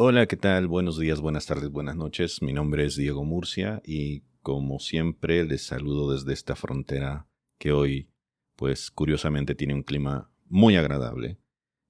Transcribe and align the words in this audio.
Hola, 0.00 0.26
¿qué 0.26 0.36
tal? 0.36 0.68
Buenos 0.68 0.96
días, 0.96 1.20
buenas 1.20 1.46
tardes, 1.46 1.70
buenas 1.70 1.96
noches. 1.96 2.40
Mi 2.40 2.52
nombre 2.52 2.86
es 2.86 2.94
Diego 2.94 3.24
Murcia 3.24 3.82
y 3.84 4.22
como 4.48 4.78
siempre 4.78 5.44
les 5.44 5.66
saludo 5.66 6.14
desde 6.14 6.32
esta 6.32 6.56
frontera 6.56 7.28
que 7.58 7.70
hoy, 7.70 8.08
pues 8.56 8.90
curiosamente 8.90 9.54
tiene 9.54 9.74
un 9.74 9.82
clima 9.82 10.30
muy 10.46 10.74
agradable. 10.76 11.36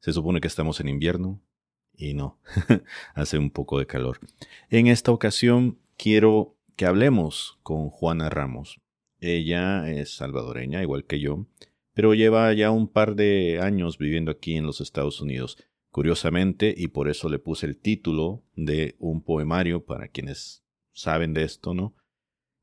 Se 0.01 0.13
supone 0.13 0.41
que 0.41 0.49
estamos 0.49 0.81
en 0.81 0.89
invierno 0.89 1.41
y 1.97 2.15
no, 2.15 2.41
hace 3.15 3.39
un 3.39 3.53
poco 3.53 3.79
de 3.79 3.87
calor. 3.87 4.19
En 4.71 4.89
esta 4.89 5.13
ocasión 5.13 5.79
quiero 5.97 6.57
que 6.75 6.85
hablemos 6.85 7.61
con 7.63 7.91
Juana 7.91 8.29
Ramos. 8.29 8.81
Ella 9.21 9.89
es 9.89 10.17
salvadoreña, 10.17 10.83
igual 10.83 11.05
que 11.05 11.21
yo, 11.21 11.47
pero 11.95 12.13
lleva 12.13 12.53
ya 12.55 12.73
un 12.73 12.89
par 12.89 13.15
de 13.15 13.61
años 13.63 13.99
viviendo 13.99 14.33
aquí 14.33 14.57
en 14.57 14.67
los 14.67 14.81
Estados 14.81 15.21
Unidos. 15.21 15.65
Curiosamente, 15.93 16.75
y 16.77 16.89
por 16.89 17.09
eso 17.09 17.29
le 17.29 17.39
puse 17.39 17.67
el 17.67 17.79
título 17.79 18.43
de 18.57 18.97
un 18.99 19.23
poemario 19.23 19.85
para 19.85 20.09
quienes 20.09 20.65
saben 20.93 21.35
de 21.35 21.45
esto, 21.45 21.73
¿no? 21.73 21.95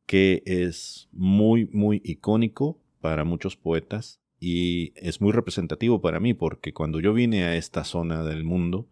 Que 0.05 0.43
es 0.45 1.09
muy, 1.11 1.65
muy 1.67 2.01
icónico 2.03 2.79
para 3.01 3.23
muchos 3.23 3.55
poetas 3.55 4.21
y 4.39 4.93
es 4.95 5.21
muy 5.21 5.31
representativo 5.31 6.01
para 6.01 6.19
mí 6.19 6.33
porque 6.33 6.73
cuando 6.73 6.99
yo 6.99 7.13
vine 7.13 7.43
a 7.43 7.55
esta 7.55 7.83
zona 7.83 8.23
del 8.23 8.43
mundo, 8.43 8.87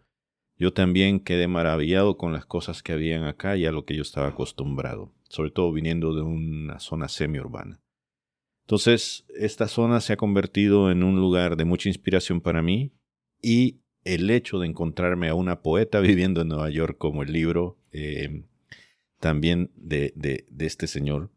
yo 0.56 0.72
también 0.72 1.20
quedé 1.20 1.48
maravillado 1.48 2.16
con 2.16 2.32
las 2.32 2.46
cosas 2.46 2.82
que 2.82 2.92
habían 2.92 3.24
acá 3.24 3.56
y 3.56 3.66
a 3.66 3.72
lo 3.72 3.84
que 3.84 3.96
yo 3.96 4.02
estaba 4.02 4.28
acostumbrado, 4.28 5.12
sobre 5.28 5.50
todo 5.50 5.72
viniendo 5.72 6.14
de 6.14 6.22
una 6.22 6.78
zona 6.78 7.08
semi-urbana. 7.08 7.80
Entonces, 8.64 9.26
esta 9.36 9.68
zona 9.68 10.00
se 10.00 10.14
ha 10.14 10.16
convertido 10.16 10.90
en 10.90 11.02
un 11.02 11.16
lugar 11.16 11.56
de 11.56 11.64
mucha 11.64 11.88
inspiración 11.88 12.40
para 12.40 12.62
mí 12.62 12.92
y 13.42 13.80
el 14.04 14.30
hecho 14.30 14.58
de 14.58 14.66
encontrarme 14.66 15.28
a 15.28 15.34
una 15.34 15.60
poeta 15.60 16.00
viviendo 16.00 16.40
en 16.40 16.48
Nueva 16.48 16.70
York 16.70 16.96
como 16.98 17.22
el 17.22 17.32
libro 17.32 17.78
eh, 17.92 18.44
también 19.24 19.70
de, 19.74 20.12
de, 20.14 20.66
este 20.66 20.86
señor. 20.86 21.30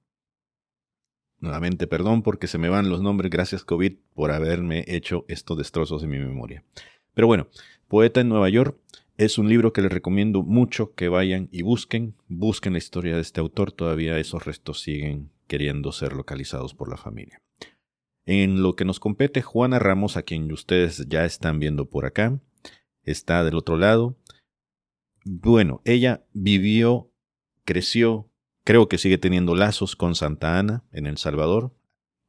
Nuevamente, 1.40 1.88
perdón 1.88 2.22
porque 2.22 2.48
se 2.48 2.58
me 2.58 2.68
van 2.68 2.90
los 2.90 3.02
nombres, 3.02 3.32
gracias 3.32 3.64
COVID 3.64 3.94
por 4.14 4.32
haberme 4.32 4.84
hecho 4.88 5.24
estos 5.30 5.58
destrozos 5.58 6.04
en 6.04 6.10
mi 6.10 6.20
memoria. 6.20 6.66
Pero 7.14 7.28
bueno, 7.28 7.48
Poeta 7.88 8.20
en 8.20 8.28
Nueva 8.28 8.50
York 8.50 8.78
es 9.16 9.38
un 9.38 9.48
libro 9.48 9.72
que 9.72 9.82
les 9.82 9.90
recomiendo 9.90 10.44
mucho 10.44 10.96
que 10.96 11.08
vayan 11.08 11.48
y 11.54 11.62
busquen, 11.62 12.14
busquen 12.28 12.74
la 12.74 12.80
historia 12.80 13.16
de 13.16 13.22
este 13.22 13.40
autor, 13.40 13.72
todavía 13.72 14.20
esos 14.20 14.44
restos 14.44 14.82
siguen 14.82 15.32
queriendo 15.48 15.94
ser 15.94 16.12
localizados 16.12 16.74
por 16.74 16.90
la 16.90 16.98
familia. 16.98 17.42
En 18.26 18.62
lo 18.62 18.76
que 18.76 18.84
nos 18.84 19.00
compete, 19.00 19.42
Juana 19.44 19.80
Ramos, 19.80 20.18
a 20.18 20.24
quien 20.24 20.52
ustedes 20.52 21.08
ya 21.08 21.24
están 21.24 21.60
viendo 21.60 21.90
por 21.90 22.06
acá, 22.06 22.38
está 23.04 23.46
del 23.46 23.56
otro 23.56 23.78
lado. 23.78 24.18
Bueno, 25.24 25.82
ella 25.86 26.26
vivió, 26.34 27.14
creció, 27.68 28.32
creo 28.64 28.88
que 28.88 28.98
sigue 28.98 29.18
teniendo 29.18 29.54
lazos 29.54 29.98
con 29.98 30.16
Santa 30.16 30.58
Ana 30.58 30.86
en 30.94 31.06
El 31.06 31.18
Salvador. 31.18 31.76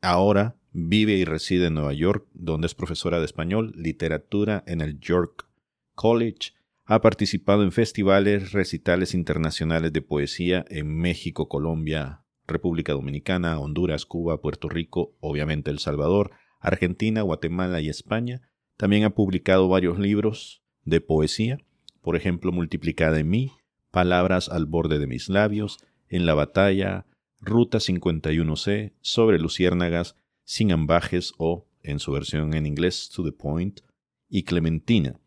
Ahora 0.02 0.56
vive 0.72 1.12
y 1.12 1.24
reside 1.24 1.66
en 1.66 1.74
Nueva 1.74 1.92
York, 1.92 2.26
donde 2.34 2.66
es 2.66 2.74
profesora 2.74 3.20
de 3.20 3.24
español, 3.24 3.72
literatura 3.76 4.64
en 4.66 4.80
el 4.80 4.98
York 4.98 5.48
College. 5.94 6.54
Ha 6.86 7.00
participado 7.00 7.62
en 7.62 7.70
festivales, 7.70 8.50
recitales 8.50 9.14
internacionales 9.14 9.92
de 9.92 10.02
poesía 10.02 10.64
en 10.70 10.98
México, 10.98 11.48
Colombia, 11.48 12.24
República 12.48 12.92
Dominicana, 12.92 13.60
Honduras, 13.60 14.06
Cuba, 14.06 14.40
Puerto 14.40 14.68
Rico, 14.68 15.14
obviamente 15.20 15.70
El 15.70 15.78
Salvador, 15.78 16.32
Argentina, 16.58 17.22
Guatemala 17.22 17.80
y 17.80 17.88
España. 17.88 18.42
También 18.76 19.04
ha 19.04 19.10
publicado 19.10 19.68
varios 19.68 20.00
libros, 20.00 20.64
de 20.84 21.00
poesía, 21.00 21.58
por 22.00 22.16
ejemplo, 22.16 22.50
multiplicada 22.50 23.20
en 23.20 23.28
mí, 23.28 23.52
palabras 23.90 24.48
al 24.48 24.66
borde 24.66 24.98
de 24.98 25.06
mis 25.06 25.28
labios, 25.28 25.78
en 26.08 26.26
la 26.26 26.34
batalla, 26.34 27.06
Ruta 27.40 27.78
51C, 27.78 28.92
sobre 29.00 29.38
luciérnagas, 29.38 30.16
sin 30.44 30.72
ambajes 30.72 31.32
o, 31.38 31.66
en 31.82 31.98
su 31.98 32.12
versión 32.12 32.54
en 32.54 32.66
inglés, 32.66 33.10
to 33.14 33.22
the 33.24 33.32
point, 33.32 33.80
y 34.28 34.44
Clementina. 34.44 35.20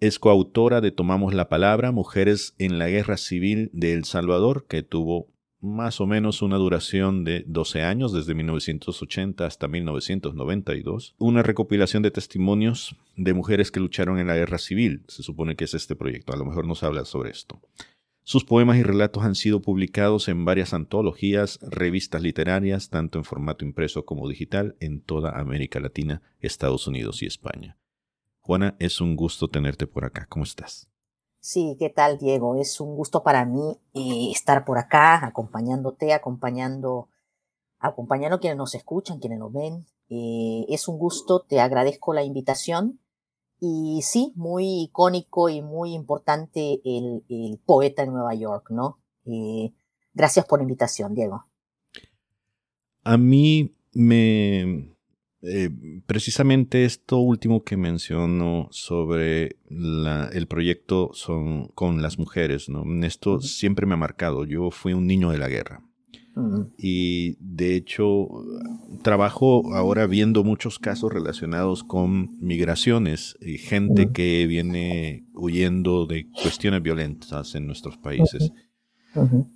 Es 0.00 0.18
coautora 0.18 0.80
de 0.80 0.90
Tomamos 0.90 1.34
la 1.34 1.48
Palabra, 1.48 1.92
Mujeres 1.92 2.54
en 2.58 2.78
la 2.78 2.88
Guerra 2.88 3.16
Civil 3.16 3.70
de 3.72 3.92
El 3.92 4.04
Salvador, 4.04 4.66
que 4.66 4.82
tuvo 4.82 5.28
más 5.62 6.00
o 6.00 6.06
menos 6.06 6.42
una 6.42 6.56
duración 6.56 7.22
de 7.22 7.44
12 7.46 7.82
años, 7.82 8.12
desde 8.12 8.34
1980 8.34 9.46
hasta 9.46 9.68
1992, 9.68 11.14
una 11.18 11.44
recopilación 11.44 12.02
de 12.02 12.10
testimonios 12.10 12.96
de 13.16 13.32
mujeres 13.32 13.70
que 13.70 13.78
lucharon 13.78 14.18
en 14.18 14.26
la 14.26 14.34
guerra 14.34 14.58
civil, 14.58 15.04
se 15.06 15.22
supone 15.22 15.54
que 15.54 15.64
es 15.64 15.74
este 15.74 15.94
proyecto, 15.94 16.32
a 16.32 16.36
lo 16.36 16.44
mejor 16.44 16.66
nos 16.66 16.82
habla 16.82 17.04
sobre 17.04 17.30
esto. 17.30 17.60
Sus 18.24 18.44
poemas 18.44 18.76
y 18.76 18.84
relatos 18.84 19.24
han 19.24 19.34
sido 19.34 19.62
publicados 19.62 20.28
en 20.28 20.44
varias 20.44 20.72
antologías, 20.74 21.58
revistas 21.60 22.22
literarias, 22.22 22.88
tanto 22.88 23.18
en 23.18 23.24
formato 23.24 23.64
impreso 23.64 24.04
como 24.04 24.28
digital, 24.28 24.76
en 24.78 25.02
toda 25.02 25.38
América 25.40 25.80
Latina, 25.80 26.22
Estados 26.38 26.86
Unidos 26.86 27.22
y 27.22 27.26
España. 27.26 27.78
Juana, 28.40 28.76
es 28.78 29.00
un 29.00 29.16
gusto 29.16 29.48
tenerte 29.48 29.88
por 29.88 30.04
acá. 30.04 30.26
¿Cómo 30.28 30.44
estás? 30.44 30.88
Sí, 31.40 31.76
¿qué 31.80 31.90
tal, 31.90 32.18
Diego? 32.18 32.54
Es 32.54 32.80
un 32.80 32.94
gusto 32.94 33.24
para 33.24 33.44
mí 33.44 33.76
eh, 33.94 34.30
estar 34.30 34.64
por 34.64 34.78
acá, 34.78 35.26
acompañándote, 35.26 36.12
acompañando, 36.12 37.08
acompañando 37.80 38.36
a 38.36 38.40
quienes 38.40 38.56
nos 38.56 38.76
escuchan, 38.76 39.18
quienes 39.18 39.40
nos 39.40 39.52
ven. 39.52 39.84
Eh, 40.08 40.64
es 40.68 40.86
un 40.86 40.98
gusto, 40.98 41.40
te 41.40 41.58
agradezco 41.58 42.14
la 42.14 42.22
invitación. 42.22 43.00
Y 43.64 44.00
sí, 44.02 44.32
muy 44.34 44.82
icónico 44.82 45.48
y 45.48 45.62
muy 45.62 45.94
importante 45.94 46.80
el, 46.84 47.60
poeta 47.64 48.02
en 48.02 48.12
Nueva 48.12 48.34
York, 48.34 48.70
¿no? 48.70 48.98
Eh, 49.24 49.72
gracias 50.12 50.46
por 50.46 50.58
la 50.58 50.64
invitación, 50.64 51.14
Diego. 51.14 51.44
A 53.04 53.16
mí 53.16 53.72
me, 53.92 54.96
eh, 55.42 55.70
precisamente 56.06 56.84
esto 56.84 57.18
último 57.18 57.62
que 57.62 57.76
menciono 57.76 58.66
sobre 58.72 59.60
el 59.70 60.48
proyecto 60.48 61.10
son 61.12 61.68
con 61.68 62.02
las 62.02 62.18
mujeres, 62.18 62.68
¿no? 62.68 62.84
Esto 63.06 63.40
siempre 63.40 63.86
me 63.86 63.94
ha 63.94 63.96
marcado. 63.96 64.44
Yo 64.44 64.72
fui 64.72 64.92
un 64.92 65.06
niño 65.06 65.30
de 65.30 65.38
la 65.38 65.48
guerra. 65.48 65.84
Y 66.78 67.36
de 67.40 67.76
hecho, 67.76 68.28
trabajo 69.02 69.74
ahora 69.74 70.06
viendo 70.06 70.44
muchos 70.44 70.78
casos 70.78 71.12
relacionados 71.12 71.84
con 71.84 72.38
migraciones 72.40 73.36
y 73.40 73.58
gente 73.58 74.12
que 74.12 74.46
viene 74.46 75.26
huyendo 75.34 76.06
de 76.06 76.28
cuestiones 76.30 76.82
violentas 76.82 77.54
en 77.54 77.66
nuestros 77.66 77.98
países. 77.98 78.52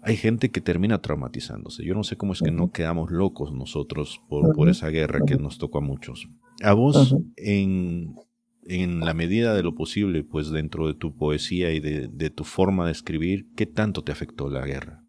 Hay 0.02 0.16
gente 0.16 0.50
que 0.50 0.60
termina 0.60 1.00
traumatizándose. 1.00 1.82
Yo 1.84 1.94
no 1.94 2.04
sé 2.04 2.16
cómo 2.16 2.34
es 2.34 2.42
que 2.42 2.50
no 2.50 2.70
quedamos 2.72 3.10
locos 3.10 3.52
nosotros 3.52 4.20
por, 4.28 4.54
por 4.54 4.68
esa 4.68 4.88
guerra 4.90 5.20
que 5.26 5.36
nos 5.36 5.56
tocó 5.56 5.78
a 5.78 5.82
muchos. 5.82 6.28
A 6.62 6.74
vos, 6.74 7.16
en, 7.36 8.16
en, 8.64 9.00
la 9.00 9.14
medida 9.14 9.54
de 9.54 9.62
lo 9.62 9.74
posible, 9.74 10.24
pues 10.24 10.50
dentro 10.50 10.86
de 10.86 10.94
tu 10.94 11.16
poesía 11.16 11.72
y 11.72 11.80
de, 11.80 12.08
de, 12.08 12.30
tu 12.30 12.44
forma 12.44 12.86
de 12.86 12.92
escribir, 12.92 13.46
¿qué 13.56 13.64
tanto 13.64 14.02
te 14.02 14.12
afectó 14.12 14.50
la 14.50 14.66
guerra? 14.66 15.04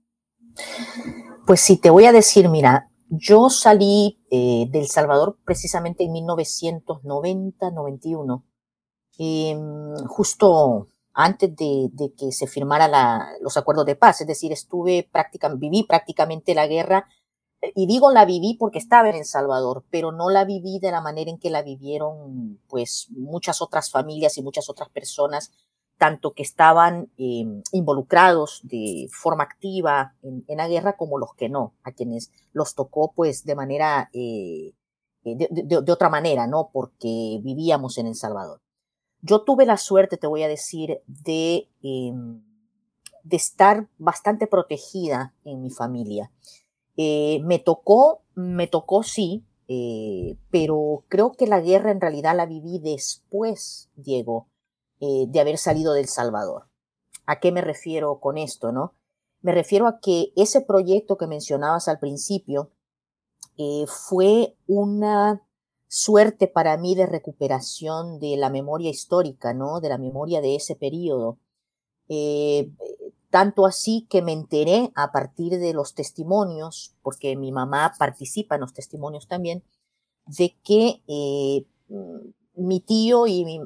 Pues 1.47 1.61
sí, 1.61 1.77
te 1.77 1.89
voy 1.89 2.05
a 2.05 2.11
decir, 2.11 2.49
mira, 2.49 2.91
yo 3.07 3.49
salí 3.49 4.19
eh, 4.29 4.67
del 4.69 4.87
Salvador 4.87 5.39
precisamente 5.45 6.03
en 6.03 6.11
1990-91. 6.11 8.43
Em, 9.17 9.95
justo 10.07 10.89
antes 11.13 11.55
de, 11.55 11.89
que 12.17 12.33
se 12.33 12.47
firmara 12.47 13.29
los 13.39 13.55
acuerdos 13.55 13.85
de 13.85 13.95
paz. 13.95 14.19
Es 14.19 14.27
decir, 14.27 14.51
estuve 14.51 15.07
prácticamente, 15.09 15.61
viví 15.61 15.83
prácticamente 15.83 16.53
la 16.53 16.67
guerra. 16.67 17.07
Y 17.75 17.87
digo 17.87 18.11
la 18.11 18.25
viví 18.25 18.57
porque 18.59 18.79
estaba 18.79 19.09
en 19.09 19.15
El 19.15 19.25
Salvador, 19.25 19.85
pero 19.89 20.11
no 20.11 20.29
la 20.29 20.43
viví 20.43 20.79
de 20.79 20.91
la 20.91 20.99
manera 20.99 21.31
en 21.31 21.39
que 21.39 21.49
la 21.49 21.61
vivieron 21.61 22.59
pues 22.67 23.07
muchas 23.11 23.61
otras 23.61 23.89
familias 23.89 24.37
y 24.37 24.43
muchas 24.43 24.69
otras 24.69 24.89
personas, 24.89 25.53
tanto 25.97 26.33
que 26.33 26.43
estaban 26.43 27.11
em, 27.17 27.61
involucrados 27.71 28.61
de 28.63 29.07
forma 29.11 29.43
activa 29.43 30.15
en, 30.21 30.43
la 30.47 30.67
guerra 30.67 30.95
como 30.95 31.17
los 31.17 31.33
que 31.33 31.49
no, 31.49 31.73
a 31.83 31.91
quienes 31.91 32.31
los 32.53 32.75
tocó 32.75 33.11
pues 33.13 33.45
de 33.45 33.55
manera, 33.55 34.09
eh, 34.13 34.73
de, 35.23 35.91
otra 35.91 36.09
manera, 36.09 36.47
¿no? 36.47 36.69
Porque 36.71 37.39
vivíamos 37.43 37.97
en 37.97 38.07
El 38.07 38.15
Salvador. 38.15 38.61
Yo 39.21 39.41
tuve 39.41 39.65
la 39.65 39.77
suerte, 39.77 40.17
te 40.17 40.27
voy 40.27 40.43
a 40.43 40.47
decir, 40.47 41.01
de, 41.07 41.67
em, 41.81 42.43
de 43.23 43.35
estar 43.35 43.87
bastante 43.97 44.47
protegida 44.47 45.33
en 45.43 45.61
mi 45.61 45.71
familia. 45.71 46.31
Eh, 46.95 47.41
me 47.43 47.59
tocó, 47.59 48.21
me 48.35 48.67
tocó 48.67 49.03
sí, 49.03 49.43
eh, 49.67 50.37
pero 50.49 51.03
creo 51.09 51.33
que 51.33 51.47
la 51.47 51.59
guerra 51.59 51.91
en 51.91 52.01
realidad 52.01 52.35
la 52.35 52.45
viví 52.45 52.79
después, 52.79 53.89
Diego, 53.95 54.47
eh, 54.99 55.25
de 55.27 55.39
haber 55.39 55.57
salido 55.57 55.93
del 55.93 56.07
Salvador. 56.07 56.67
¿A 57.25 57.39
qué 57.39 57.51
me 57.51 57.61
refiero 57.61 58.19
con 58.19 58.37
esto, 58.37 58.71
no? 58.71 58.93
Me 59.41 59.51
refiero 59.51 59.87
a 59.87 59.99
que 59.99 60.31
ese 60.35 60.61
proyecto 60.61 61.17
que 61.17 61.27
mencionabas 61.27 61.87
al 61.87 61.99
principio 61.99 62.71
fue 63.87 64.55
una 64.67 65.41
suerte 65.87 66.47
para 66.47 66.77
mí 66.77 66.95
de 66.95 67.05
recuperación 67.05 68.19
de 68.19 68.37
la 68.37 68.49
memoria 68.49 68.89
histórica, 68.89 69.53
¿no? 69.53 69.79
De 69.79 69.89
la 69.89 69.97
memoria 69.97 70.41
de 70.41 70.55
ese 70.55 70.75
periodo. 70.75 71.39
Eh, 72.09 72.71
tanto 73.29 73.65
así 73.65 74.07
que 74.09 74.21
me 74.21 74.33
enteré 74.33 74.91
a 74.95 75.11
partir 75.11 75.59
de 75.59 75.73
los 75.73 75.93
testimonios, 75.93 76.95
porque 77.01 77.35
mi 77.35 77.51
mamá 77.51 77.93
participa 77.97 78.55
en 78.55 78.61
los 78.61 78.73
testimonios 78.73 79.27
también, 79.27 79.63
de 80.25 80.55
que 80.63 81.01
eh, 81.07 81.65
mi 82.55 82.79
tío 82.81 83.27
y 83.27 83.45
mi, 83.45 83.61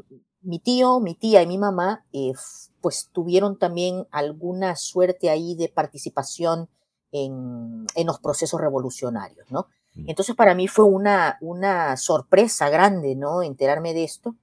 tío, 0.60 1.00
mi 1.00 1.16
tía 1.16 1.42
y 1.42 1.48
mi 1.48 1.58
mamá, 1.58 2.06
eh, 2.14 2.34
pues 2.82 3.10
tuvieron 3.12 3.58
también 3.58 4.08
alguna 4.12 4.76
suerte 4.76 5.30
ahí 5.30 5.56
de 5.56 5.70
participación 5.70 6.70
en, 7.12 7.86
en 7.96 8.08
los 8.08 8.20
procesos 8.20 8.60
revolucionarios, 8.60 9.52
¿no? 9.52 9.68
Mm. 9.96 10.10
Entonces 10.10 10.36
para 10.36 10.56
mí 10.56 10.68
fue 10.68 10.86
una, 10.86 11.38
una 11.42 11.98
sorpresa 11.98 12.70
grande, 12.70 13.16
¿no? 13.16 13.44
Enterarme 13.44 13.94
de 13.94 14.04
esto. 14.04 14.36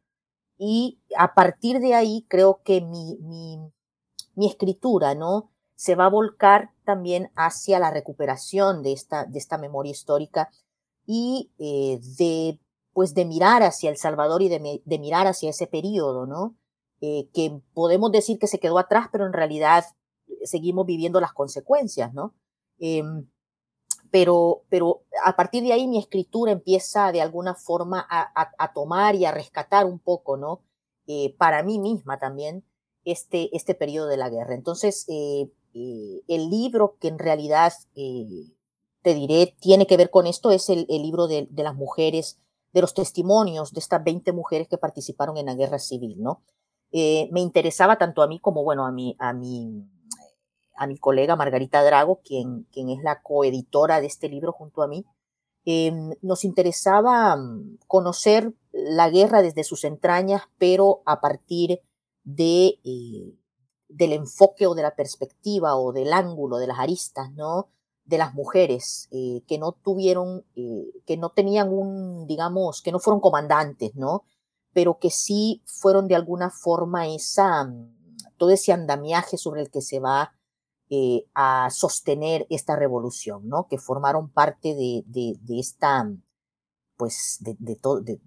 Y 0.58 1.00
a 1.16 1.34
partir 1.34 1.80
de 1.80 1.94
ahí 1.94 2.26
creo 2.28 2.60
que 2.64 2.80
mi, 2.80 3.16
mi, 3.20 3.58
mi 4.34 4.46
escritura, 4.46 5.14
¿no? 5.14 5.50
Se 5.76 5.94
va 5.94 6.06
a 6.06 6.10
volcar 6.10 6.70
también 6.84 7.30
hacia 7.36 7.78
la 7.78 7.90
recuperación 7.90 8.82
de 8.82 8.92
esta, 8.92 9.24
de 9.24 9.38
esta 9.38 9.58
memoria 9.58 9.92
histórica 9.92 10.50
y 11.06 11.50
eh, 11.58 12.00
de, 12.18 12.58
pues, 12.98 13.14
de 13.14 13.24
mirar 13.24 13.62
hacia 13.62 13.90
El 13.90 13.96
Salvador 13.96 14.42
y 14.42 14.48
de, 14.48 14.98
mirar 14.98 15.28
hacia 15.28 15.50
ese 15.50 15.68
periodo, 15.68 16.26
¿no? 16.26 16.56
Eh, 17.00 17.28
que 17.32 17.62
podemos 17.72 18.10
decir 18.10 18.40
que 18.40 18.48
se 18.48 18.58
quedó 18.58 18.76
atrás, 18.76 19.06
pero 19.12 19.24
en 19.24 19.32
realidad 19.32 19.84
seguimos 20.42 20.84
viviendo 20.84 21.20
las 21.20 21.32
consecuencias, 21.32 22.12
¿no? 22.12 22.34
Em, 22.80 23.28
pero, 24.10 24.64
pero 24.68 25.04
a 25.24 25.36
partir 25.36 25.62
de 25.62 25.72
ahí 25.72 25.86
mi 25.86 25.96
escritura 25.96 26.50
empieza 26.50 27.12
de 27.12 27.22
alguna 27.22 27.54
forma 27.54 28.04
a, 28.10 28.72
tomar 28.72 29.14
y 29.14 29.26
a 29.26 29.30
rescatar 29.30 29.86
un 29.86 30.00
poco, 30.00 30.36
¿no? 30.36 30.64
Eh, 31.06 31.36
para 31.38 31.62
mí 31.62 31.78
misma 31.78 32.18
también 32.18 32.64
este, 33.04 33.48
este 33.56 33.76
periodo 33.76 34.08
de 34.08 34.16
la 34.16 34.28
guerra. 34.28 34.56
Entonces, 34.56 35.04
eh, 35.06 35.52
eh, 35.72 36.22
el 36.26 36.50
libro 36.50 36.96
que 36.98 37.06
en 37.06 37.20
realidad, 37.20 37.72
te 37.94 39.14
diré, 39.14 39.54
tiene 39.60 39.86
que 39.86 39.96
ver 39.96 40.10
con 40.10 40.26
esto 40.26 40.50
es 40.50 40.68
el, 40.68 40.84
libro 40.88 41.28
de, 41.28 41.46
las 41.54 41.76
mujeres, 41.76 42.40
de 42.73 42.81
los 42.81 42.94
testimonios 42.94 43.73
de 43.73 43.81
estas 43.81 44.03
20 44.03 44.32
mujeres 44.32 44.69
que 44.69 44.79
participaron 44.79 45.37
en 45.37 45.47
la 45.47 45.55
guerra 45.55 45.79
civil, 45.79 46.17
¿no? 46.19 46.43
me 46.91 47.41
interesaba 47.41 47.99
tanto 47.99 48.23
a 48.23 48.26
mí 48.26 48.41
como, 48.41 48.65
bueno, 48.65 48.87
a 48.87 48.91
mi, 48.91 49.15
a 49.19 49.35
mi 49.35 49.85
a 50.79 50.87
mi 50.87 50.97
colega 50.97 51.37
Margarita 51.37 51.82
Drago, 51.82 52.20
quien, 52.23 52.67
quien 52.73 52.88
es 52.88 53.03
la 53.03 53.20
coeditora 53.20 54.00
de 54.00 54.06
este 54.06 54.29
libro 54.29 54.53
junto 54.53 54.82
a 54.82 54.88
mí, 54.88 55.05
em, 55.65 56.15
nos 56.23 56.44
interesaba 56.44 57.37
mm, 57.37 57.79
conocer 57.87 58.55
la 58.73 59.11
guerra 59.11 59.43
desde 59.43 59.65
sus 59.65 59.85
entrañas, 59.85 60.43
pero 60.56 61.03
a 61.05 61.20
partir 61.20 61.81
de, 62.23 62.79
eh, 62.85 63.35
del 63.88 64.12
enfoque 64.12 64.67
o 64.67 64.75
de 64.75 64.82
la 64.82 64.94
perspectiva 64.94 65.76
o 65.76 65.93
del 65.93 66.12
ángulo, 66.12 66.59
de 66.59 66.69
las 66.69 66.79
aristas, 66.79 67.31
¿no? 67.32 67.69
De 68.08 68.16
las 68.16 68.32
mujeres 68.32 69.06
eh, 69.10 69.43
que 69.46 69.58
no 69.58 69.72
tuvieron, 69.72 70.46
eh, 70.56 70.87
que 71.05 71.19
no 71.19 71.28
tenían 71.28 71.69
un, 71.69 72.26
digamos, 72.26 72.81
que 72.81 72.90
no 72.90 73.00
fueron 73.00 73.20
comandantes, 73.20 73.94
¿no? 73.96 74.25
Pero 74.72 74.99
que 74.99 75.10
sí 75.10 75.62
fueron 75.66 76.08
de 76.08 76.14
alguna 76.14 76.49
forma 76.49 77.06
esa, 77.06 77.64
mm, 77.64 77.94
todo 78.38 78.49
ese 78.49 78.72
andamiaje 78.72 79.37
sobre 79.37 79.60
el 79.60 79.70
que 79.70 79.82
se 79.82 80.00
va 80.00 80.32
eh, 80.88 81.26
a 81.34 81.69
sostener 81.70 82.46
esta 82.49 82.76
revolución, 82.76 83.46
¿no? 83.46 83.66
Que 83.69 83.76
formaron 83.76 84.31
parte 84.31 84.75
de, 84.75 85.05
de, 85.05 85.60
esta, 85.60 86.10
pues, 86.96 87.37
de, 87.40 87.58
de, 87.60 88.20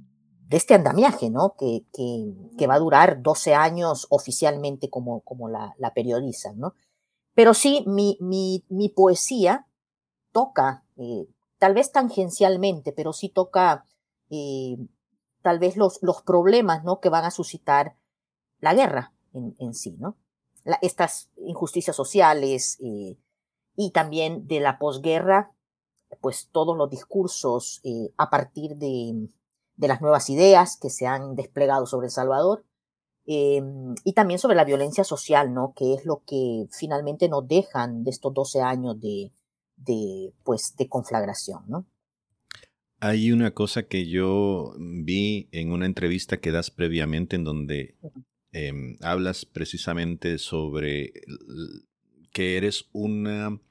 este 0.51 0.75
andamiaje, 0.75 1.31
¿no? 1.31 1.56
Que, 1.57 1.86
que, 1.92 2.68
va 2.68 2.75
a 2.75 2.80
durar 2.80 3.24
12 3.24 3.56
años 3.56 4.06
oficialmente 4.12 4.92
como, 4.92 5.22
como 5.22 5.50
la, 5.50 5.74
la 5.80 5.95
periodizan, 5.95 6.60
¿no? 6.60 6.75
Pero 7.33 7.56
sí, 7.56 7.83
mi, 7.88 8.19
mi 8.19 8.89
poesía 8.89 9.66
toca, 10.31 10.83
eh, 10.98 11.28
tal 11.57 11.74
vez 11.74 11.92
tangencialmente, 11.92 12.92
pero 12.92 13.13
sí 13.13 13.30
toca 13.30 13.86
eh, 14.30 14.78
tal 15.42 15.60
vez 15.60 15.78
los, 15.78 16.00
los 16.01 16.22
problemas, 16.22 16.83
¿no? 16.83 17.00
Que 17.00 17.10
van 17.10 17.25
a 17.25 17.31
suscitar 17.31 17.95
la 18.60 18.74
guerra 18.74 19.13
en, 19.33 19.56
en 19.60 19.74
sí, 19.74 19.95
¿no? 20.00 20.18
estas 20.83 21.31
injusticias 21.38 21.95
sociales 21.95 22.78
eh, 22.83 23.18
y 23.75 23.89
también 23.89 24.45
de 24.45 24.60
la 24.60 24.78
posguerra, 24.78 25.51
pues 26.19 26.50
todos 26.51 26.78
los 26.78 26.88
discursos 26.88 27.81
a 28.16 28.30
partir 28.30 28.75
de, 28.75 29.28
de, 29.75 29.88
las 29.88 30.01
nuevas 30.01 30.30
ideas 30.30 30.78
que 30.78 30.92
se 30.92 31.07
han 31.07 31.33
desplegado 31.33 31.88
sobre 31.88 32.07
El 32.07 32.12
Salvador 32.12 32.63
y 33.25 34.13
también 34.13 34.39
sobre 34.39 34.56
la 34.56 34.66
violencia 34.66 35.04
social, 35.04 35.51
¿no? 35.51 35.74
Que 35.74 35.95
es 35.95 36.06
lo 36.06 36.22
que 36.28 36.68
finalmente 36.69 37.28
nos 37.28 37.48
dejan 37.48 38.04
de 38.04 38.12
estos 38.12 38.31
12 38.31 38.62
años 38.62 39.00
de, 39.00 39.31
de, 39.86 40.33
pues, 40.44 40.75
de 40.78 40.88
conflagración, 40.88 41.63
¿no? 41.68 41.88
Hay 43.00 43.31
una 43.31 43.51
cosa 43.51 43.83
que 43.83 44.07
yo 44.07 44.75
vi 44.78 45.50
en 45.51 45.72
una 45.72 45.88
entrevista 45.88 46.38
que 46.38 46.51
das 46.51 46.69
previamente 46.69 47.36
en 47.36 47.44
donde 47.44 47.98
Em, 48.54 48.98
hablas 49.01 49.45
precisamente 49.45 50.38
sobre 50.38 51.13
que 52.33 52.57
eres 52.57 52.89
una 52.92 53.62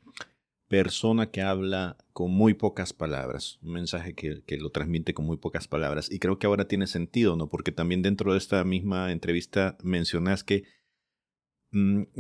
persona 0.69 1.31
que 1.31 1.43
habla 1.43 1.99
con 2.13 2.31
muy 2.31 2.55
pocas 2.55 2.95
palabras, 2.95 3.59
un 3.63 3.73
mensaje 3.73 4.15
que, 4.15 4.43
lo 4.57 4.71
transmite 4.71 5.13
con 5.13 5.27
muy 5.27 5.37
pocas 5.37 5.69
palabras. 5.69 6.11
Y 6.11 6.19
creo 6.19 6.39
que 6.39 6.47
ahora 6.47 6.67
tiene 6.67 6.87
sentido, 6.87 7.37
¿no? 7.37 7.49
Porque 7.51 7.73
también 7.73 8.01
dentro 8.01 8.33
de 8.33 8.39
esta 8.39 8.65
misma 8.65 9.13
entrevista 9.13 9.77
mencionas 9.83 10.45
que 10.45 10.65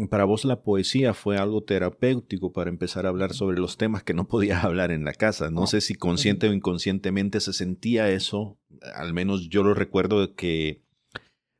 para 0.08 0.24
vos 0.24 0.44
la 0.44 0.62
poesía 0.62 1.12
fue 1.12 1.36
algo 1.36 1.62
terapéutico 1.62 2.52
para 2.52 2.70
empezar 2.70 3.04
a 3.04 3.08
hablar 3.08 3.34
sobre 3.34 3.58
los 3.58 3.76
temas 3.76 4.04
que 4.04 4.14
no 4.14 4.28
podías 4.28 4.64
hablar 4.64 4.92
en 4.92 5.04
la 5.04 5.12
casa. 5.12 5.50
No 5.50 5.66
sé 5.66 5.80
si 5.80 5.94
consciente 5.94 6.48
o 6.48 6.52
inconscientemente 6.52 7.40
se 7.40 7.52
sentía 7.52 8.10
eso, 8.10 8.58
al 8.94 9.12
menos 9.12 9.48
yo 9.48 9.62
lo 9.62 9.74
recuerdo 9.74 10.34
que 10.34 10.82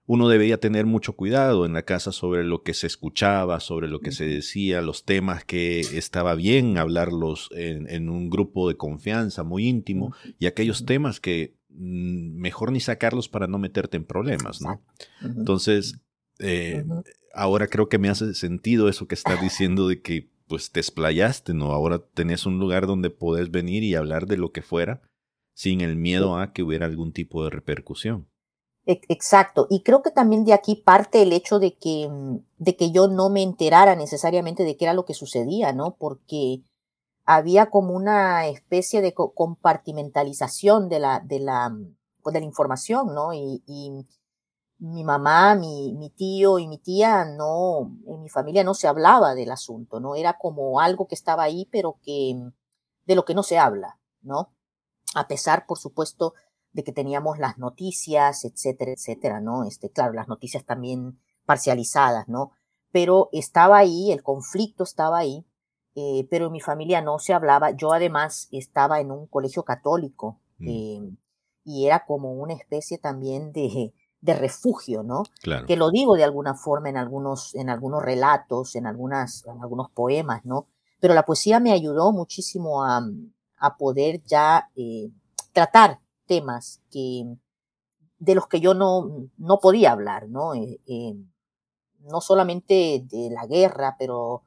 uno 0.07 0.29
debía 0.29 0.59
tener 0.59 0.87
mucho 0.87 1.13
cuidado 1.15 1.65
en 1.65 1.73
la 1.73 1.85
casa 1.85 2.11
sobre 2.11 2.43
lo 2.43 2.65
que 2.65 2.75
se 2.75 2.89
escuchaba, 2.89 3.61
sobre 3.61 3.87
lo 3.87 4.01
que 4.01 4.11
se 4.11 4.25
decía, 4.25 4.83
los 4.83 5.05
temas 5.05 5.45
que 5.45 5.79
estaba 5.79 6.35
bien 6.35 6.79
hablarlos 6.79 7.49
en, 7.53 8.09
un 8.09 8.29
grupo 8.29 8.69
de 8.69 8.77
confianza 8.77 9.45
muy 9.45 9.69
íntimo 9.69 10.13
y 10.41 10.47
aquellos 10.47 10.85
temas 10.85 11.21
que 11.21 11.55
mm, 11.69 12.41
mejor 12.41 12.73
ni 12.73 12.81
sacarlos 12.81 13.29
para 13.29 13.47
no 13.47 13.59
meterte 13.59 13.99
en 13.99 14.05
problemas, 14.05 14.61
¿no? 14.61 14.83
Entonces, 15.23 16.01
eh, 16.41 16.85
ahora 17.35 17.67
creo 17.67 17.89
que 17.89 17.99
me 17.99 18.09
hace 18.09 18.35
sentido 18.35 18.89
eso 18.89 19.07
que 19.07 19.15
estás 19.15 19.41
diciendo 19.41 19.89
de 19.89 20.03
que 20.03 20.31
pues 20.47 20.73
te 20.73 20.81
explayaste, 20.81 21.55
¿no? 21.55 21.73
Ahora 21.73 22.05
tenés 22.15 22.45
un 22.45 22.59
lugar 22.59 22.87
donde 22.87 23.11
podés 23.11 23.51
venir 23.51 23.85
y 23.85 23.95
hablar 23.95 24.27
de 24.27 24.37
lo 24.37 24.51
que 24.51 24.63
fuera 24.63 25.03
sin 25.55 25.81
el 25.81 25.97
miedo 25.97 26.37
a 26.37 26.53
que 26.53 26.63
hubiera 26.63 26.87
algún 26.87 27.13
tipo 27.13 27.45
de 27.45 27.51
repercusión. 27.51 28.29
Exacto. 28.87 29.67
Y 29.71 29.83
creo 29.83 30.03
que 30.03 30.11
también 30.11 30.45
de 30.45 30.53
aquí 30.53 30.75
parte 30.75 31.23
el 31.23 31.33
hecho 31.33 31.59
de 31.59 31.77
que, 31.77 32.09
mm, 32.11 32.39
de 32.59 32.77
que 32.77 32.91
yo 32.91 33.09
no 33.09 33.31
me 33.31 33.43
enterara 33.43 33.95
necesariamente 33.95 34.65
de 34.65 34.77
qué 34.77 34.87
era 34.87 34.95
lo 34.95 35.05
que 35.05 35.15
sucedía, 35.15 35.73
¿no? 35.73 35.97
Porque 35.97 36.63
había 37.25 37.71
como 37.71 37.95
una 37.95 38.47
especie 38.47 39.03
de 39.03 39.15
compartimentalización 39.15 40.89
de 40.89 40.99
la, 40.99 41.21
de 41.21 41.41
la, 41.41 41.69
mm, 41.69 41.95
pues 42.23 42.35
de 42.35 42.41
la 42.41 42.47
información, 42.47 43.15
¿no? 43.15 43.33
Y, 43.33 43.63
mi 44.81 45.05
mamá, 45.05 45.55
mi, 45.55 45.93
mi 45.93 46.09
tío 46.09 46.59
y 46.59 46.67
mi 46.67 46.79
tía 46.79 47.27
no, 47.27 47.93
en 48.07 48.23
mi 48.23 48.31
familia 48.31 48.65
no 48.65 48.73
se 48.73 48.89
hablaba 48.89 49.35
del 49.35 49.51
asunto, 49.53 50.01
¿no? 50.01 50.15
Era 50.17 50.39
como 50.39 50.81
algo 50.81 51.07
que 51.07 51.15
estaba 51.15 51.43
ahí, 51.43 51.69
pero 51.71 51.99
que, 52.03 52.35
de 53.05 53.15
lo 53.15 53.27
que 53.27 53.35
no 53.35 53.43
se 53.43 53.59
habla, 53.59 53.99
¿no? 54.23 54.55
A 55.15 55.29
pesar, 55.29 55.67
por 55.67 55.79
supuesto, 55.79 56.33
de 56.73 56.83
que 56.83 56.93
teníamos 56.93 57.39
las 57.39 57.59
noticias, 57.59 58.45
etcétera, 58.45 58.93
etcétera, 58.93 59.41
¿no? 59.41 59.65
Este, 59.65 59.91
claro, 59.91 60.15
las 60.15 60.29
noticias 60.29 60.65
también 60.65 61.21
parcializadas, 61.45 62.27
¿no? 62.29 62.53
Pero 62.91 63.29
estaba 63.33 63.77
ahí, 63.77 64.13
el 64.13 64.23
conflicto 64.23 64.85
estaba 64.85 65.19
ahí, 65.19 65.45
eh, 65.95 66.27
pero 66.31 66.47
en 66.47 66.53
mi 66.53 66.61
familia 66.61 67.03
no 67.03 67.19
se 67.19 67.35
hablaba. 67.35 67.73
Yo 67.73 67.93
además 67.93 68.49
estaba 68.51 69.01
en 69.01 69.11
un 69.11 69.27
colegio 69.27 69.63
católico 69.63 70.41
mm. 70.59 70.69
eh, 70.69 71.17
y 71.65 71.87
era 71.87 72.07
como 72.07 72.33
una 72.33 72.55
especie 72.55 72.97
también 72.97 73.53
de, 73.53 73.93
de 74.21 74.35
refugio, 74.35 75.03
¿no? 75.03 75.23
Claro. 75.43 75.67
Que 75.67 75.77
lo 75.77 75.91
digo 75.91 76.15
de 76.15 76.25
alguna 76.25 76.55
forma 76.55 76.91
en 76.91 76.97
algunos, 76.97 77.55
en 77.55 77.71
algunos 77.71 78.03
relatos, 78.03 78.77
en, 78.77 78.87
algunas, 78.87 79.47
en 79.47 79.61
algunos 79.63 79.91
poemas, 79.91 80.45
¿no? 80.45 80.67
pero 81.01 81.15
la 81.15 81.25
poesía 81.25 81.59
me 81.59 81.73
ayudó 81.73 82.13
muchísimo 82.13 82.85
a, 82.85 83.03
a 83.59 83.77
poder 83.77 84.23
ya 84.25 84.71
eh, 84.77 85.11
tratar 85.53 85.99
temas 86.27 86.81
que, 86.91 87.25
de 88.19 88.35
los 88.35 88.47
que 88.47 88.61
yo 88.61 88.75
no, 88.75 89.29
no 89.39 89.59
podía 89.59 89.93
hablar, 89.93 90.29
¿no? 90.29 90.55
Eh, 90.55 90.79
eh, 90.87 91.17
no 92.01 92.21
solamente 92.21 93.05
de 93.05 93.31
la 93.31 93.47
guerra, 93.47 93.97
pero, 93.99 94.43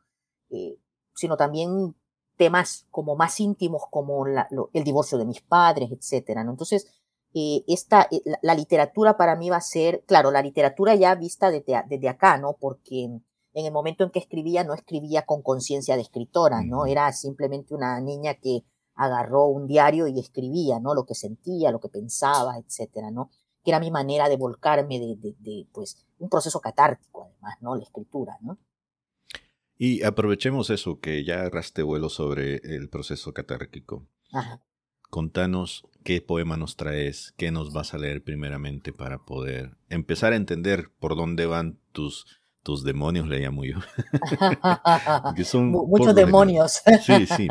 sino 1.13 1.37
también 1.37 1.95
temas 2.35 2.87
como 2.89 3.15
más 3.15 3.39
íntimos 3.39 3.83
como 3.91 4.25
el 4.25 4.83
divorcio 4.83 5.19
de 5.19 5.25
mis 5.25 5.41
padres, 5.41 5.91
etcétera, 5.91 6.43
¿no? 6.43 6.51
Entonces, 6.51 6.87
esta, 7.67 8.07
la, 8.41 8.53
literatura 8.53 9.17
para 9.17 9.35
mí 9.35 9.49
va 9.49 9.57
a 9.57 9.61
ser, 9.61 10.03
claro, 10.05 10.31
la 10.31 10.41
literatura 10.41 10.95
ya 10.95 11.15
vista 11.15 11.49
desde, 11.49 11.83
desde 11.87 12.09
acá, 12.09 12.37
¿no? 12.37 12.57
Porque 12.59 13.05
en 13.05 13.65
el 13.65 13.71
momento 13.71 14.03
en 14.03 14.11
que 14.11 14.19
escribía 14.19 14.63
no 14.63 14.73
escribía 14.73 15.23
con 15.23 15.41
conciencia 15.41 15.95
de 15.95 16.01
escritora, 16.01 16.63
¿no? 16.63 16.85
Era 16.85 17.11
simplemente 17.11 17.73
una 17.73 17.99
niña 18.01 18.35
que 18.35 18.63
agarró 18.95 19.45
un 19.45 19.67
diario 19.67 20.07
y 20.07 20.19
escribía, 20.19 20.79
¿no? 20.79 20.93
Lo 20.93 21.05
que 21.05 21.15
sentía, 21.15 21.71
lo 21.71 21.79
que 21.79 21.89
pensaba, 21.89 22.57
etcétera, 22.57 23.11
¿no? 23.11 23.29
Que 23.63 23.71
era 23.71 23.79
mi 23.79 23.91
manera 23.91 24.29
de 24.29 24.37
volcarme 24.37 24.99
de, 24.99 25.35
de, 25.39 25.67
pues, 25.71 26.05
un 26.19 26.29
proceso 26.29 26.59
catártico, 26.59 27.23
además, 27.23 27.57
¿no? 27.61 27.75
La 27.75 27.83
escritura, 27.83 28.37
¿no? 28.41 28.57
Y 29.77 30.03
aprovechemos 30.03 30.69
eso, 30.69 30.99
que 30.99 31.23
ya 31.23 31.39
agarraste 31.39 31.81
vuelo 31.81 32.09
sobre 32.09 32.57
el 32.57 32.89
proceso 32.89 33.33
catárquico. 33.33 34.07
Contanos 35.13 35.85
qué 36.03 36.21
poema 36.21 36.57
nos 36.57 36.75
traes, 36.75 37.35
qué 37.37 37.51
nos 37.51 37.71
vas 37.71 37.93
a 37.93 37.99
leer 37.99 38.23
primeramente 38.23 38.93
para 38.93 39.19
poder 39.19 39.77
empezar 39.89 40.33
a 40.33 40.37
entender 40.37 40.89
por 40.99 41.15
dónde 41.15 41.45
van 41.45 41.77
tus, 41.91 42.25
tus 42.63 42.83
demonios, 42.83 43.27
le 43.27 43.37
llamo 43.37 43.63
yo. 43.63 43.75
son 45.45 45.69
Muchos 45.69 46.15
demonios. 46.15 46.81
Sí, 47.05 47.27
sí. 47.27 47.47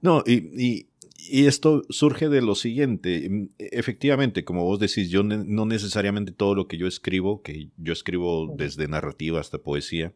No, 0.00 0.22
y, 0.24 0.86
esto 1.32 1.82
surge 1.88 2.28
de 2.28 2.42
lo 2.42 2.54
siguiente. 2.54 3.28
Mm, 3.28 3.48
efectivamente, 3.58 4.44
como 4.44 4.64
vos 4.64 4.78
decís, 4.78 5.10
yo 5.10 5.24
no 5.24 5.66
necesariamente 5.66 6.30
todo 6.30 6.54
lo 6.54 6.68
que 6.68 6.78
yo 6.78 6.86
escribo, 6.86 7.42
que 7.42 7.70
yo 7.76 7.92
escribo 7.92 8.54
desde 8.56 8.86
narrativa 8.86 9.40
hasta 9.40 9.58
poesía, 9.58 10.12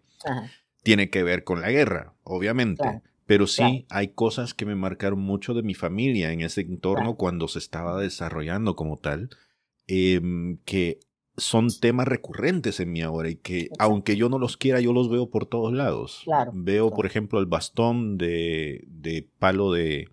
tiene 0.84 1.10
que 1.10 1.24
ver 1.24 1.42
con 1.42 1.60
la 1.60 1.72
guerra, 1.72 2.14
obviamente. 2.22 3.02
Pero 3.26 3.46
sí 3.46 3.86
hay 3.88 4.08
cosas 4.08 4.52
que 4.54 4.66
me 4.66 4.74
marcaron 4.74 5.20
mucho 5.20 5.54
de 5.54 5.62
mi 5.62 5.74
familia 5.74 6.32
en 6.32 6.42
ese 6.42 6.60
entorno 6.60 7.16
cuando 7.16 7.48
se 7.48 7.58
estaba 7.58 7.98
desarrollando 8.00 8.76
como 8.76 8.98
tal, 8.98 9.30
em, 9.86 10.58
que 10.64 11.00
son 11.36 11.68
temas 11.80 12.06
recurrentes 12.06 12.80
en 12.80 12.92
mi 12.92 13.02
ahora 13.02 13.28
y 13.28 13.36
que 13.36 13.68
aunque 13.78 14.16
yo 14.16 14.28
no 14.28 14.38
los 14.38 14.56
quiera, 14.56 14.80
yo 14.80 14.92
los 14.92 15.10
veo 15.10 15.30
por 15.30 15.46
todos 15.46 15.72
lados. 15.72 16.24
veo, 16.52 16.90
por 16.90 17.06
ejemplo, 17.06 17.40
el 17.40 17.46
bastón 17.46 18.18
de, 18.18 18.84
de 18.86 19.28
palo 19.38 19.72
de, 19.72 20.10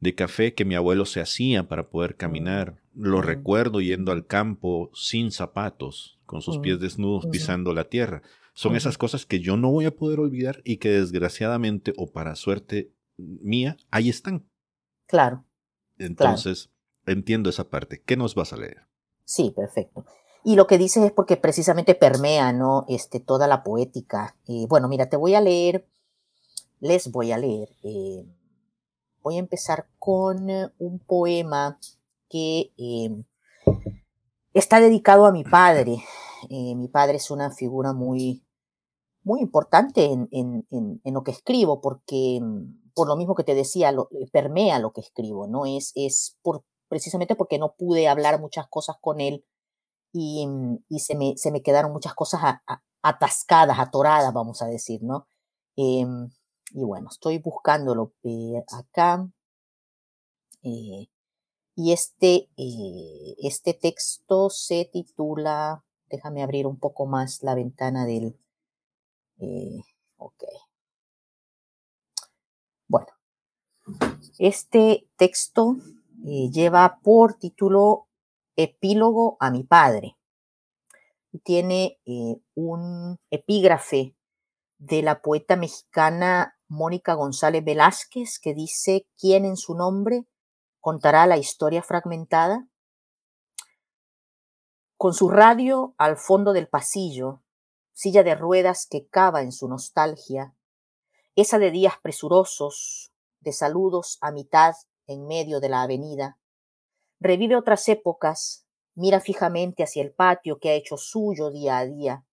de, 0.00 0.14
café 0.14 0.54
que 0.54 0.64
mi 0.64 0.74
abuelo 0.74 1.04
se 1.04 1.20
hacía 1.20 1.68
para 1.68 1.88
poder 1.88 2.16
caminar. 2.16 2.76
Lo 2.94 3.20
recuerdo 3.20 3.80
yendo 3.80 4.12
al 4.12 4.26
campo 4.26 4.90
sin 4.94 5.32
zapatos, 5.32 6.18
con 6.24 6.40
sus 6.40 6.58
pies 6.58 6.78
desnudos, 6.78 7.26
pisando 7.26 7.74
la 7.74 7.84
tierra. 7.84 8.22
Son 8.54 8.76
esas 8.76 8.98
cosas 8.98 9.24
que 9.24 9.40
yo 9.40 9.56
no 9.56 9.70
voy 9.70 9.86
a 9.86 9.96
poder 9.96 10.20
olvidar 10.20 10.60
y 10.64 10.76
que 10.76 10.90
desgraciadamente 10.90 11.92
o 11.96 12.12
para 12.12 12.34
suerte 12.36 12.92
mía, 13.16 13.76
ahí 13.90 14.08
están. 14.08 14.46
Claro. 15.06 15.44
Entonces, 15.98 16.70
entiendo 17.06 17.50
esa 17.50 17.70
parte. 17.70 18.02
¿Qué 18.04 18.16
nos 18.16 18.34
vas 18.34 18.52
a 18.52 18.56
leer? 18.56 18.86
Sí, 19.24 19.52
perfecto. 19.54 20.04
Y 20.44 20.56
lo 20.56 20.66
que 20.66 20.78
dices 20.78 21.04
es 21.04 21.12
porque 21.12 21.36
precisamente 21.36 21.94
permea, 21.94 22.52
¿no? 22.52 22.84
Este, 22.88 23.20
toda 23.20 23.46
la 23.46 23.62
poética. 23.62 24.36
Eh, 24.48 24.66
bueno, 24.68 24.88
mira, 24.88 25.08
te 25.08 25.16
voy 25.16 25.34
a 25.34 25.40
leer, 25.40 25.86
les 26.80 27.10
voy 27.10 27.30
a 27.32 27.38
leer. 27.38 27.68
Eh, 27.84 28.26
voy 29.22 29.36
a 29.36 29.40
empezar 29.40 29.86
con 29.98 30.50
eh, 30.50 30.68
un 30.78 30.98
poema 30.98 31.78
que 32.28 32.72
está 34.52 34.80
dedicado 34.80 35.26
a 35.26 35.32
mi 35.32 35.44
padre. 35.44 36.02
mi 36.48 36.88
padre 36.88 37.16
es 37.16 37.30
una 37.30 37.50
figura 37.50 37.92
muy, 37.92 38.44
muy 39.22 39.40
importante 39.40 40.04
en, 40.04 40.28
en, 40.30 40.66
en, 40.70 41.14
lo 41.14 41.22
que 41.22 41.30
escribo, 41.30 41.80
porque 41.80 42.40
por 42.94 43.08
lo 43.08 43.16
mismo 43.16 43.34
que 43.34 43.44
te 43.44 43.54
decía, 43.54 43.92
lo, 43.92 44.08
permea 44.32 44.78
lo 44.78 44.92
que 44.92 45.00
escribo, 45.00 45.46
¿no? 45.46 45.66
Es, 45.66 45.92
es 45.94 46.36
por, 46.42 46.64
precisamente 46.88 47.36
porque 47.36 47.58
no 47.58 47.74
pude 47.74 48.08
hablar 48.08 48.40
muchas 48.40 48.66
cosas 48.68 48.96
con 49.00 49.20
él 49.20 49.44
y, 50.12 50.46
mm, 50.46 50.84
y 50.88 51.00
se, 51.00 51.16
me, 51.16 51.36
se, 51.36 51.50
me, 51.50 51.62
quedaron 51.62 51.92
muchas 51.92 52.14
cosas 52.14 52.60
atascadas, 53.02 53.78
atoradas, 53.78 54.32
vamos 54.32 54.62
a 54.62 54.66
decir, 54.66 55.02
¿no? 55.02 55.26
Em, 55.76 56.30
y 56.72 56.84
bueno, 56.84 57.08
estoy 57.10 57.38
buscándolo 57.38 58.12
eh, 58.24 58.62
acá. 58.72 59.28
Eh, 60.62 61.08
y 61.74 61.92
este, 61.92 62.48
eh, 62.56 63.34
este 63.38 63.74
texto 63.74 64.50
se 64.50 64.88
titula, 64.92 65.84
déjame 66.12 66.42
abrir 66.42 66.66
un 66.66 66.78
poco 66.78 67.06
más 67.06 67.42
la 67.42 67.54
ventana 67.54 68.04
del... 68.04 68.38
ok. 70.18 70.44
Bueno, 72.86 73.08
este 74.38 75.08
texto 75.16 75.76
lleva 76.22 77.00
por 77.02 77.34
título 77.34 78.06
Epílogo 78.56 79.38
a 79.40 79.50
mi 79.50 79.64
padre. 79.64 80.16
Y 81.32 81.38
tiene 81.38 81.98
eh, 82.04 82.36
un 82.54 83.18
epígrafe 83.30 84.14
de 84.76 85.00
la 85.00 85.22
poeta 85.22 85.56
mexicana 85.56 86.58
Mónica 86.68 87.14
González 87.14 87.64
Velázquez 87.64 88.38
que 88.38 88.52
dice, 88.52 89.06
¿quién 89.18 89.46
en 89.46 89.56
su 89.56 89.74
nombre 89.74 90.26
contará 90.80 91.26
la 91.26 91.38
historia 91.38 91.82
fragmentada? 91.82 92.68
Con 95.02 95.14
su 95.14 95.30
radio 95.30 95.96
al 95.98 96.16
fondo 96.16 96.52
del 96.52 96.68
pasillo, 96.68 97.42
silla 97.92 98.22
de 98.22 98.36
ruedas 98.36 98.86
que 98.88 99.08
cava 99.08 99.42
en 99.42 99.50
su 99.50 99.66
nostalgia, 99.66 100.54
esa 101.34 101.58
de 101.58 101.72
días 101.72 101.94
presurosos, 102.00 103.12
de 103.40 103.52
saludos 103.52 104.18
a 104.20 104.30
mitad 104.30 104.74
en 105.08 105.26
medio 105.26 105.58
de 105.58 105.68
la 105.68 105.82
avenida, 105.82 106.38
Revive 107.18 107.56
otras 107.56 107.88
épocas, 107.88 108.64
mira 108.94 109.18
fijamente 109.18 109.82
hacia 109.82 110.04
el 110.04 110.14
patio 110.14 110.60
que 110.60 110.70
ha 110.70 110.74
hecho 110.74 110.96
suyo 110.96 111.50
día 111.50 111.78
a 111.78 111.84
día. 111.84 112.24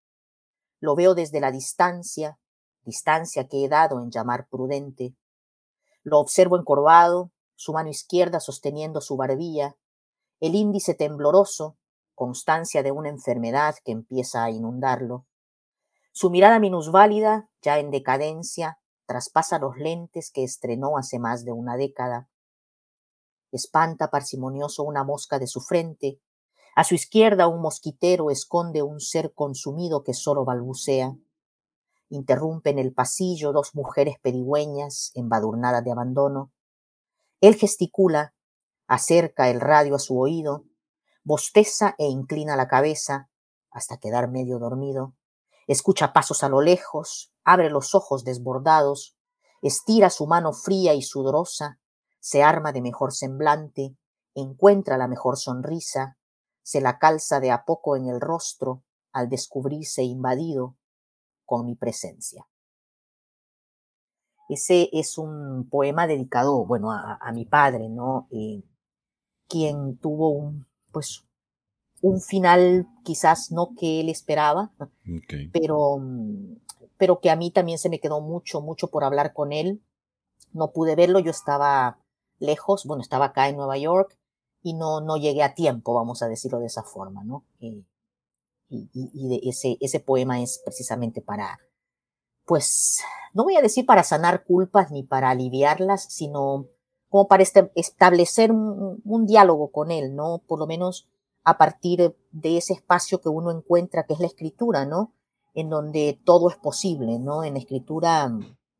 Lo 0.80 0.96
veo 0.96 1.16
desde 1.16 1.40
la 1.40 1.50
distancia, 1.50 2.38
distancia 2.84 3.48
que 3.48 3.66
he 3.66 3.68
dado 3.68 4.00
en 4.00 4.12
llamar 4.12 4.48
prudente. 4.48 5.16
Lo 6.04 6.20
observo 6.20 6.56
encorvado, 6.56 7.32
su 7.56 7.74
mano 7.74 7.90
izquierda 7.90 8.40
sosteniendo 8.40 9.02
su 9.02 9.18
barbilla, 9.18 9.76
el 10.40 10.54
índice 10.54 10.94
tembloroso, 10.94 11.79
constancia 12.20 12.84
de 12.84 12.92
una 12.92 13.10
enfermedad 13.10 13.76
que 13.84 13.92
empieza 13.92 14.44
a 14.44 14.52
inundarlo. 14.52 15.26
Su 16.12 16.30
mirada 16.30 16.60
minusválida, 16.60 17.50
ya 17.64 17.80
en 17.80 17.90
decadencia, 17.90 18.80
traspasa 19.08 19.58
los 19.58 19.78
lentes 19.78 20.30
que 20.32 20.44
estrenó 20.44 20.98
hace 20.98 21.18
más 21.18 21.46
de 21.46 21.54
una 21.54 21.78
década 21.78 22.30
espanta 23.52 24.10
parsimonioso 24.10 24.84
una 24.84 25.04
mosca 25.04 25.40
de 25.40 25.48
su 25.48 25.62
frente, 25.62 26.20
a 26.76 26.84
su 26.84 26.96
izquierda 26.96 27.48
un 27.48 27.62
mosquitero 27.62 28.30
esconde 28.30 28.82
un 28.84 29.00
ser 29.00 29.34
consumido 29.34 30.04
que 30.04 30.14
solo 30.14 30.46
balbucea. 30.46 31.18
Interrumpen 32.10 32.80
el 32.80 32.94
pasillo 32.94 33.52
dos 33.52 33.76
mujeres 33.76 34.16
pedigüeñas, 34.22 35.12
embadurnadas 35.16 35.84
de 35.84 35.92
abandono. 35.92 36.52
Él 37.42 37.56
gesticula, 37.56 38.34
acerca 38.88 39.50
el 39.50 39.60
radio 39.60 39.96
a 39.96 40.00
su 40.00 40.20
oído, 40.20 40.64
bosteza 41.30 41.94
e 42.00 42.08
inclina 42.08 42.56
la 42.56 42.68
cabeza 42.68 43.30
hasta 43.70 44.00
quedar 44.00 44.32
medio 44.32 44.58
dormido. 44.58 45.14
Escucha 45.68 46.12
pasos 46.12 46.44
a 46.44 46.50
lo 46.50 46.60
lejos, 46.60 47.32
abre 47.44 47.70
los 47.70 47.94
ojos 47.94 48.24
desbordados, 48.24 49.16
estira 49.62 50.10
su 50.10 50.26
mano 50.26 50.54
fría 50.54 50.96
y 50.96 51.04
sudorosa, 51.04 51.80
se 52.20 52.42
arma 52.42 52.72
de 52.72 52.82
mejor 52.82 53.14
semblante, 53.14 53.96
encuentra 54.34 54.98
la 54.98 55.08
mejor 55.08 55.38
sonrisa, 55.38 56.18
se 56.64 56.82
la 56.82 56.98
calza 56.98 57.40
de 57.40 57.52
a 57.52 57.64
poco 57.64 57.96
en 57.96 58.08
el 58.08 58.20
rostro 58.20 58.84
al 59.12 59.30
descubrirse 59.30 60.02
invadido 60.02 60.78
con 61.46 61.64
mi 61.64 61.76
presencia. 61.76 62.48
Ese 64.50 64.90
es 64.94 65.20
un 65.20 65.70
poema 65.70 66.08
dedicado, 66.08 66.66
bueno, 66.66 66.92
a, 66.92 67.32
mi 67.34 67.46
padre, 67.46 67.88
¿no? 67.88 68.28
Eh, 68.32 68.64
quien 69.48 70.00
tuvo 70.00 70.30
un, 70.30 70.69
pues, 70.92 71.26
un 72.02 72.22
final 72.22 72.88
quizás 73.04 73.52
no 73.52 73.74
que 73.78 74.00
él 74.00 74.10
esperaba, 74.10 74.72
pero, 75.52 76.02
pero 76.98 77.20
que 77.20 77.30
a 77.30 77.36
mí 77.36 77.52
también 77.52 77.78
se 77.78 77.90
me 77.90 78.00
quedó 78.00 78.22
mucho, 78.22 78.62
mucho 78.62 78.88
por 78.90 79.04
hablar 79.04 79.34
con 79.34 79.52
él. 79.52 79.82
No 80.54 80.72
pude 80.72 80.96
verlo, 80.96 81.20
yo 81.20 81.32
estaba 81.32 82.00
lejos, 82.40 82.86
bueno, 82.86 83.02
estaba 83.02 83.26
acá 83.26 83.50
en 83.50 83.58
Nueva 83.58 83.78
York 83.78 84.18
y 84.64 84.74
no, 84.74 85.02
no 85.02 85.18
llegué 85.18 85.44
a 85.44 85.54
tiempo, 85.54 85.94
vamos 85.94 86.22
a 86.22 86.28
decirlo 86.28 86.60
de 86.60 86.68
esa 86.68 86.84
forma, 86.84 87.24
¿no? 87.24 87.44
Eh, 87.60 87.84
y, 88.70 88.90
y, 88.94 89.28
de 89.28 89.50
ese, 89.50 89.78
ese 89.82 90.00
poema 90.00 90.42
es 90.42 90.62
precisamente 90.64 91.22
para, 91.22 91.60
pues, 92.46 93.02
no 93.34 93.44
voy 93.44 93.56
a 93.58 93.62
decir 93.62 93.86
para 93.86 94.04
sanar 94.04 94.44
culpas 94.44 94.92
ni 94.92 95.04
para 95.04 95.32
aliviarlas, 95.32 96.04
sino 96.04 96.68
como 97.10 97.28
para 97.28 97.44
este, 97.44 97.72
establecer 97.76 98.52
un, 98.52 99.26
diálogo 99.26 99.72
con 99.72 99.92
él, 99.92 100.16
¿no? 100.16 100.44
Por 100.48 100.60
lo 100.60 100.68
menos 100.68 101.08
a 101.44 101.58
partir 101.58 102.16
de 102.32 102.58
ese 102.58 102.74
espacio 102.74 103.20
que 103.20 103.30
uno 103.30 103.52
encuentra, 103.52 104.06
que 104.06 104.14
es 104.14 104.20
la 104.20 104.28
escritura, 104.28 104.86
¿no? 104.86 105.14
En 105.54 105.70
donde 105.70 106.20
todo 106.24 106.50
es 106.50 106.56
posible, 106.56 107.18
¿no? 107.20 107.44
En 107.44 107.54
la 107.54 107.60
escritura, 107.60 108.32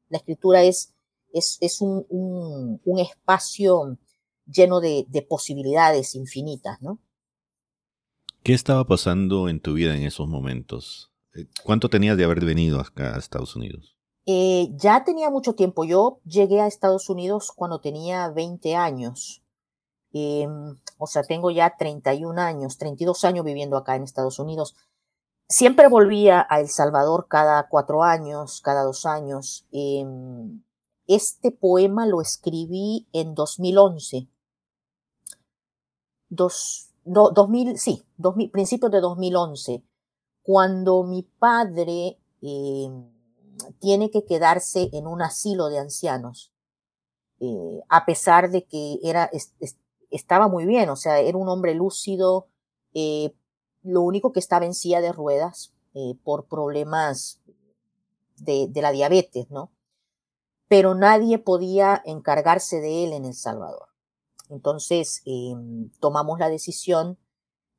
la 0.10 0.18
escritura 0.18 0.62
es, 0.62 0.94
es, 1.34 1.82
un, 1.82 2.06
un, 2.10 3.00
espacio 3.00 3.98
lleno 4.46 4.80
de, 4.80 5.06
de 5.10 5.22
posibilidades 5.24 6.14
infinitas, 6.16 6.82
¿no? 6.82 7.00
¿Qué 8.44 8.54
estaba 8.54 8.86
pasando 8.86 9.50
en 9.50 9.60
tu 9.60 9.74
vida 9.74 9.96
en 9.96 10.04
esos 10.04 10.28
momentos? 10.28 11.12
Eh, 11.34 11.48
¿Cuánto 11.64 11.90
tenías 11.90 12.18
de 12.18 12.24
haber 12.24 12.46
venido 12.46 12.80
acá 12.80 13.16
a 13.16 13.20
Estados 13.20 13.56
Unidos? 13.56 13.99
Eh, 14.32 14.70
ya 14.76 15.04
tenía 15.04 15.32
mucho 15.32 15.56
tiempo. 15.56 15.86
Yo 15.86 16.20
llegué 16.24 16.62
a 16.62 16.68
Estados 16.68 17.10
Unidos 17.10 17.52
cuando 17.52 17.82
tenía 17.82 18.30
20 18.30 18.76
años. 18.76 19.42
Em, 20.14 20.78
o 21.00 21.08
sea, 21.08 21.24
tengo 21.24 21.50
ya 21.50 21.76
31 21.78 22.38
años, 22.38 22.78
32 22.78 23.26
años 23.26 23.44
viviendo 23.44 23.76
acá 23.76 23.96
en 23.96 24.04
Estados 24.04 24.38
Unidos. 24.38 24.76
Siempre 25.48 25.88
volvía 25.88 26.46
a 26.48 26.60
El 26.60 26.70
Salvador 26.70 27.26
cada 27.28 27.68
cuatro 27.70 28.04
años, 28.04 28.62
cada 28.62 28.84
dos 28.84 29.08
años. 29.08 29.66
Em, 29.72 30.62
este 31.08 31.52
poema 31.52 32.06
lo 32.06 32.22
escribí 32.22 33.08
en 33.14 33.34
2011. 33.34 34.28
Dos, 36.30 36.92
2000, 37.04 37.80
sí, 37.80 38.06
principios 38.52 38.92
de 38.92 39.02
2011, 39.02 39.84
cuando 40.44 41.02
mi 41.04 41.24
padre 41.24 42.20
em, 42.44 43.19
tiene 43.80 44.12
que 44.12 44.26
quedarse 44.26 44.90
en 44.94 45.08
un 45.08 45.22
asilo 45.22 45.70
de 45.70 45.80
ancianos, 45.80 46.52
eh, 47.40 47.82
a 47.88 48.06
pesar 48.06 48.50
de 48.50 48.66
que 48.66 49.00
era, 49.02 49.30
estaba 50.12 50.48
muy 50.48 50.66
bien, 50.66 50.90
o 50.90 50.96
sea, 50.96 51.20
era 51.20 51.38
un 51.38 51.48
hombre 51.48 51.74
lúcido, 51.74 52.48
eh, 52.94 53.34
lo 53.84 54.02
único 54.02 54.34
que 54.34 54.40
estaba 54.40 54.66
en 54.66 54.74
silla 54.74 55.02
de 55.02 55.14
ruedas 55.14 55.74
eh, 55.94 56.16
por 56.24 56.46
problemas 56.46 57.40
de, 58.38 58.70
la 58.76 58.92
diabetes, 58.92 59.50
¿no? 59.50 59.72
Pero 60.68 60.96
nadie 60.96 61.40
podía 61.40 62.02
encargarse 62.06 62.80
de 62.82 63.06
él 63.06 63.14
en 63.14 63.26
El 63.26 63.34
Salvador. 63.34 63.88
Entonces 64.50 65.22
em, 65.26 65.90
tomamos 66.00 66.40
la 66.40 66.50
decisión 66.50 67.18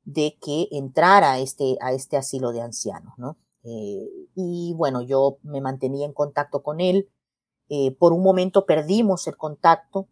de 0.03 0.37
que 0.41 0.67
entrara 0.71 1.39
este, 1.39 1.77
a 1.81 1.93
este 1.93 2.17
asilo 2.17 2.51
de 2.51 2.61
ancianos, 2.61 3.13
¿no? 3.17 3.37
Eh, 3.63 4.09
y 4.35 4.73
bueno, 4.75 5.01
yo 5.01 5.37
me 5.43 5.61
mantenía 5.61 6.05
en 6.05 6.13
contacto 6.13 6.63
con 6.63 6.81
él. 6.81 7.09
Eh, 7.69 7.91
por 7.91 8.13
un 8.13 8.23
momento 8.23 8.65
perdimos 8.65 9.27
el 9.27 9.37
contacto. 9.37 10.07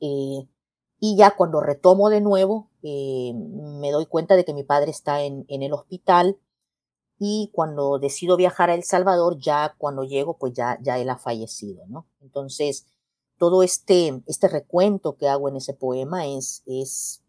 Eh, 0.00 0.46
y 1.00 1.16
ya 1.16 1.36
cuando 1.36 1.60
retomo 1.60 2.10
de 2.10 2.20
nuevo, 2.20 2.70
me 2.82 3.90
doy 3.92 4.06
cuenta 4.06 4.36
de 4.36 4.44
que 4.44 4.54
mi 4.54 4.64
padre 4.64 4.90
está 4.90 5.22
en, 5.22 5.44
en, 5.48 5.62
el 5.62 5.72
hospital. 5.72 6.38
Y 7.20 7.50
cuando 7.52 7.98
decido 7.98 8.36
viajar 8.36 8.70
a 8.70 8.74
El 8.74 8.84
Salvador, 8.84 9.38
ya 9.38 9.74
cuando 9.78 10.04
llego, 10.04 10.38
pues 10.38 10.52
ya, 10.54 10.78
ya 10.82 10.98
él 10.98 11.10
ha 11.10 11.18
fallecido, 11.18 11.84
¿no? 11.88 12.06
Entonces, 12.20 12.86
todo 13.38 13.62
este, 13.62 14.22
este 14.26 14.48
recuento 14.48 15.16
que 15.16 15.28
hago 15.28 15.48
en 15.48 15.56
ese 15.56 15.74
poema 15.74 16.26
es, 16.26 16.62
es 16.66 17.22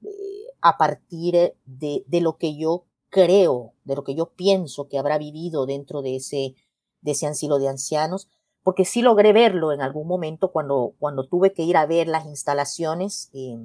a 0.62 0.78
partir 0.78 1.56
de, 1.66 2.04
de 2.08 2.22
lo 2.22 2.38
que 2.38 2.58
yo 2.58 2.86
creo, 3.10 3.74
de 3.84 3.96
lo 3.96 4.04
que 4.04 4.16
yo 4.16 4.28
pienso 4.36 4.88
que 4.88 5.00
habrá 5.00 5.18
vivido 5.18 5.66
dentro 5.66 6.02
de 6.02 6.18
ese, 6.18 6.56
de 7.02 7.12
ese 7.12 7.28
asilo 7.28 7.60
de 7.60 7.70
ancianos, 7.70 8.30
porque 8.64 8.86
sí 8.86 9.02
logré 9.02 9.34
verlo 9.34 9.72
en 9.72 9.82
algún 9.82 10.08
momento 10.08 10.52
cuando, 10.52 10.94
cuando 11.00 11.28
tuve 11.28 11.54
que 11.54 11.64
ir 11.64 11.78
a 11.78 11.86
ver 11.86 12.08
las 12.08 12.26
instalaciones. 12.26 13.30
Eh, 13.34 13.58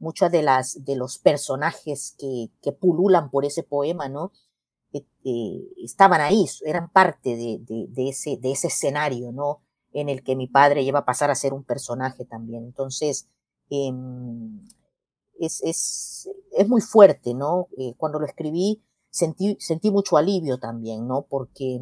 muchos 0.00 0.32
de, 0.32 0.42
las, 0.42 0.84
de 0.84 0.96
los 0.96 1.18
personajes 1.18 2.16
que, 2.18 2.50
que 2.62 2.72
pululan 2.72 3.30
por 3.30 3.44
ese 3.44 3.62
poema, 3.62 4.08
¿no? 4.08 4.32
Eh, 4.92 5.04
eh, 5.24 5.60
estaban 5.84 6.20
ahí, 6.20 6.46
eran 6.64 6.90
parte 6.90 7.36
de, 7.36 7.58
de, 7.60 7.86
de, 7.88 8.08
ese, 8.08 8.38
de 8.38 8.52
ese 8.52 8.68
escenario, 8.68 9.30
¿no? 9.30 9.60
En 9.92 10.08
el 10.08 10.22
que 10.24 10.36
mi 10.36 10.48
padre 10.48 10.84
lleva 10.84 11.00
a 11.00 11.04
pasar 11.04 11.30
a 11.30 11.34
ser 11.34 11.52
un 11.52 11.64
personaje 11.64 12.24
también. 12.24 12.64
Entonces, 12.64 13.28
eh, 13.70 13.92
es, 15.40 15.62
es, 15.62 16.28
es 16.52 16.68
muy 16.68 16.80
fuerte, 16.80 17.34
¿no? 17.34 17.68
Eh, 17.78 17.94
cuando 17.96 18.20
lo 18.20 18.26
escribí 18.26 18.82
sentí, 19.10 19.56
sentí 19.58 19.90
mucho 19.90 20.16
alivio 20.16 20.58
también, 20.58 21.06
¿no? 21.06 21.22
Porque, 21.22 21.80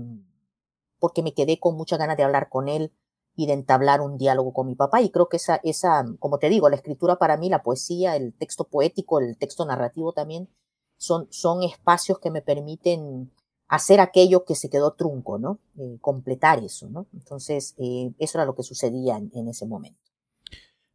porque 0.99 1.23
me 1.23 1.35
quedé 1.35 1.61
con 1.61 1.77
muchas 1.77 1.99
ganas 1.99 2.17
de 2.17 2.25
hablar 2.25 2.49
con 2.49 2.69
él 2.69 2.93
y 3.37 3.47
de 3.47 3.53
entablar 3.53 4.01
un 4.01 4.17
diálogo 4.17 4.53
con 4.53 4.67
mi 4.67 4.75
papá. 4.75 5.01
Y 5.03 5.11
creo 5.11 5.29
que 5.29 5.37
esa, 5.37 5.61
esa, 5.63 6.05
como 6.19 6.39
te 6.39 6.49
digo, 6.49 6.69
la 6.69 6.77
escritura 6.77 7.17
para 7.17 7.37
mí, 7.37 7.49
la 7.49 7.63
poesía, 7.63 8.17
el 8.17 8.35
texto 8.35 8.65
poético, 8.65 9.21
el 9.21 9.37
texto 9.37 9.65
narrativo 9.65 10.13
también, 10.13 10.49
son, 10.97 11.29
son 11.31 11.63
espacios 11.63 12.19
que 12.19 12.31
me 12.31 12.43
permiten 12.43 13.33
hacer 13.69 14.01
aquello 14.01 14.45
que 14.45 14.55
se 14.55 14.71
quedó 14.71 14.95
trunco, 14.95 15.39
¿no? 15.39 15.61
Eh, 15.79 15.99
completar 16.01 16.65
eso, 16.65 16.89
¿no? 16.89 17.07
Entonces, 17.13 17.75
eh, 17.79 18.13
eso 18.19 18.39
era 18.39 18.47
lo 18.47 18.55
que 18.55 18.63
sucedía 18.63 19.19
en 19.19 19.49
ese 19.49 19.67
momento. 19.67 20.08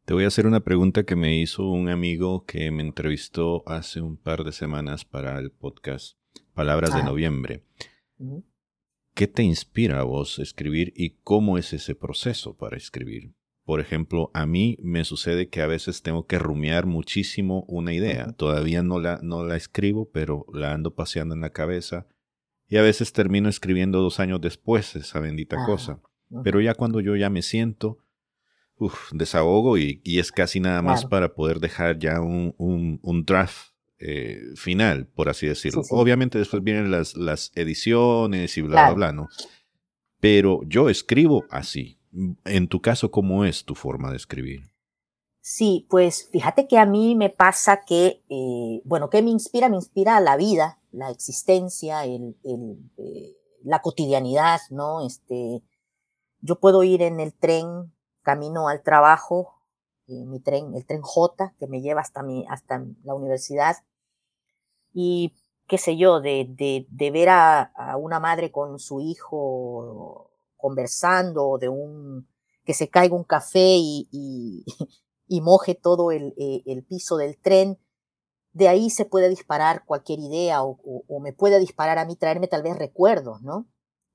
Te 0.06 0.13
voy 0.13 0.26
a 0.26 0.28
hacer 0.28 0.48
una 0.48 0.60
pregunta 0.60 1.04
que 1.04 1.16
me 1.16 1.39
hizo 1.39 1.70
un 1.70 1.88
amigo 1.88 2.44
que 2.44 2.72
me 2.72 2.84
entrevistó 2.84 3.63
hace 3.66 4.02
un 4.02 4.18
par 4.18 4.44
de 4.44 4.52
semanas 4.52 5.06
para 5.06 5.39
el 5.39 5.50
podcast 5.50 6.18
Palabras 6.54 6.94
de 6.94 7.00
ah. 7.00 7.06
Noviembre. 7.06 7.63
¿Qué 9.16 9.28
te 9.28 9.44
inspira 9.44 10.02
a 10.02 10.04
vos 10.04 10.39
escribir 10.39 10.92
y 10.98 11.12
cómo 11.24 11.58
es 11.58 11.72
ese 11.72 11.96
proceso 11.96 12.58
para 12.58 12.76
escribir? 12.76 13.32
Por 13.63 13.80
ejemplo, 13.80 14.30
a 14.34 14.46
mí 14.46 14.78
me 14.82 15.06
sucede 15.06 15.48
que 15.48 15.62
a 15.62 15.68
veces 15.68 16.02
tengo 16.02 16.26
que 16.26 16.38
rumiar 16.38 16.86
muchísimo 16.86 17.63
una 17.70 17.94
idea. 17.94 18.34
Todavía 18.34 18.84
no 18.84 19.00
la, 19.00 19.22
no 19.24 19.46
la 19.46 19.56
escribo, 19.56 20.10
pero 20.12 20.46
la 20.52 20.74
ando 20.74 20.96
paseando 20.96 21.34
en 21.34 21.39
la 21.39 21.52
cabeza. 21.52 22.08
Y 22.68 22.76
a 22.76 22.82
veces 22.82 23.13
termino 23.13 23.48
escribiendo 23.48 24.02
dos 24.02 24.20
años 24.20 24.42
después 24.42 24.98
esa 24.98 25.22
bendita 25.22 25.63
cosa. 25.66 26.02
Pero 26.44 26.60
ya 26.60 26.74
cuando 26.74 27.00
yo 27.00 27.16
ya 27.16 27.30
me 27.30 27.42
siento, 27.42 28.03
desahogo 29.12 29.78
y, 29.78 30.02
es 30.06 30.32
casi 30.32 30.60
nada 30.60 30.82
más 30.82 31.06
para 31.06 31.34
poder 31.34 31.60
dejar 31.60 32.00
ya 32.00 32.22
un, 32.22 32.56
un, 32.58 33.26
draft 33.26 33.74
eh, 34.00 34.39
final, 34.56 35.08
por 35.08 35.30
así 35.30 35.48
decirlo. 35.48 35.82
Obviamente 35.89 36.38
después 36.38 36.63
vienen 36.63 36.91
las, 36.91 37.15
las 37.15 37.52
ediciones 37.56 38.58
y 38.58 38.62
bla, 38.62 38.88
bla, 38.88 38.93
bla, 38.93 39.13
¿no? 39.13 39.28
Pero 40.19 40.62
yo 40.67 40.89
escribo 40.89 41.46
así. 41.50 42.00
En 42.46 42.67
tu 42.67 42.82
caso, 42.82 43.12
¿cómo 43.12 43.43
es 43.43 43.65
tu 43.65 43.76
forma 43.76 44.12
de 44.12 44.17
escribir? 44.17 44.74
Sí, 45.41 45.86
pues 45.89 46.30
fíjate 46.32 46.67
que 46.67 46.78
a 46.78 46.86
mí 46.86 47.15
me 47.15 47.30
pasa 47.30 47.84
que, 47.86 48.24
eh, 48.30 48.82
bueno, 48.86 49.10
¿qué 49.10 49.22
me 49.22 49.30
inspira? 49.30 49.67
Me 49.67 49.76
inspira 49.76 50.22
la 50.22 50.38
vida, 50.38 50.80
la 50.93 51.10
existencia, 51.12 52.06
el, 52.06 52.38
el, 52.46 52.78
eh, 52.98 53.36
la 53.62 53.82
cotidianidad, 53.82 54.62
¿no? 54.69 55.06
Este, 55.06 55.62
yo 56.39 56.62
puedo 56.62 56.84
ir 56.84 57.02
en 57.02 57.19
el 57.19 57.34
tren 57.34 57.93
camino 58.24 58.68
al 58.68 58.82
trabajo, 58.82 59.60
y 60.08 60.26
mi 60.26 60.40
tren, 60.40 60.74
el 60.76 60.86
tren 60.86 61.02
J, 61.02 61.54
que 61.58 61.68
me 61.68 61.82
lleva 61.82 62.02
hasta, 62.02 62.24
mi, 62.24 62.46
hasta 62.50 62.84
la 63.04 63.14
universidad, 63.14 63.78
y 64.94 65.34
qué 65.68 65.78
sé 65.78 65.98
yo, 65.98 66.22
de, 66.22 66.46
de, 66.50 66.88
de 66.90 67.12
ver 67.12 67.30
a, 67.30 67.72
una 68.00 68.20
madre 68.20 68.52
con 68.52 68.80
su 68.80 69.02
hijo 69.02 70.32
conversando, 70.58 71.58
de 71.58 71.70
un 71.70 72.28
que 72.66 72.74
se 72.74 72.90
caiga 72.90 73.16
un 73.16 73.26
café 73.26 73.76
y, 73.78 74.08
y, 75.28 75.42
moje 75.42 75.76
todo 75.76 76.12
el, 76.12 76.34
e, 76.38 76.64
el, 76.66 76.84
piso 76.84 77.18
del 77.18 77.38
tren, 77.38 77.78
de 78.54 78.70
ahí 78.70 78.90
se 78.90 79.06
puede 79.06 79.30
disparar 79.30 79.84
cualquier 79.86 80.20
idea 80.20 80.64
o, 80.64 80.80
o, 80.84 81.20
me 81.20 81.34
puede 81.34 81.60
disparar 81.60 81.98
a 81.98 82.06
mí, 82.06 82.16
traerme 82.16 82.48
tal 82.48 82.64
vez 82.64 82.78
recuerdos, 82.78 83.42
¿no? 83.42 83.68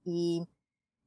Y 0.05 0.49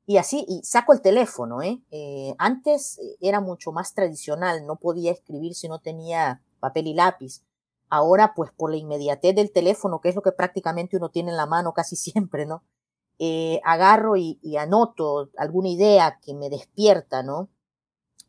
y 0.06 0.18
así, 0.18 0.46
y 0.48 0.64
saco 0.64 0.94
el 0.94 1.02
teléfono, 1.02 1.62
¿eh? 1.62 1.82
¿eh? 1.92 2.36
Antes 2.38 3.00
era 3.20 3.40
mucho 3.40 3.72
más 3.72 3.94
tradicional, 3.94 4.66
no 4.66 4.78
podía 4.78 5.12
escribir 5.12 5.54
si 5.54 5.68
no 5.70 5.80
tenía 5.80 6.42
papel 6.60 6.88
y 6.88 6.94
lápiz. 6.94 7.44
Ahora, 7.90 8.34
pues 8.36 8.52
por 8.52 8.72
la 8.72 8.78
inmediatez 8.78 9.36
del 9.36 9.52
teléfono, 9.52 10.00
que 10.02 10.10
es 10.10 10.16
lo 10.16 10.22
que 10.22 10.32
prácticamente 10.32 10.98
uno 10.98 11.10
tiene 11.10 11.32
en 11.32 11.38
la 11.38 11.46
mano 11.46 11.74
casi 11.74 11.96
siempre, 11.98 12.46
¿no? 12.46 12.64
Eh, 13.20 13.62
agarro 13.64 14.16
y, 14.18 14.40
anoto 14.58 15.30
alguna 15.38 15.70
idea 15.70 16.20
que 16.22 16.34
me 16.34 16.50
despierta, 16.50 17.22
¿no? 17.22 17.50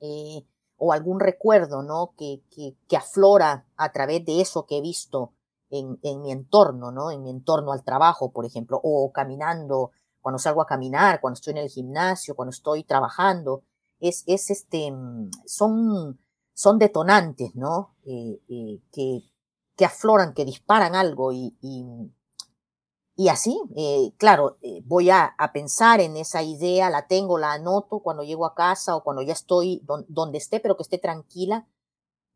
Eh, 0.00 0.44
o 0.76 0.92
algún 0.92 1.20
recuerdo, 1.20 1.82
¿no? 1.82 2.12
Que, 2.18 2.42
que, 2.50 2.76
que, 2.88 2.96
aflora 2.96 3.66
a 3.76 3.92
través 3.92 4.24
de 4.26 4.40
eso 4.42 4.66
que 4.66 4.78
he 4.78 4.80
visto 4.82 5.32
en, 5.70 5.98
en 6.02 6.20
mi 6.20 6.32
entorno, 6.32 6.90
¿no? 6.90 7.10
En 7.10 7.22
mi 7.22 7.30
entorno 7.30 7.72
al 7.72 7.84
trabajo, 7.84 8.32
por 8.32 8.44
ejemplo, 8.44 8.80
o 8.82 9.10
caminando 9.12 9.92
cuando 10.22 10.38
salgo 10.38 10.62
a 10.62 10.66
caminar, 10.66 11.20
cuando 11.20 11.34
estoy 11.34 11.52
en 11.52 11.58
el 11.58 11.68
gimnasio, 11.68 12.34
cuando 12.34 12.50
estoy 12.50 12.84
trabajando, 12.84 13.64
es, 14.00 14.24
es 14.26 14.50
este, 14.50 14.90
mm, 14.90 15.30
son, 15.46 16.18
son 16.54 16.78
detonantes, 16.78 17.54
¿no? 17.54 17.96
Eh, 18.06 18.40
eh, 18.48 18.80
que, 18.92 19.22
que 19.76 19.84
afloran, 19.84 20.32
que 20.34 20.44
disparan 20.44 20.94
algo 20.94 21.32
y, 21.32 21.56
y, 21.60 21.84
y 23.14 23.28
así, 23.28 23.60
eh, 23.76 24.14
claro, 24.16 24.56
eh, 24.62 24.80
voy 24.84 25.10
a, 25.10 25.34
pensar 25.52 26.00
en 26.00 26.16
esa 26.16 26.42
idea, 26.42 26.88
la 26.88 27.06
tengo, 27.06 27.38
la 27.38 27.52
anoto 27.52 28.00
cuando 28.00 28.22
llego 28.22 28.46
a 28.46 28.54
casa 28.54 28.96
o 28.96 29.04
cuando 29.04 29.22
ya 29.22 29.34
estoy 29.34 29.82
donde 30.08 30.38
esté, 30.38 30.60
pero 30.60 30.76
que 30.76 30.82
esté 30.82 30.98
tranquila, 30.98 31.68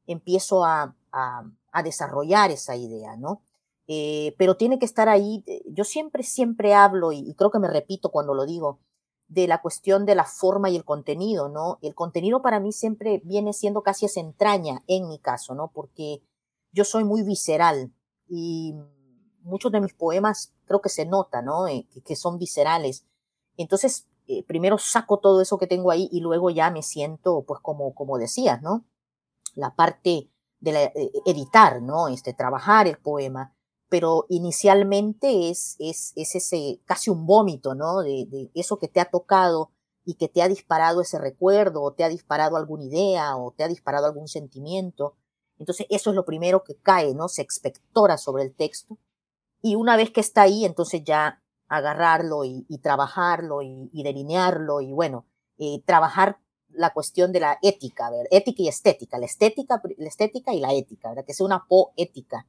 empiezo 0.07 0.64
a, 0.64 0.94
a, 1.12 1.83
desarrollar 1.83 2.51
esa 2.51 2.77
idea, 2.77 3.16
¿no? 3.16 3.42
Eh, 3.88 4.35
pero 4.38 4.57
tiene 4.57 4.79
que 4.79 4.87
estar 4.87 5.09
ahí. 5.09 5.44
Yo 5.66 5.85
siempre, 5.85 6.22
siempre 6.22 6.75
hablo, 6.75 7.12
y, 7.12 7.35
creo 7.35 7.51
que 7.51 7.59
me 7.59 7.68
repito 7.68 8.11
cuando 8.11 8.35
lo 8.35 8.46
digo, 8.46 8.81
de 9.29 9.49
la 9.49 9.61
cuestión 9.61 10.07
de 10.07 10.14
la 10.14 10.25
forma 10.25 10.70
y 10.70 10.77
el 10.77 10.85
contenido, 10.85 11.49
¿no? 11.49 11.79
El 11.83 11.94
contenido 11.94 12.42
para 12.42 12.61
mí 12.61 12.72
siempre 12.72 13.20
viene 13.25 13.53
siendo 13.53 13.83
casi 13.83 14.07
esa 14.07 14.20
entraña, 14.20 14.83
en 14.87 15.09
mi 15.09 15.18
caso, 15.18 15.55
¿no? 15.55 15.72
Porque 15.72 16.22
yo 16.72 16.85
soy 16.85 17.05
muy 17.05 17.22
visceral 17.22 17.92
y 18.29 18.75
muchos 19.42 19.72
de 19.72 19.81
mis 19.81 19.94
poemas 19.94 20.53
creo 20.66 20.81
que 20.81 20.88
se 20.88 21.07
nota, 21.07 21.42
¿no? 21.42 21.66
Eh, 21.66 21.88
que, 22.05 22.16
son 22.16 22.38
viscerales. 22.38 23.07
Entonces, 23.57 24.07
eh, 24.27 24.44
primero 24.44 24.79
saco 24.79 25.18
todo 25.18 25.40
eso 25.40 25.59
que 25.59 25.66
tengo 25.66 25.90
ahí 25.90 26.09
y 26.12 26.20
luego 26.20 26.51
ya 26.51 26.70
me 26.70 26.83
siento, 26.83 27.44
pues 27.46 27.61
como, 27.61 27.94
como 27.94 28.18
decías, 28.18 28.61
¿no? 28.62 28.85
La 29.55 29.75
parte 29.75 30.31
de 30.61 30.85
eh, 30.85 31.11
editar, 31.25 31.81
¿no? 31.81 32.09
Este, 32.09 32.35
trabajar 32.35 32.87
el 32.87 32.99
poema. 32.99 33.56
Pero 33.88 34.27
inicialmente 34.29 35.51
es, 35.51 35.77
es, 35.79 36.12
es 36.16 36.35
ese 36.35 36.81
casi 36.85 37.11
un 37.11 37.27
vómito, 37.27 37.75
¿no? 37.75 38.01
De, 38.01 38.27
de, 38.27 38.51
eso 38.55 38.79
que 38.79 38.88
te 38.88 39.01
ha 39.01 39.11
tocado 39.11 39.70
y 40.05 40.14
que 40.14 40.29
te 40.29 40.42
ha 40.42 40.49
disparado 40.49 41.01
ese 41.01 41.18
recuerdo, 41.18 41.83
o 41.83 41.92
te 41.92 42.05
ha 42.05 42.09
disparado 42.09 42.57
alguna 42.57 42.85
idea, 42.85 43.37
o 43.37 43.53
te 43.53 43.64
ha 43.64 43.68
disparado 43.68 44.07
algún 44.07 44.29
sentimiento. 44.29 45.16
Entonces, 45.59 45.87
eso 45.90 46.11
es 46.11 46.16
lo 46.16 46.25
primero 46.25 46.64
que 46.64 46.77
cae, 46.77 47.14
¿no? 47.14 47.29
Se 47.29 47.42
expectora 47.42 48.18
sobre 48.18 48.44
el 48.44 48.55
texto 48.55 48.99
y 49.62 49.75
una 49.75 49.96
vez 49.96 50.11
que 50.11 50.20
está 50.20 50.42
ahí, 50.42 50.64
entonces 50.64 51.03
ya 51.05 51.42
agarrarlo 51.68 52.44
y, 52.44 52.64
trabajarlo 52.81 53.62
y, 53.62 54.03
delinearlo 54.05 54.81
y 54.81 54.92
bueno, 54.92 55.27
eh, 55.59 55.83
trabajar 55.85 56.38
la 56.68 56.92
cuestión 56.92 57.33
de 57.33 57.40
la 57.40 57.59
ética, 57.62 58.09
ver, 58.11 58.29
ética 58.31 58.62
y 58.62 58.68
estética, 58.68 59.18
la 59.18 59.27
estética, 59.27 59.83
la 59.96 60.09
estética 60.09 60.55
y 60.55 60.61
la 60.61 60.72
ética, 60.72 61.09
¿verdad? 61.09 61.25
que 61.25 61.35
sea 61.35 61.46
una 61.46 61.66
poética, 61.66 62.46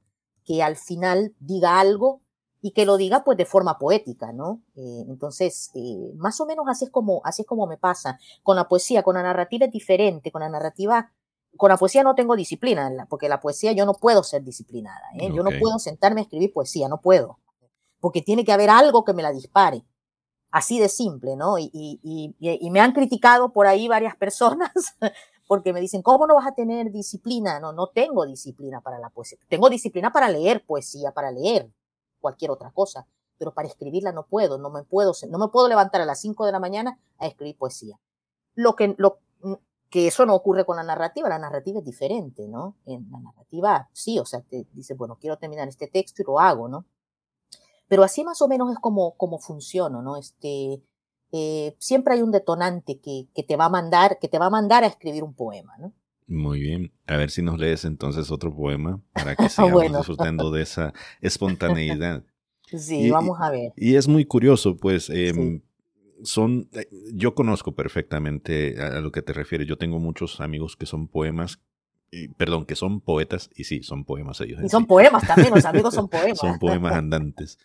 que 0.48 0.64
al 0.64 0.78
final 0.78 1.36
diga 1.40 1.80
algo 1.80 2.22
y 2.62 2.72
que 2.72 2.86
lo 2.86 2.98
diga 2.98 3.24
pues 3.24 3.38
de 3.38 3.46
forma 3.46 3.78
poética, 3.78 4.32
¿no? 4.32 4.64
Eh, 4.76 5.06
entonces, 5.08 5.70
eh, 5.76 6.14
más 6.16 6.40
o 6.40 6.46
menos 6.46 6.66
así 6.68 6.86
es 6.86 6.92
como, 6.92 7.22
así 7.24 7.44
es 7.44 7.48
como 7.48 7.68
me 7.68 7.78
pasa. 7.78 8.18
Con 8.42 8.56
la 8.56 8.68
poesía, 8.68 9.04
con 9.04 9.16
la 9.16 9.24
narrativa 9.24 9.66
es 9.66 9.72
diferente, 9.72 10.32
con 10.32 10.42
la 10.42 10.50
narrativa 10.50 11.12
con 11.58 11.70
la 11.70 11.78
poesía 11.78 12.04
no 12.04 12.16
tengo 12.16 12.36
disciplina, 12.36 13.08
porque 13.10 13.28
la 13.28 13.42
poesía 13.42 13.72
yo 13.74 13.86
no 13.86 13.94
puedo 13.96 14.24
ser 14.24 14.44
disciplinada. 14.44 15.02
¿eh? 15.20 15.30
Yo 15.34 15.44
no 15.44 15.50
puedo 15.60 15.80
sentarme 15.80 16.22
a 16.22 16.24
escribir 16.24 16.54
poesía, 16.54 16.88
no 16.88 17.02
puedo. 17.02 17.40
Porque 18.00 18.22
tiene 18.22 18.46
que 18.46 18.54
haber 18.54 18.70
algo 18.70 19.04
que 19.04 19.14
me 19.14 19.24
la 19.24 19.32
dispare. 19.32 19.84
Así 20.52 20.80
de 20.80 20.88
simple, 20.88 21.36
¿no? 21.36 21.58
Y, 21.58 21.70
y, 21.74 22.36
y, 22.40 22.72
me 22.72 22.80
han 22.80 22.94
criticado 22.94 23.52
por 23.52 23.68
ahí 23.68 23.88
varias 23.88 24.16
personas 24.18 24.72
porque 25.48 25.74
me 25.74 25.80
dicen, 25.80 26.02
¿cómo 26.02 26.28
no 26.28 26.36
vas 26.36 26.48
a 26.48 26.54
tener 26.54 26.92
disciplina? 26.92 27.60
No, 27.60 27.72
no 27.72 27.88
tengo 27.88 28.26
disciplina 28.26 28.82
para 28.82 29.00
la 29.00 29.10
poesía. 29.10 29.40
Tengo 29.48 29.70
disciplina 29.70 30.12
para 30.12 30.30
leer 30.30 30.66
poesía, 30.66 31.14
para 31.14 31.32
leer 31.32 31.72
cualquier 32.20 32.52
otra 32.52 32.72
cosa, 32.72 33.08
pero 33.38 33.54
para 33.54 33.68
escribirla 33.68 34.12
no 34.12 34.26
puedo, 34.28 34.58
no 34.58 34.70
me 34.70 34.84
puedo, 34.84 35.14
no 35.30 35.38
me 35.38 35.48
puedo 35.48 35.68
levantar 35.68 36.02
a 36.02 36.06
las 36.06 36.20
5 36.22 36.46
de 36.46 36.52
la 36.52 36.60
mañana 36.60 37.00
a 37.18 37.28
escribir 37.28 37.58
poesía. 37.58 38.00
Lo 38.56 38.76
que, 38.76 38.96
lo, 38.98 39.20
que 39.90 40.08
eso 40.08 40.26
no 40.26 40.36
ocurre 40.36 40.66
con 40.66 40.76
la 40.76 40.84
narrativa, 40.84 41.30
la 41.30 41.40
narrativa 41.40 41.80
es 41.80 41.86
diferente, 41.86 42.48
¿no? 42.48 42.76
En 42.86 43.10
la 43.12 43.20
narrativa, 43.20 43.90
sí, 43.94 44.20
o 44.20 44.26
sea, 44.26 44.42
te 44.42 44.68
dice, 44.74 44.96
bueno, 44.96 45.18
quiero 45.20 45.38
terminar 45.38 45.68
este 45.68 45.88
texto 45.88 46.22
y 46.22 46.26
lo 46.26 46.40
hago, 46.40 46.68
¿no? 46.68 46.86
Pero 47.88 48.04
así 48.04 48.24
más 48.24 48.42
o 48.42 48.48
menos 48.50 48.72
es 48.72 48.80
como, 48.80 49.16
como 49.16 49.40
funciona, 49.40 50.02
¿no? 50.02 50.18
Este, 50.18 50.82
eh, 51.32 51.76
siempre 51.80 52.14
hay 52.14 52.22
un 52.22 52.32
detonante 52.32 53.00
que, 53.00 53.28
que, 53.36 53.44
te 53.44 53.56
va 53.56 53.66
a 53.66 53.70
mandar, 53.70 54.18
que 54.20 54.28
te 54.28 54.40
va 54.40 54.48
a 54.48 54.50
mandar 54.50 54.84
a 54.84 54.88
escribir 54.88 55.24
un 55.24 55.34
poema, 55.34 55.74
¿no? 55.78 55.94
Muy 56.28 56.60
bien. 56.60 56.92
A 57.08 57.16
ver 57.16 57.32
si 57.32 57.42
nos 57.42 57.58
lees 57.58 57.86
entonces 57.86 58.32
otro 58.32 58.54
poema 58.54 59.02
para 59.14 59.36
que 59.36 59.50
sigamos 59.50 59.84
disfrutando 59.84 60.52
de 60.52 60.64
esa 60.64 60.94
espontaneidad. 61.22 62.24
Sí, 62.70 63.10
vamos 63.10 63.38
a 63.40 63.50
ver. 63.50 63.72
Y 63.78 63.96
es 63.96 64.10
muy 64.10 64.26
curioso, 64.26 64.76
pues, 64.76 65.10
eh, 65.10 65.62
son, 66.24 66.68
eh, 66.74 66.86
yo 67.14 67.34
conozco 67.34 67.76
perfectamente 67.76 68.76
a, 68.82 69.00
lo 69.00 69.14
que 69.14 69.22
te 69.22 69.32
refieres. 69.32 69.68
Yo 69.70 69.78
tengo 69.78 70.00
muchos 70.00 70.42
amigos 70.42 70.76
que 70.76 70.86
son 70.86 71.08
poemas, 71.08 71.62
y, 72.12 72.28
perdón, 72.28 72.66
que 72.66 72.76
son 72.76 73.00
poetas, 73.00 73.50
y 73.56 73.64
sí, 73.64 73.84
son 73.84 74.04
poemas 74.04 74.42
ellos. 74.42 74.62
Y 74.62 74.68
son 74.68 74.86
poemas 74.86 75.26
también, 75.26 75.54
los 75.54 75.64
amigos 75.64 75.94
son 75.94 76.10
poemas. 76.10 76.40
son 76.40 76.60
poemas 76.60 76.92
andantes. 76.92 77.58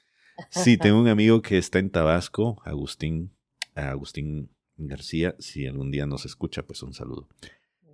Sí, 0.51 0.77
tengo 0.77 1.01
un 1.01 1.09
amigo 1.09 1.43
que 1.43 1.59
está 1.59 1.81
en 1.81 1.91
Tabasco, 1.91 2.63
Agustín, 2.65 3.33
Agustín 3.75 4.51
García. 4.77 5.35
Si 5.39 5.67
algún 5.67 5.91
día 5.91 6.07
nos 6.07 6.25
escucha, 6.25 6.63
pues 6.63 6.83
un 6.83 6.95
saludo. 6.95 7.29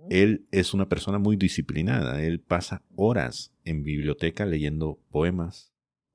Él 0.09 0.47
es 0.51 0.73
una 0.73 0.87
persona 0.89 1.19
muy 1.19 1.35
disciplinada. 1.35 2.23
Él 2.23 2.39
pasa 2.39 2.83
horas 2.95 3.53
en 3.63 3.83
biblioteca 3.83 4.45
leyendo 4.45 4.99
poemas, 5.11 5.69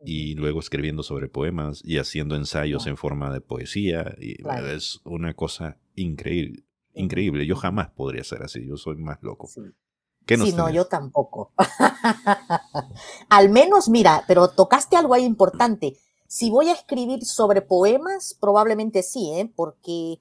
y 0.05 0.35
luego 0.35 0.61
escribiendo 0.61 1.03
sobre 1.03 1.29
poemas 1.29 1.81
y 1.85 1.99
haciendo 1.99 2.37
ensayos 2.37 2.87
en 2.87 2.97
forma 2.97 3.33
de 3.33 3.41
poesía. 3.41 4.15
Y 4.21 4.37
es 4.67 5.01
una 5.05 5.35
cosa 5.35 5.79
increíble. 5.95 6.65
Increíble. 6.95 7.47
Yo 7.47 7.57
jamás 7.57 7.91
podría 7.91 8.23
ser 8.23 8.43
así. 8.43 8.67
Yo 8.67 8.77
soy 8.77 8.97
más 8.97 9.23
loco. 9.23 9.49
Sí. 9.49 10.53
no, 10.55 10.71
yo 10.71 10.87
tampoco. 10.87 11.53
Al 13.31 13.49
menos, 13.51 13.89
mira, 13.89 14.25
pero 14.29 14.49
tocaste 14.49 14.97
algo 14.97 15.15
ahí 15.15 15.25
importante. 15.25 15.97
Si 16.35 16.51
voy 16.51 16.69
a 16.69 16.73
escribir 16.73 17.25
sobre 17.25 17.63
poemas, 17.63 18.37
probablemente 18.41 19.05
sí, 19.05 19.31
¿eh? 19.37 19.53
porque, 19.55 20.21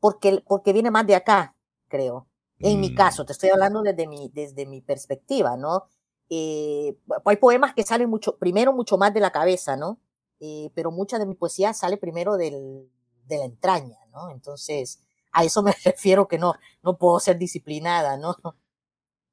porque, 0.00 0.42
porque 0.44 0.72
viene 0.72 0.90
más 0.90 1.06
de 1.06 1.14
acá, 1.14 1.54
creo. 1.86 2.26
En 2.58 2.80
mi 2.80 2.90
mm. 2.90 2.94
caso, 2.96 3.24
te 3.24 3.34
estoy 3.34 3.50
hablando 3.50 3.80
desde 3.82 4.08
mi, 4.08 4.28
desde 4.34 4.66
mi 4.66 4.80
perspectiva, 4.80 5.56
¿no? 5.56 5.84
Eh, 6.28 6.98
hay 7.24 7.36
poemas 7.36 7.72
que 7.72 7.84
salen 7.84 8.10
mucho, 8.10 8.36
primero 8.36 8.72
mucho 8.72 8.98
más 8.98 9.14
de 9.14 9.20
la 9.20 9.30
cabeza, 9.30 9.76
¿no? 9.76 10.00
Eh, 10.40 10.72
pero 10.74 10.90
mucha 10.90 11.20
de 11.20 11.26
mi 11.26 11.36
poesía 11.36 11.72
sale 11.72 11.98
primero 11.98 12.36
del, 12.36 12.90
de 13.24 13.38
la 13.38 13.44
entraña, 13.44 13.98
¿no? 14.10 14.30
Entonces, 14.30 15.04
a 15.30 15.44
eso 15.44 15.62
me 15.62 15.70
refiero 15.84 16.26
que 16.26 16.36
no, 16.36 16.54
no 16.82 16.98
puedo 16.98 17.20
ser 17.20 17.38
disciplinada, 17.38 18.16
¿no? 18.16 18.36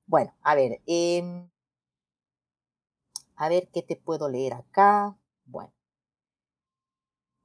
Bueno, 0.05 0.35
a 0.43 0.53
ver, 0.53 0.83
em, 0.85 1.49
a 3.37 3.49
ver 3.49 3.69
qué 3.73 3.81
te 3.81 3.95
puedo 3.95 4.29
leer 4.29 4.53
acá. 4.53 5.17
Bueno, 5.45 5.73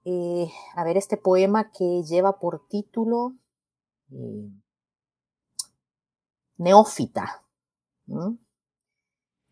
eh, 0.09 0.53
a 0.77 0.85
ver 0.85 0.97
este 0.97 1.17
poema 1.17 1.73
que 1.73 2.05
lleva 2.05 2.39
por 2.39 2.69
título 2.69 3.35
Neófita. 6.57 7.43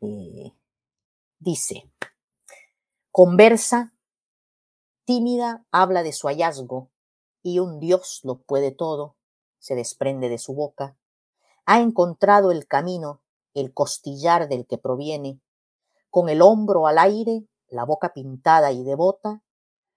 Eh, 0.01 0.53
dice, 1.41 1.91
conversa, 3.11 3.97
tímida, 5.05 5.67
habla 5.73 6.05
de 6.05 6.13
su 6.13 6.29
hallazgo, 6.29 6.93
y 7.43 7.59
un 7.59 7.81
Dios 7.81 8.21
lo 8.23 8.41
puede 8.41 8.71
todo, 8.71 9.17
se 9.59 9.75
desprende 9.75 10.29
de 10.29 10.39
su 10.39 10.55
boca. 10.55 10.97
Ha 11.67 11.81
encontrado 11.81 12.53
el 12.53 12.69
camino, 12.69 13.23
el 13.55 13.75
costillar 13.75 14.49
del 14.49 14.69
que 14.69 14.79
proviene, 14.79 15.41
con 16.11 16.29
el 16.29 16.43
hombro 16.43 16.87
al 16.87 16.99
aire, 16.99 17.45
la 17.67 17.85
boca 17.85 18.13
pintada 18.13 18.71
y 18.71 18.85
devota, 18.85 19.44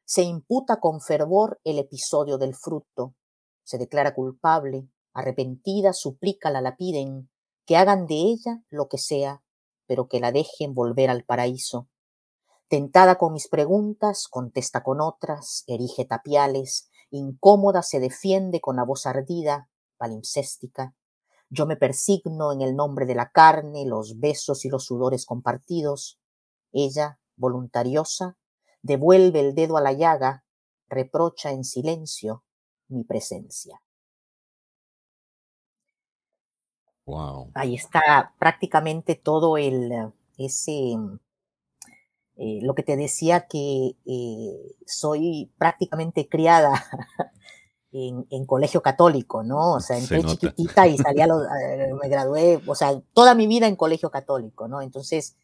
se 0.07 0.23
imputa 0.23 0.79
con 0.79 1.01
fervor 1.01 1.59
el 1.63 1.77
episodio 1.77 2.37
del 2.37 2.55
fruto, 2.55 3.13
se 3.63 3.77
declara 3.77 4.15
culpable, 4.15 4.87
arrepentida, 5.13 5.93
suplica 5.93 6.49
la 6.49 6.61
lapiden, 6.61 7.29
que 7.65 7.77
hagan 7.77 8.07
de 8.07 8.15
ella 8.15 8.63
lo 8.69 8.87
que 8.87 8.97
sea 8.97 9.43
pero 9.87 10.07
que 10.07 10.19
la 10.19 10.31
dejen 10.31 10.75
volver 10.75 11.09
al 11.09 11.23
paraíso. 11.23 11.87
Tentada 12.67 13.17
con 13.17 13.33
mis 13.33 13.47
preguntas, 13.47 14.27
contesta 14.29 14.83
con 14.83 14.99
otras, 14.99 15.63
erige 15.67 16.05
tapiales, 16.05 16.89
incómoda 17.09 17.81
se 17.81 17.99
defiende 17.99 18.59
con 18.59 18.75
la 18.75 18.83
voz 18.83 19.05
ardida, 19.05 19.69
palimpséstica. 19.97 20.93
Yo 21.49 21.65
me 21.65 21.77
persigno 21.77 22.51
en 22.51 22.61
el 22.61 22.75
nombre 22.75 23.05
de 23.05 23.15
la 23.15 23.31
carne, 23.31 23.85
los 23.85 24.19
besos 24.19 24.65
y 24.65 24.69
los 24.69 24.83
sudores 24.83 25.25
compartidos. 25.25 26.19
Ella, 26.73 27.19
voluntariosa, 27.37 28.37
devuelve 28.87 29.41
el 29.41 29.53
dedo 29.53 29.77
a 29.77 29.81
la 29.81 29.93
llaga, 29.93 30.43
reprocha 30.89 31.51
en 31.51 31.63
silencio 31.63 32.43
mi 32.87 33.03
presencia. 33.03 33.79
Ahí 37.53 37.75
está 37.75 38.33
prácticamente 38.39 39.15
todo 39.15 39.57
el, 39.57 39.91
eh, 39.91 40.11
ese, 40.37 40.97
eh, 42.35 42.59
lo 42.61 42.75
que 42.75 42.83
te 42.83 42.97
decía 42.97 43.47
que 43.47 43.95
eh, 44.05 44.75
soy 44.85 45.51
prácticamente 45.57 46.27
criada 46.27 46.73
en, 47.91 48.45
colegio 48.45 48.81
católico, 48.81 49.43
¿no? 49.43 49.75
O 49.75 49.79
sea, 49.79 49.97
entré 49.97 50.23
chiquitita 50.23 50.87
y 50.87 50.97
salí 50.97 51.21
a 51.21 51.27
los, 51.27 51.43
me 52.01 52.09
gradué, 52.09 52.61
o 52.67 52.75
sea, 52.75 52.99
toda 53.13 53.35
mi 53.35 53.47
vida 53.47 53.67
en 53.67 53.75
colegio 53.77 54.11
católico, 54.11 54.67
¿no? 54.67 54.81
Entonces, 54.81 55.37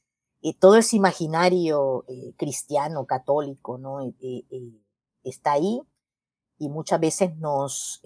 todo 0.60 0.76
ese 0.76 0.98
imaginario 0.98 2.06
cristiano, 2.36 3.06
católico, 3.06 3.78
¿no? 3.78 4.00
está 5.24 5.54
ahí 5.54 5.82
y 6.58 6.68
muchas 6.68 7.00
veces 7.00 7.38
nos, 7.38 8.02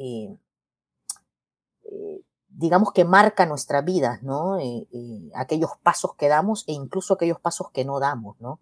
digamos 2.49 2.91
que 2.91 3.05
marca 3.05 3.47
nuestra 3.47 3.81
vida, 3.81 4.19
¿no? 4.21 4.59
aquellos 5.33 5.71
pasos 5.81 6.13
que 6.15 6.27
damos 6.27 6.63
e 6.67 6.73
incluso 6.73 7.15
aquellos 7.15 7.39
pasos 7.39 7.71
que 7.71 7.85
no 7.85 7.99
damos, 7.99 8.39
¿no? 8.39 8.59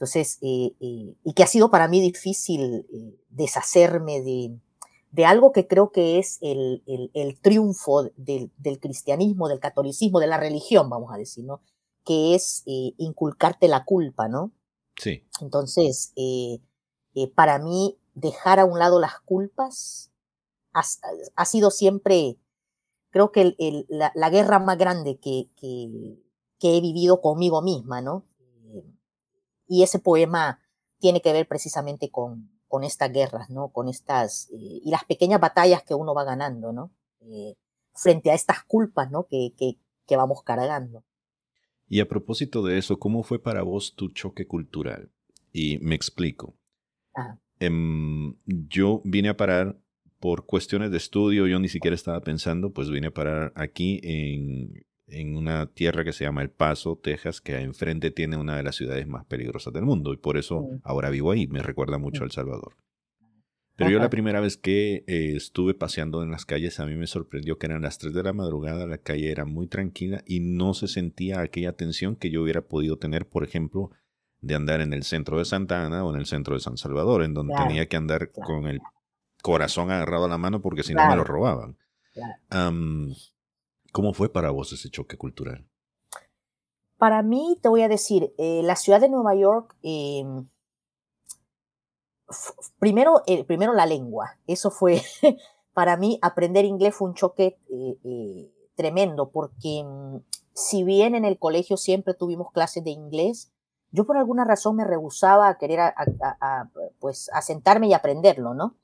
Entonces, 0.00 0.38
y 0.40 1.34
que 1.36 1.42
ha 1.42 1.46
sido 1.46 1.70
para 1.70 1.86
mí 1.86 2.00
difícil 2.00 2.86
deshacerme 3.28 4.22
de, 4.22 5.26
algo 5.26 5.52
que 5.52 5.66
creo 5.66 5.92
que 5.92 6.18
es 6.18 6.38
el, 6.40 6.82
triunfo 7.42 8.04
del, 8.16 8.50
cristianismo, 8.80 9.48
del 9.48 9.60
catolicismo, 9.60 10.18
de 10.18 10.26
la 10.26 10.38
religión, 10.38 10.88
vamos 10.88 11.12
a 11.12 11.18
decir, 11.18 11.44
¿no? 11.44 11.60
Que 12.10 12.34
es 12.34 12.64
eh, 12.66 12.94
inculcarte 12.98 13.68
la 13.68 13.84
culpa, 13.84 14.28
¿no? 14.28 14.52
Sí. 14.96 15.24
Entonces, 15.40 16.12
eh, 16.16 16.60
eh, 17.14 17.28
para 17.32 17.60
mí, 17.60 17.98
dejar 18.14 18.58
a 18.58 18.64
un 18.64 18.80
lado 18.80 18.98
las 18.98 19.20
culpas 19.20 20.10
ha, 20.72 20.82
ha 21.36 21.44
sido 21.44 21.70
siempre, 21.70 22.36
creo 23.10 23.30
que 23.30 23.54
el, 23.58 23.86
la, 23.88 24.10
la, 24.16 24.30
guerra 24.30 24.58
más 24.58 24.76
grande 24.76 25.18
que, 25.18 25.50
que, 25.56 26.18
que 26.58 26.76
he 26.76 26.80
vivido 26.80 27.20
conmigo 27.20 27.62
misma, 27.62 28.00
¿no? 28.00 28.24
y 29.70 29.84
ese 29.84 30.00
poema 30.00 30.60
tiene 30.98 31.22
que 31.22 31.32
ver 31.32 31.46
precisamente 31.46 32.10
con, 32.10 32.50
con 32.66 32.82
estas 32.82 33.12
guerras, 33.12 33.50
¿no? 33.50 33.68
Con 33.68 33.88
estas, 33.88 34.48
eh, 34.50 34.80
y 34.82 34.90
las 34.90 35.04
pequeñas 35.04 35.40
batallas 35.40 35.84
que 35.84 35.94
uno 35.94 36.12
va 36.12 36.24
ganando, 36.24 36.72
¿no? 36.72 36.90
Eh, 37.20 37.54
frente 37.94 38.32
a 38.32 38.34
estas 38.34 38.64
culpas, 38.64 39.12
¿no? 39.12 39.26
Que, 39.28 39.54
que, 39.56 39.78
que, 40.06 40.16
vamos 40.16 40.42
cargando. 40.42 41.04
Y 41.90 42.00
a 42.00 42.08
propósito 42.08 42.62
de 42.62 42.78
eso, 42.78 42.98
¿cómo 42.98 43.22
fue 43.22 43.42
para 43.42 43.62
vos 43.62 43.94
tu 43.94 44.08
choque 44.08 44.46
cultural? 44.46 45.10
Y 45.52 45.78
me 45.80 45.94
explico. 45.94 46.56
Em, 47.58 48.36
yo 48.46 49.02
vine 49.04 49.28
a 49.28 49.36
parar 49.36 49.78
por 50.18 50.46
cuestiones 50.46 50.90
de 50.90 50.96
estudio, 50.96 51.46
yo 51.46 51.58
ni 51.58 51.68
siquiera 51.68 51.94
estaba 51.94 52.22
pensando, 52.22 52.72
pues 52.72 52.88
vine 52.88 53.08
a 53.08 53.14
parar 53.14 53.52
aquí 53.54 54.00
en 54.02 54.84
en 55.10 55.36
una 55.36 55.66
tierra 55.66 56.04
que 56.04 56.12
se 56.12 56.24
llama 56.24 56.42
El 56.42 56.50
Paso, 56.50 56.98
Texas, 57.02 57.40
que 57.40 57.58
enfrente 57.60 58.10
tiene 58.10 58.36
una 58.36 58.56
de 58.56 58.62
las 58.62 58.76
ciudades 58.76 59.06
más 59.06 59.24
peligrosas 59.26 59.72
del 59.72 59.84
mundo 59.84 60.12
y 60.12 60.16
por 60.16 60.36
eso 60.36 60.68
ahora 60.82 61.10
vivo 61.10 61.32
ahí, 61.32 61.46
me 61.46 61.62
recuerda 61.62 61.98
mucho 61.98 62.22
a 62.22 62.26
El 62.26 62.32
Salvador. 62.32 62.76
Pero 63.80 63.92
yo 63.92 63.98
la 63.98 64.10
primera 64.10 64.40
vez 64.40 64.58
que 64.58 65.04
eh, 65.06 65.32
estuve 65.34 65.72
paseando 65.72 66.22
en 66.22 66.30
las 66.30 66.44
calles, 66.44 66.78
a 66.80 66.84
mí 66.84 66.96
me 66.96 67.06
sorprendió 67.06 67.56
que 67.58 67.64
eran 67.64 67.80
las 67.80 67.96
3 67.96 68.12
de 68.12 68.22
la 68.22 68.34
madrugada, 68.34 68.86
la 68.86 68.98
calle 68.98 69.32
era 69.32 69.46
muy 69.46 69.68
tranquila 69.68 70.22
y 70.26 70.40
no 70.40 70.74
se 70.74 70.86
sentía 70.86 71.40
aquella 71.40 71.72
tensión 71.72 72.14
que 72.14 72.30
yo 72.30 72.42
hubiera 72.42 72.60
podido 72.60 72.98
tener, 72.98 73.26
por 73.26 73.42
ejemplo, 73.42 73.90
de 74.42 74.54
andar 74.54 74.82
en 74.82 74.92
el 74.92 75.02
centro 75.02 75.38
de 75.38 75.46
Santa 75.46 75.86
Ana 75.86 76.04
o 76.04 76.12
en 76.12 76.20
el 76.20 76.26
centro 76.26 76.54
de 76.54 76.60
San 76.60 76.76
Salvador, 76.76 77.22
en 77.22 77.32
donde 77.32 77.54
tenía 77.54 77.86
que 77.86 77.96
andar 77.96 78.30
con 78.32 78.66
el 78.66 78.80
corazón 79.42 79.90
agarrado 79.90 80.26
a 80.26 80.28
la 80.28 80.36
mano 80.36 80.60
porque 80.60 80.82
si 80.82 80.92
no 80.92 81.08
me 81.08 81.16
lo 81.16 81.24
robaban. 81.24 81.78
¿Cómo 83.92 84.12
fue 84.12 84.30
para 84.30 84.50
vos 84.50 84.74
ese 84.74 84.90
choque 84.90 85.16
cultural? 85.16 85.66
Para 86.98 87.22
mí, 87.22 87.56
te 87.62 87.70
voy 87.70 87.80
a 87.80 87.88
decir, 87.88 88.34
eh, 88.36 88.60
la 88.62 88.76
ciudad 88.76 89.00
de 89.00 89.08
Nueva 89.08 89.34
York, 89.34 89.74
em, 89.82 90.46
primero, 92.78 93.22
eh, 93.26 93.44
primero 93.44 93.72
la 93.72 93.86
lengua. 93.86 94.38
Eso 94.46 94.70
fue, 94.70 95.02
para 95.74 95.96
mí, 95.96 96.18
aprender 96.22 96.64
inglés 96.64 96.94
fue 96.94 97.08
un 97.08 97.14
choque 97.14 97.58
eh, 97.70 98.50
tremendo, 98.74 99.30
porque 99.30 99.84
mm, 99.84 100.18
si 100.54 100.84
bien 100.84 101.14
en 101.14 101.24
el 101.24 101.38
colegio 101.38 101.76
siempre 101.76 102.14
tuvimos 102.14 102.52
clases 102.52 102.84
de 102.84 102.90
inglés, 102.90 103.52
yo 103.92 104.04
por 104.04 104.16
alguna 104.16 104.44
razón 104.44 104.76
me 104.76 104.84
rehusaba 104.84 105.48
a 105.48 105.58
querer 105.58 105.80
a, 105.80 106.70
pues, 107.00 107.28
a 107.32 107.42
sentarme 107.42 107.88
y 107.88 107.92
aprenderlo, 107.92 108.54
¿no? 108.54 108.76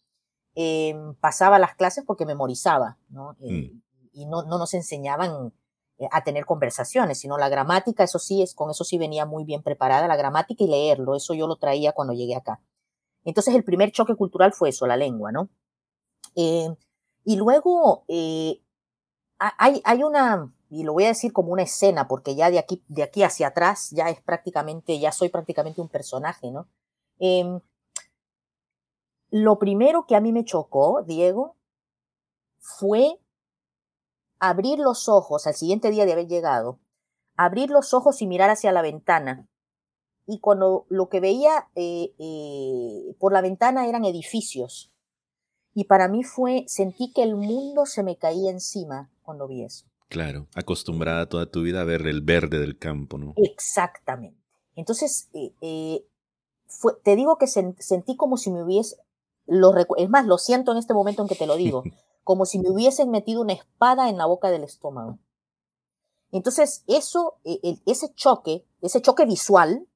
Em, 0.56 1.14
pasaba 1.14 1.58
las 1.60 1.76
clases 1.76 2.02
porque 2.04 2.26
memorizaba, 2.26 2.98
¿no? 3.08 3.36
Mm 3.38 3.82
y 4.16 4.24
no, 4.24 4.42
no 4.44 4.58
nos 4.58 4.72
enseñaban 4.74 5.52
eh, 5.98 6.08
a 6.10 6.24
tener 6.24 6.46
conversaciones, 6.46 7.18
sino 7.18 7.36
la 7.36 7.50
gramática, 7.50 8.02
eso 8.02 8.18
sí, 8.18 8.42
es, 8.42 8.54
con 8.54 8.70
eso 8.70 8.82
sí 8.82 8.96
venía 8.96 9.26
muy 9.26 9.44
bien 9.44 9.62
preparada, 9.62 10.08
la 10.08 10.16
gramática 10.16 10.64
y 10.64 10.68
leerlo, 10.68 11.14
eso 11.14 11.34
yo 11.34 11.46
lo 11.46 11.56
traía 11.56 11.92
cuando 11.92 12.14
llegué 12.14 12.34
acá. 12.34 12.60
Entonces 13.26 13.54
el 13.54 13.64
primer 13.64 13.90
choque 13.90 14.14
cultural 14.14 14.52
fue 14.52 14.70
eso, 14.70 14.86
la 14.86 14.96
lengua, 14.96 15.32
¿no? 15.32 15.50
Eh, 16.36 16.68
y 17.24 17.36
luego 17.36 18.04
eh, 18.06 18.62
hay, 19.38 19.82
hay 19.84 20.04
una, 20.04 20.52
y 20.70 20.84
lo 20.84 20.92
voy 20.92 21.04
a 21.04 21.08
decir 21.08 21.32
como 21.32 21.52
una 21.52 21.64
escena, 21.64 22.06
porque 22.06 22.36
ya 22.36 22.50
de 22.50 22.60
aquí, 22.60 22.84
de 22.86 23.02
aquí 23.02 23.24
hacia 23.24 23.48
atrás 23.48 23.90
ya 23.90 24.10
es 24.10 24.20
prácticamente, 24.22 24.98
ya 25.00 25.10
soy 25.10 25.28
prácticamente 25.28 25.80
un 25.80 25.88
personaje, 25.88 26.52
¿no? 26.52 26.68
Em, 27.18 27.60
lo 29.30 29.58
primero 29.58 30.06
que 30.06 30.14
a 30.14 30.20
mí 30.20 30.32
me 30.32 30.44
chocó, 30.44 31.02
Diego, 31.02 31.56
fue 32.60 33.18
abrir 34.38 34.78
los 34.78 35.08
ojos 35.08 35.48
al 35.48 35.54
siguiente 35.54 35.90
día 35.90 36.06
de 36.06 36.12
haber 36.12 36.28
llegado, 36.28 36.78
abrir 37.36 37.70
los 37.70 37.92
ojos 37.92 38.22
y 38.22 38.28
mirar 38.28 38.50
hacia 38.50 38.70
la 38.70 38.82
ventana. 38.82 39.48
Y 40.26 40.40
cuando 40.40 40.86
lo 40.88 41.08
que 41.08 41.20
veía 41.20 41.68
eh, 41.74 42.12
eh, 42.18 43.14
por 43.18 43.32
la 43.32 43.40
ventana 43.40 43.86
eran 43.86 44.04
edificios. 44.04 44.92
Y 45.72 45.84
para 45.84 46.08
mí 46.08 46.24
fue, 46.24 46.64
sentí 46.66 47.12
que 47.12 47.22
el 47.22 47.36
mundo 47.36 47.86
se 47.86 48.02
me 48.02 48.16
caía 48.16 48.50
encima 48.50 49.10
cuando 49.22 49.46
vi 49.46 49.62
eso. 49.62 49.86
Claro, 50.08 50.46
acostumbrada 50.54 51.28
toda 51.28 51.50
tu 51.50 51.62
vida 51.62 51.80
a 51.80 51.84
ver 51.84 52.06
el 52.06 52.22
verde 52.22 52.58
del 52.58 52.78
campo, 52.78 53.18
¿no? 53.18 53.34
Exactamente. 53.36 54.40
Entonces, 54.74 55.28
eh, 55.60 56.04
fue, 56.66 56.94
te 57.02 57.16
digo 57.16 57.38
que 57.38 57.46
sentí 57.46 58.16
como 58.16 58.36
si 58.36 58.50
me 58.50 58.62
hubiese, 58.62 58.96
lo, 59.46 59.72
es 59.96 60.08
más, 60.08 60.26
lo 60.26 60.38
siento 60.38 60.72
en 60.72 60.78
este 60.78 60.94
momento 60.94 61.22
en 61.22 61.28
que 61.28 61.34
te 61.34 61.46
lo 61.46 61.56
digo, 61.56 61.82
como 62.24 62.46
si 62.46 62.58
me 62.58 62.70
hubiesen 62.70 63.10
metido 63.10 63.40
una 63.40 63.52
espada 63.52 64.08
en 64.08 64.18
la 64.18 64.26
boca 64.26 64.50
del 64.50 64.64
estómago. 64.64 65.18
Entonces, 66.32 66.84
eso, 66.86 67.38
ese 67.44 68.12
choque, 68.14 68.64
ese 68.82 69.00
choque 69.00 69.24
visual, 69.24 69.86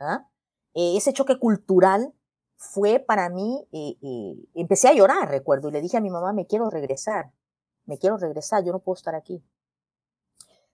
¿ah? 0.00 0.28
e, 0.74 0.96
ese 0.96 1.12
choque 1.12 1.38
cultural, 1.38 2.12
fue 2.56 2.98
para 2.98 3.28
mí, 3.28 3.66
eh, 3.72 3.96
eh, 4.02 4.34
empecé 4.54 4.88
a 4.88 4.94
llorar, 4.94 5.28
recuerdo, 5.28 5.68
y 5.68 5.72
le 5.72 5.80
dije 5.80 5.96
a 5.96 6.00
mi 6.00 6.10
mamá, 6.10 6.32
me 6.32 6.46
quiero 6.46 6.70
regresar, 6.70 7.32
me 7.86 7.98
quiero 7.98 8.16
regresar, 8.16 8.64
yo 8.64 8.72
no 8.72 8.80
puedo 8.80 8.96
estar 8.96 9.14
aquí. 9.14 9.44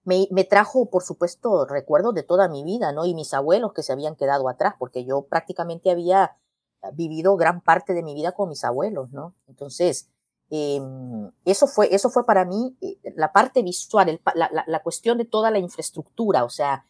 Me, 0.05 0.45
trajo, 0.45 0.91
por 0.91 1.03
supuesto, 1.03 1.65
recuerdos 1.65 2.15
de 2.15 2.23
toda 2.23 2.47
mi 2.49 2.63
vida, 2.63 2.93
¿no? 2.93 3.07
Y 3.07 3.15
mis 3.15 3.33
abuelos 3.33 3.73
que 3.73 3.83
se 3.83 3.93
habían 3.93 4.17
quedado 4.17 4.51
atrás, 4.51 4.75
porque 4.79 5.05
yo 5.07 5.23
prácticamente 5.23 5.91
había 5.91 6.37
vivido 6.93 7.37
gran 7.39 7.63
parte 7.63 7.95
de 7.95 8.03
mi 8.03 8.15
vida 8.15 8.33
con 8.33 8.51
mis 8.51 8.65
abuelos, 8.65 9.13
¿no? 9.13 9.35
Entonces, 9.47 10.11
Em, 10.51 11.31
eso, 11.45 11.67
fue, 11.67 11.93
eso 11.95 12.11
fue 12.11 12.27
para 12.27 12.45
mí 12.45 12.77
eh, 12.81 12.99
la 13.17 13.33
parte 13.33 13.63
visual, 13.63 14.21
la, 14.35 14.83
cuestión 14.83 15.19
de 15.19 15.25
toda 15.25 15.51
la 15.51 15.59
infraestructura, 15.59 16.45
o 16.45 16.51
sea, 16.51 16.85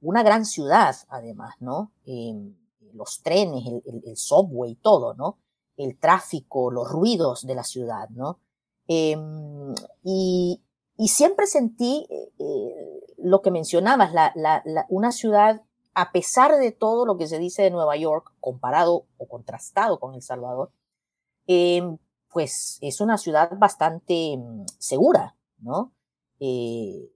una 0.00 0.22
gran 0.22 0.44
ciudad 0.44 0.96
además, 1.08 1.54
¿no? 1.60 1.92
Em, 2.04 2.54
los 2.92 3.22
trenes, 3.22 3.64
el, 3.66 4.16
subway, 4.16 4.74
todo, 4.76 5.14
¿no? 5.14 5.38
El 5.76 5.98
tráfico, 5.98 6.70
los 6.70 6.88
ruidos 6.88 7.46
de 7.46 7.54
la 7.54 7.64
ciudad, 7.64 8.08
¿no? 8.10 8.38
Em, 8.88 9.74
y, 10.02 10.62
siempre 11.08 11.46
sentí 11.46 12.06
eh, 12.08 12.32
eh, 12.38 13.14
lo 13.18 13.42
que 13.42 13.50
mencionabas, 13.50 14.12
una 14.88 15.12
ciudad, 15.12 15.62
a 15.94 16.12
pesar 16.12 16.56
de 16.56 16.72
todo 16.72 17.04
lo 17.04 17.16
que 17.18 17.26
se 17.26 17.38
dice 17.38 17.62
de 17.62 17.70
Nueva 17.70 17.96
York, 17.96 18.32
comparado 18.40 19.06
o 19.18 19.28
contrastado 19.28 20.00
con 20.00 20.14
El 20.14 20.22
Salvador, 20.22 20.70
pues 22.36 22.78
es 22.82 23.00
una 23.00 23.16
ciudad 23.16 23.50
bastante 23.58 24.36
mm, 24.36 24.66
segura, 24.78 25.36
¿no? 25.58 25.92
Eh, 26.38 27.10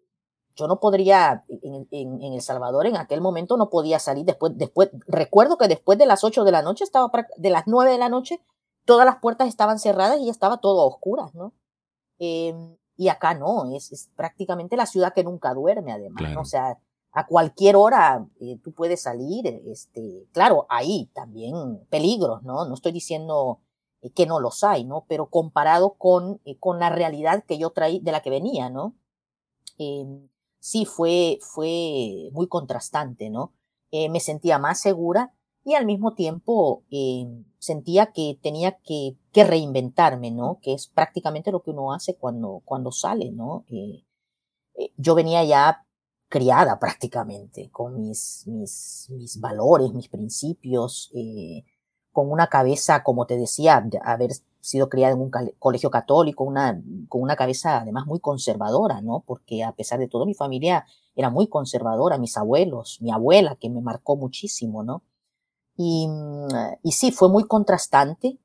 yo 0.60 0.68
no 0.68 0.78
podría, 0.78 1.44
en, 1.48 2.22
El 2.22 2.40
Salvador 2.40 2.86
en 2.86 2.96
aquel 2.96 3.20
momento 3.20 3.56
no 3.56 3.70
podía 3.70 3.98
salir 3.98 4.24
después, 4.24 4.56
después, 4.56 4.90
recuerdo 5.06 5.58
que 5.58 5.66
después 5.66 5.98
de 5.98 6.06
las 6.06 6.22
8 6.22 6.44
de 6.44 6.52
la 6.52 6.62
noche, 6.62 6.84
estaba, 6.84 7.10
de 7.36 7.50
las 7.50 7.64
9 7.66 7.90
de 7.90 7.98
la 7.98 8.08
noche, 8.08 8.40
todas 8.84 9.06
las 9.06 9.16
puertas 9.16 9.48
estaban 9.48 9.78
cerradas 9.78 10.20
y 10.20 10.28
estaba 10.28 10.58
todo 10.58 10.82
a 10.82 10.86
oscuras, 10.86 11.34
¿no? 11.34 11.54
Em, 12.18 12.76
y 12.96 13.08
acá 13.08 13.34
no, 13.34 13.74
es, 13.74 14.10
prácticamente 14.14 14.76
la 14.76 14.86
ciudad 14.86 15.14
que 15.14 15.24
nunca 15.24 15.54
duerme 15.54 15.92
además, 15.92 16.34
¿no? 16.34 16.42
O 16.42 16.44
sea, 16.44 16.78
a 17.12 17.26
cualquier 17.26 17.76
hora 17.76 18.26
eh, 18.40 18.58
tú 18.62 18.72
puedes 18.72 19.02
salir, 19.02 19.46
este, 19.66 20.28
claro, 20.32 20.66
ahí 20.68 21.10
también 21.14 21.84
peligros, 21.88 22.42
¿no? 22.42 22.66
No 22.66 22.74
estoy 22.74 22.92
diciendo 22.92 23.60
eh, 24.02 24.10
que 24.10 24.26
no 24.26 24.40
los 24.40 24.62
hay, 24.64 24.84
¿no? 24.84 25.06
Pero 25.08 25.26
comparado 25.26 25.94
con, 25.94 26.40
eh, 26.44 26.58
con 26.58 26.78
la 26.78 26.90
realidad 26.90 27.44
que 27.46 27.58
yo 27.58 27.70
traí, 27.70 28.00
de 28.00 28.12
la 28.12 28.22
que 28.22 28.30
venía, 28.30 28.70
¿no? 28.70 28.94
Em, 29.78 30.28
sí, 30.60 30.84
fue, 30.84 31.38
fue 31.40 32.30
muy 32.32 32.48
contrastante, 32.48 33.30
¿no? 33.30 33.52
Eh, 33.90 34.08
me 34.08 34.20
sentía 34.20 34.58
más 34.58 34.80
segura 34.80 35.34
y 35.64 35.74
al 35.74 35.86
mismo 35.86 36.14
tiempo 36.14 36.84
em, 36.90 37.44
sentía 37.58 38.12
que 38.12 38.38
tenía 38.42 38.78
que, 38.84 39.16
que, 39.32 39.44
reinventarme, 39.44 40.30
¿no? 40.30 40.60
Que 40.62 40.74
es 40.74 40.86
prácticamente 40.86 41.50
lo 41.50 41.62
que 41.62 41.70
uno 41.70 41.92
hace 41.92 42.16
cuando, 42.16 42.62
cuando 42.64 42.92
sale, 42.92 43.32
¿no? 43.32 43.64
yo 44.96 45.14
venía 45.14 45.44
ya 45.44 45.84
criada 46.30 46.78
prácticamente, 46.78 47.70
con 47.70 48.00
mis, 48.00 48.44
mis, 48.46 49.08
mis 49.10 49.40
valores, 49.40 49.92
mis 49.92 50.08
principios, 50.08 51.10
eh, 51.14 51.64
con 52.12 52.30
una 52.30 52.46
cabeza, 52.46 53.02
como 53.02 53.26
te 53.26 53.36
decía, 53.36 53.82
de 53.84 53.98
haber 54.02 54.30
sido 54.60 54.88
criada 54.88 55.14
en 55.14 55.20
un 55.20 55.30
colegio 55.58 55.90
católico, 55.90 56.44
una, 56.44 56.80
con 57.08 57.22
una 57.22 57.36
cabeza 57.36 57.80
además 57.80 58.06
muy 58.06 58.20
conservadora, 58.20 59.00
¿no? 59.00 59.24
Porque 59.26 59.64
a 59.64 59.72
pesar 59.72 59.98
de 59.98 60.08
todo 60.08 60.26
mi 60.26 60.34
familia 60.34 60.86
era 61.14 61.30
muy 61.30 61.48
conservadora, 61.48 62.18
mis 62.18 62.36
abuelos, 62.36 62.98
mi 63.00 63.10
abuela, 63.10 63.56
que 63.56 63.70
me 63.70 63.80
marcó 63.80 64.16
muchísimo, 64.16 64.82
¿no? 64.82 65.02
Y, 65.76 66.08
mm, 66.08 66.48
y 66.82 66.92
sí, 66.92 67.12
fue 67.12 67.28
muy 67.28 67.44
contrastante, 67.44 68.38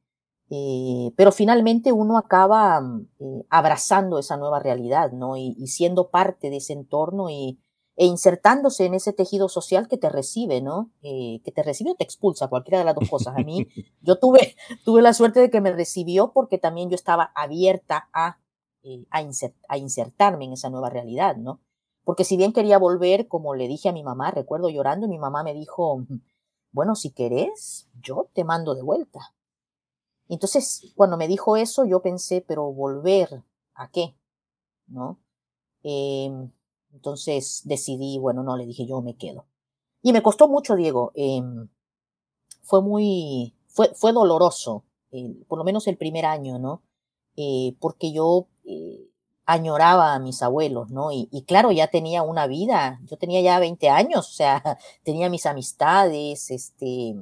eh, 0.50 1.12
pero 1.18 1.32
finalmente 1.32 1.92
uno 1.92 2.18
acaba 2.18 2.82
eh, 3.20 3.46
abrazando 3.50 4.20
esa 4.20 4.38
nueva 4.38 4.60
realidad, 4.60 5.12
¿no? 5.12 5.38
Y, 5.38 5.56
siendo 5.68 6.10
parte 6.10 6.50
de 6.50 6.58
ese 6.58 6.74
entorno 6.74 7.30
y, 7.30 7.60
e 7.98 8.06
insertándose 8.06 8.86
en 8.86 8.94
ese 8.94 9.14
tejido 9.14 9.48
social 9.48 9.88
que 9.88 9.98
te 9.98 10.10
recibe, 10.10 10.62
¿no? 10.62 10.92
Eh, 11.02 11.42
que 11.46 11.52
te 11.52 11.64
recibe 11.64 11.92
o 11.92 11.96
te 11.96 12.04
expulsa, 12.04 12.50
cualquiera 12.50 12.80
de 12.80 12.86
las 12.86 12.96
dos 12.96 13.10
cosas. 13.10 13.36
A 13.38 13.44
mí, 13.44 13.68
yo 14.02 14.20
tuve, 14.20 14.56
tuve 14.84 15.02
la 15.02 15.14
suerte 15.14 15.40
de 15.40 15.50
que 15.50 15.62
me 15.62 15.72
recibió 15.72 16.34
porque 16.34 16.58
también 16.58 16.90
yo 16.90 16.96
estaba 16.96 17.32
abierta 17.36 18.10
a, 18.14 18.40
eh, 18.84 19.06
a, 19.12 19.24
a, 19.70 19.78
insertarme 19.78 20.46
en 20.46 20.54
esa 20.54 20.70
nueva 20.70 20.90
realidad, 20.90 21.38
¿no? 21.38 21.62
Porque 22.04 22.26
si 22.26 22.38
bien 22.38 22.54
quería 22.54 22.78
volver, 22.78 23.28
como 23.28 23.56
le 23.56 23.68
dije 23.68 23.90
a 23.90 23.94
mi 23.94 24.04
mamá, 24.04 24.30
recuerdo 24.32 24.70
llorando, 24.70 25.08
mi 25.08 25.18
mamá 25.18 25.44
me 25.44 25.54
dijo, 25.54 26.06
bueno, 26.72 26.94
si 26.96 27.12
querés, 27.12 27.88
yo 28.00 28.30
te 28.34 28.44
mando 28.44 28.76
de 28.76 28.84
vuelta. 28.84 29.34
Entonces, 30.28 30.92
cuando 30.96 31.18
me 31.18 31.28
dijo 31.28 31.58
eso, 31.58 31.86
yo 31.86 32.02
pensé, 32.02 32.44
pero 32.48 32.72
volver, 32.72 33.44
¿a 33.74 33.90
qué? 33.90 34.16
¿No? 34.88 35.20
Eh, 35.82 36.30
entonces 36.96 37.62
decidí, 37.66 38.18
bueno, 38.18 38.42
no, 38.42 38.58
le 38.58 38.66
dije 38.66 38.88
yo 38.88 39.02
me 39.02 39.16
quedo. 39.16 39.46
Y 40.02 40.14
me 40.14 40.24
costó 40.24 40.48
mucho, 40.48 40.76
Diego. 40.76 41.12
Eh, 41.14 41.42
fue 42.64 42.82
muy, 42.82 43.54
fue, 43.68 43.94
fue 43.94 44.14
doloroso, 44.14 44.86
por 45.48 45.58
lo 45.58 45.64
menos 45.64 45.88
el 45.88 45.98
primer 45.98 46.26
año, 46.26 46.58
¿no? 46.58 46.82
Eh, 47.38 47.76
porque 47.80 48.12
yo 48.12 48.48
eh, 48.66 49.10
añoraba 49.46 50.14
a 50.14 50.20
mis 50.20 50.42
abuelos, 50.42 50.90
¿no? 50.90 51.12
Y, 51.12 51.30
y, 51.32 51.44
claro, 51.44 51.72
ya 51.72 51.88
tenía 51.88 52.24
una 52.24 52.48
vida, 52.48 53.00
yo 53.06 53.18
tenía 53.18 53.42
ya 53.42 53.60
20 53.60 53.90
años, 53.90 54.28
o 54.30 54.34
sea, 54.34 54.62
tenía 55.04 55.30
mis 55.30 55.46
amistades, 55.46 56.50
este, 56.50 57.16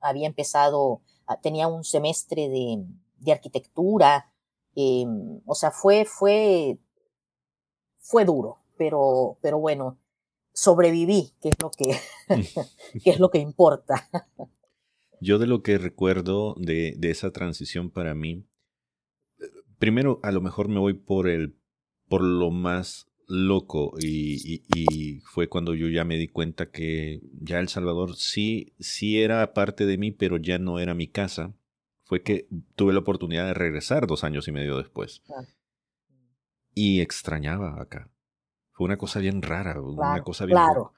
había 0.00 0.26
empezado, 0.26 1.00
ah, 1.26 1.40
tenía 1.40 1.66
un 1.66 1.84
semestre 1.84 2.48
de, 2.48 2.84
de 3.18 3.32
arquitectura, 3.32 4.30
em, 4.76 5.40
o 5.46 5.54
sea, 5.54 5.70
fue, 5.70 6.04
fue, 6.04 6.78
fue 7.98 8.24
duro, 8.24 8.58
pero, 8.76 9.38
pero 9.40 9.58
bueno, 9.58 9.98
sobreviví, 10.52 11.32
que 11.40 11.50
es 11.50 11.56
lo 11.60 11.70
que, 11.70 11.96
que, 13.04 13.10
es 13.10 13.20
lo 13.20 13.30
que 13.30 13.38
importa. 13.38 14.08
Yo 15.20 15.38
de 15.38 15.46
lo 15.46 15.62
que 15.62 15.78
recuerdo 15.78 16.54
de, 16.58 16.94
de, 16.96 17.10
esa 17.10 17.30
transición 17.32 17.90
para 17.90 18.14
mí, 18.14 18.46
primero 19.78 20.20
a 20.22 20.32
lo 20.32 20.40
mejor 20.40 20.68
me 20.68 20.78
voy 20.78 20.94
por 20.94 21.28
el 21.28 21.56
por 22.08 22.22
lo 22.22 22.50
más 22.50 23.06
loco 23.26 23.94
y, 23.98 24.54
y, 24.54 24.64
y, 24.74 25.20
fue 25.20 25.48
cuando 25.48 25.74
yo 25.74 25.88
ya 25.88 26.04
me 26.04 26.18
di 26.18 26.28
cuenta 26.28 26.70
que 26.70 27.20
ya 27.40 27.58
El 27.58 27.68
Salvador 27.68 28.16
sí, 28.16 28.74
sí 28.78 29.20
era 29.20 29.54
parte 29.54 29.86
de 29.86 29.98
mí, 29.98 30.10
pero 30.10 30.36
ya 30.36 30.58
no 30.58 30.78
era 30.78 30.94
mi 30.94 31.08
casa. 31.08 31.54
Fue 32.04 32.22
que 32.22 32.46
tuve 32.76 32.92
la 32.92 32.98
oportunidad 33.00 33.46
de 33.46 33.54
regresar 33.54 34.06
dos 34.06 34.24
años 34.24 34.46
y 34.46 34.52
medio 34.52 34.76
después. 34.76 35.22
Ah. 35.30 35.46
Y 36.74 37.00
extrañaba 37.00 37.80
acá. 37.80 38.10
Fue 38.74 38.84
una 38.84 38.96
cosa 38.96 39.20
bien 39.20 39.40
rara, 39.40 39.72
claro, 39.72 39.92
una 39.92 40.22
cosa 40.22 40.46
bien... 40.46 40.58
Claro. 40.58 40.92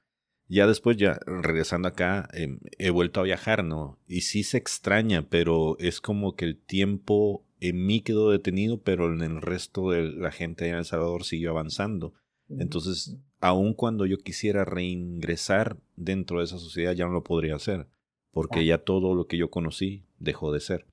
Ya 0.49 0.67
después, 0.67 0.97
ya 0.97 1.19
regresando 1.27 1.89
acá, 1.89 2.29
eh, 2.33 2.59
he 2.79 2.91
vuelto 2.91 3.21
a 3.21 3.25
viajar, 3.25 3.65
¿no? 3.65 3.99
Y 4.07 4.21
sí 4.23 4.45
se 4.45 4.59
extraña, 4.59 5.27
pero 5.29 5.77
es 5.79 6.01
como 6.01 6.37
que 6.37 6.45
el 6.45 6.57
tiempo 6.57 7.45
en 7.61 7.85
mí 7.85 8.01
quedó 8.01 8.31
detenido, 8.31 8.81
pero 8.81 9.13
en 9.13 9.23
el 9.23 9.43
resto 9.43 9.91
de 9.91 10.03
la 10.03 10.31
gente 10.31 10.65
allá 10.65 10.75
en 10.75 10.79
El 10.79 10.85
Salvador 10.85 11.25
siguió 11.25 11.51
avanzando. 11.51 12.15
Entonces, 12.49 13.17
aun 13.41 13.75
cuando 13.75 14.07
yo 14.07 14.19
quisiera 14.19 14.65
reingresar 14.65 15.79
dentro 15.97 16.39
de 16.39 16.45
esa 16.45 16.59
sociedad, 16.59 16.93
ya 16.93 17.07
no 17.07 17.13
lo 17.13 17.25
podría 17.25 17.57
hacer, 17.57 17.89
porque 18.31 18.61
claro. 18.61 18.67
ya 18.67 18.79
todo 18.79 19.15
lo 19.15 19.27
que 19.27 19.37
yo 19.37 19.51
conocí 19.51 20.05
dejó 20.19 20.53
de 20.53 20.61
ser. 20.61 20.87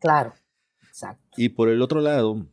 Claro, 0.00 0.34
exacto. 0.88 1.24
Y 1.36 1.50
por 1.50 1.68
el 1.68 1.80
otro 1.80 2.00
lado, 2.00 2.46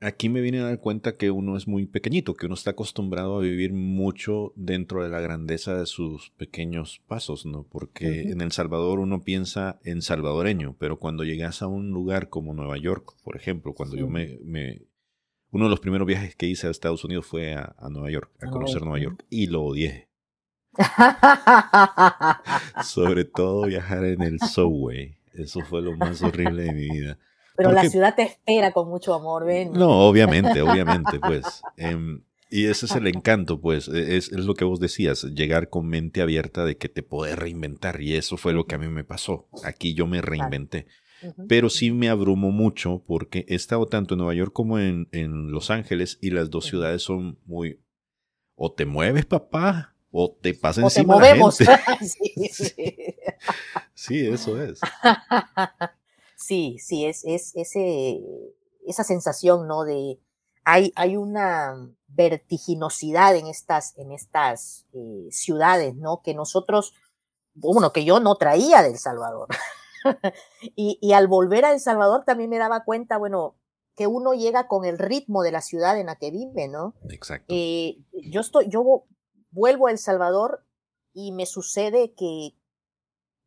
aquí 0.00 0.28
me 0.28 0.40
viene 0.40 0.60
a 0.60 0.64
dar 0.64 0.80
cuenta 0.80 1.16
que 1.16 1.30
uno 1.30 1.56
es 1.56 1.66
muy 1.66 1.86
pequeñito, 1.86 2.34
que 2.34 2.46
uno 2.46 2.54
está 2.54 2.72
acostumbrado 2.72 3.38
a 3.38 3.42
vivir 3.42 3.72
mucho 3.72 4.52
dentro 4.56 5.02
de 5.02 5.08
la 5.08 5.20
grandeza 5.20 5.76
de 5.76 5.86
sus 5.86 6.30
pequeños 6.30 7.02
pasos, 7.06 7.46
¿no? 7.46 7.64
Porque 7.64 8.06
uh 8.06 8.10
-huh. 8.10 8.32
en 8.32 8.40
El 8.40 8.52
Salvador 8.52 8.98
uno 8.98 9.22
piensa 9.22 9.78
en 9.84 10.02
salvadoreño, 10.02 10.76
pero 10.78 10.98
cuando 10.98 11.24
llegas 11.24 11.62
a 11.62 11.66
un 11.66 11.90
lugar 11.90 12.28
como 12.28 12.54
Nueva 12.54 12.78
York, 12.78 13.14
por 13.22 13.36
ejemplo, 13.36 13.74
cuando 13.74 13.94
sí. 13.94 14.00
yo 14.00 14.08
me, 14.08 14.38
me, 14.44 14.82
Uno 15.50 15.64
de 15.64 15.70
los 15.70 15.80
primeros 15.80 16.06
viajes 16.06 16.36
que 16.36 16.46
hice 16.46 16.66
a 16.66 16.70
Estados 16.70 17.04
Unidos 17.04 17.26
fue 17.26 17.54
a, 17.54 17.74
a 17.78 17.88
Nueva 17.88 18.10
York, 18.10 18.30
a 18.40 18.50
conocer 18.50 18.82
Nueva 18.82 18.98
York, 18.98 19.24
y 19.30 19.46
lo 19.46 19.62
odié. 19.62 20.08
Sobre 22.84 23.24
todo 23.24 23.66
viajar 23.66 24.04
en 24.04 24.22
el 24.22 24.40
subway. 24.40 25.16
Eso 25.32 25.60
fue 25.62 25.82
lo 25.82 25.96
más 25.96 26.22
horrible 26.22 26.64
de 26.64 26.72
mi 26.72 26.90
vida. 26.90 27.18
Pero 27.56 27.70
Porque, 27.70 27.84
la 27.84 27.90
ciudad 27.90 28.14
te 28.14 28.22
espera 28.22 28.72
con 28.72 28.88
mucho 28.88 29.14
amor, 29.14 29.44
ven. 29.44 29.72
No, 29.72 30.06
obviamente, 30.08 30.62
obviamente, 30.62 31.18
pues. 31.20 31.62
Eh, 31.76 32.20
y 32.48 32.66
ese 32.66 32.86
es 32.86 32.92
el 32.92 33.06
encanto, 33.08 33.60
pues, 33.60 33.88
es, 33.88 34.30
es, 34.30 34.44
lo 34.44 34.54
que 34.54 34.64
vos 34.64 34.78
decías, 34.78 35.24
llegar 35.24 35.68
con 35.68 35.86
mente 35.86 36.22
abierta 36.22 36.64
de 36.64 36.76
que 36.76 36.88
te 36.88 37.02
podés 37.02 37.36
reinventar. 37.36 38.00
Y 38.00 38.14
eso 38.14 38.36
fue 38.36 38.52
lo 38.52 38.66
que 38.66 38.76
a 38.76 38.78
mí 38.78 38.88
me 38.88 39.04
pasó. 39.04 39.48
Aquí 39.64 39.94
yo 39.94 40.06
me 40.06 40.22
reinventé. 40.22 40.86
Uh 41.22 41.26
-huh. 41.28 41.46
Pero 41.48 41.70
sí 41.70 41.90
me 41.90 42.08
abrumó 42.08 42.52
mucho 42.52 43.02
porque 43.06 43.44
he 43.48 43.54
estado 43.56 43.86
tanto 43.86 44.14
en 44.14 44.18
Nueva 44.18 44.34
York 44.34 44.52
como 44.52 44.78
en, 44.78 45.08
en 45.12 45.50
Los 45.50 45.70
Ángeles 45.70 46.18
y 46.20 46.30
las 46.30 46.50
dos 46.50 46.66
ciudades 46.66 47.02
son 47.02 47.38
muy... 47.46 47.80
O 48.54 48.72
te 48.72 48.86
mueves, 48.86 49.26
papá, 49.26 49.96
o 50.18 50.34
te 50.40 50.54
pasa 50.54 50.80
o 50.80 50.84
encima 50.84 51.14
te 51.14 51.20
movemos. 51.20 51.60
La 51.60 51.78
gente. 51.78 52.06
sí, 52.08 52.48
sí. 52.50 52.74
sí, 53.94 54.26
eso 54.26 54.62
es. 54.62 54.80
Sí, 56.46 56.78
sí, 56.78 57.06
es, 57.06 57.24
es 57.24 57.50
ese, 57.56 58.20
esa 58.86 59.02
sensación, 59.02 59.66
¿no? 59.66 59.82
De, 59.82 60.20
hay, 60.64 60.92
hay 60.94 61.16
una 61.16 61.90
vertiginosidad 62.06 63.34
en 63.34 63.48
estas, 63.48 63.98
en 63.98 64.12
estas 64.12 64.86
eh, 64.92 65.26
ciudades, 65.32 65.96
¿no? 65.96 66.22
Que 66.22 66.34
nosotros, 66.34 66.94
bueno, 67.54 67.92
que 67.92 68.04
yo 68.04 68.20
no 68.20 68.36
traía 68.36 68.82
de 68.82 68.90
El 68.90 68.98
Salvador. 68.98 69.48
y, 70.76 71.00
y 71.02 71.14
al 71.14 71.26
volver 71.26 71.64
a 71.64 71.72
El 71.72 71.80
Salvador 71.80 72.24
también 72.24 72.50
me 72.50 72.58
daba 72.58 72.84
cuenta, 72.84 73.18
bueno, 73.18 73.56
que 73.96 74.06
uno 74.06 74.32
llega 74.32 74.68
con 74.68 74.84
el 74.84 74.98
ritmo 74.98 75.42
de 75.42 75.50
la 75.50 75.62
ciudad 75.62 75.98
en 75.98 76.06
la 76.06 76.14
que 76.14 76.30
vive, 76.30 76.68
¿no? 76.68 76.94
Exacto. 77.10 77.46
Eh, 77.48 78.04
yo 78.12 78.40
estoy, 78.40 78.68
yo 78.68 79.04
vuelvo 79.50 79.88
a 79.88 79.90
El 79.90 79.98
Salvador 79.98 80.64
y 81.12 81.32
me 81.32 81.44
sucede 81.44 82.14
que, 82.14 82.54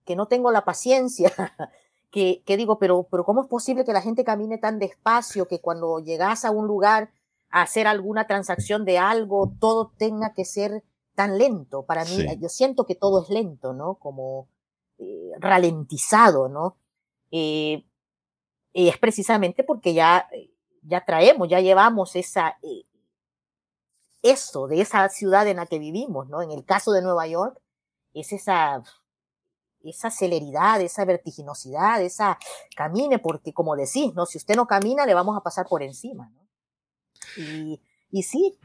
que 0.03 0.17
no 0.17 0.27
tengo 0.27 0.51
la 0.51 0.65
paciencia 0.65 1.31
que, 2.12 2.43
que, 2.45 2.58
digo, 2.58 2.80
pero, 2.80 3.08
pero 3.10 3.24
¿cómo 3.24 3.41
es 3.41 3.48
posible 3.48 3.86
que 3.86 3.93
la 3.93 4.02
gente 4.02 4.24
camine 4.24 4.58
tan 4.58 4.80
despacio 4.80 5.48
que 5.48 5.62
cuando 5.62 6.00
llegas 6.00 6.45
a 6.45 6.52
un 6.52 6.67
lugar 6.67 7.12
a 7.50 7.62
hacer 7.62 7.88
alguna 7.88 8.28
transacción 8.28 8.86
de 8.86 8.98
algo, 8.98 9.54
todo 9.60 9.91
tenga 9.98 10.34
que 10.34 10.45
ser 10.45 10.84
tan 11.15 11.38
lento? 11.38 11.86
Para 11.86 12.04
mí, 12.06 12.12
sí. 12.12 12.28
yo 12.39 12.50
siento 12.50 12.86
que 12.86 12.95
todo 12.95 13.24
es 13.24 13.30
lento, 13.30 13.74
¿no? 13.74 13.95
Como 13.95 14.48
eh, 14.98 15.32
ralentizado, 15.39 16.50
¿no? 16.50 16.78
Eh, 17.32 17.86
y 18.74 18.88
es 18.89 18.98
precisamente 18.98 19.63
porque 19.63 19.93
ya, 19.93 20.28
ya 20.84 21.06
traemos, 21.06 21.48
ya 21.48 21.60
llevamos 21.60 22.15
esa, 22.15 22.58
eh, 22.63 22.86
eso 24.22 24.67
de 24.67 24.82
esa 24.82 25.08
ciudad 25.10 25.48
en 25.48 25.58
la 25.58 25.65
que 25.65 25.80
vivimos, 25.80 26.28
¿no? 26.30 26.41
En 26.41 26.52
el 26.52 26.65
caso 26.65 26.91
de 26.91 27.02
Nueva 27.02 27.28
York, 27.28 27.60
es 28.13 28.34
esa 28.34 28.84
esa 29.83 30.09
celeridad, 30.09 30.82
esa 30.82 31.05
vertiginosidad, 31.05 32.01
esa 32.01 32.38
camine, 32.75 33.19
porque 33.19 33.53
como 33.53 33.75
decís, 33.75 34.13
¿no? 34.13 34.25
Si 34.25 34.38
usted 34.38 34.55
no 34.55 34.67
camina, 34.67 35.05
le 35.05 35.13
vamos 35.13 35.38
a 35.38 35.41
pasar 35.41 35.67
por 35.67 35.84
encima, 35.84 36.30
¿no? 36.30 36.47
Y, 37.38 37.82
y 38.11 38.23
sí. 38.23 38.59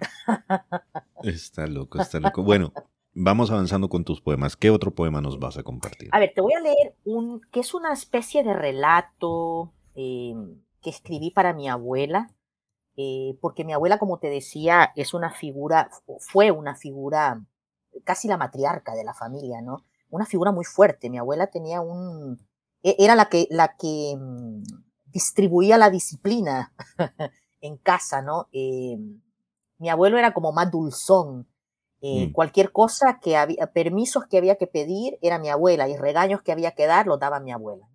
Está 1.23 1.67
loco, 1.67 2.01
está 2.01 2.21
loco. 2.21 2.43
Bueno, 2.43 2.73
vamos 3.13 3.51
avanzando 3.51 3.89
con 3.89 4.05
tus 4.05 4.21
poemas. 4.21 4.57
¿Qué 4.57 4.71
otro 4.71 4.95
poema 4.95 5.21
nos 5.21 5.39
vas 5.39 5.57
a 5.59 5.63
compartir? 5.63 6.09
A 6.13 6.19
ver, 6.19 6.33
te 6.35 6.41
voy 6.41 6.55
a 6.55 6.61
leer 6.61 6.97
un, 7.05 7.41
que 7.53 7.61
es 7.61 7.75
una 7.75 7.93
especie 7.93 8.43
de 8.43 8.55
relato 8.55 9.73
eh, 9.95 10.35
que 10.83 10.91
escribí 10.91 11.31
para 11.31 11.53
mi 11.53 11.69
abuela, 11.69 12.31
eh, 12.97 13.37
porque 13.41 13.65
mi 13.65 13.73
abuela, 13.73 13.99
como 13.99 14.19
te 14.19 14.29
decía, 14.29 14.93
es 14.97 15.15
una 15.15 15.31
figura, 15.31 15.91
fue 16.21 16.51
una 16.51 16.75
figura, 16.75 17.45
casi 18.05 18.29
la 18.29 18.37
matriarca 18.37 18.95
de 18.95 19.05
la 19.05 19.15
familia, 19.15 19.63
¿no? 19.63 19.85
Una 20.15 20.27
figura 20.27 20.53
muy 20.53 20.65
fuerte. 20.65 21.11
Mi 21.11 21.19
abuela 21.19 21.49
tenía 21.49 21.81
un, 21.81 22.39
e, 22.83 22.97
era 22.99 23.17
la 23.17 23.29
que, 23.29 23.47
la 23.51 23.77
que 23.77 24.17
mm, 24.17 24.63
distribuía 25.07 25.79
la 25.79 25.91
disciplina 25.91 26.73
en 27.61 27.77
casa, 27.79 28.23
¿no? 28.23 28.49
Eh, 28.53 28.97
mi 29.79 29.89
abuelo 29.89 30.19
era 30.19 30.33
como 30.33 30.53
más 30.53 30.71
dulzón, 30.71 31.49
Eh, 32.07 32.29
mm. 32.29 32.33
Cualquier 32.33 32.71
cosa 32.71 33.19
que 33.19 33.35
había, 33.35 33.73
permisos 33.73 34.27
que 34.27 34.37
había 34.37 34.57
que 34.57 34.67
pedir 34.67 35.19
era 35.23 35.39
mi 35.39 35.49
abuela 35.49 35.89
y 35.89 35.97
regaños 35.97 36.43
que 36.43 36.53
había 36.53 36.73
que 36.73 36.87
dar 36.87 37.07
los 37.07 37.19
daba 37.19 37.41
mi 37.41 37.51
abuela. 37.51 37.89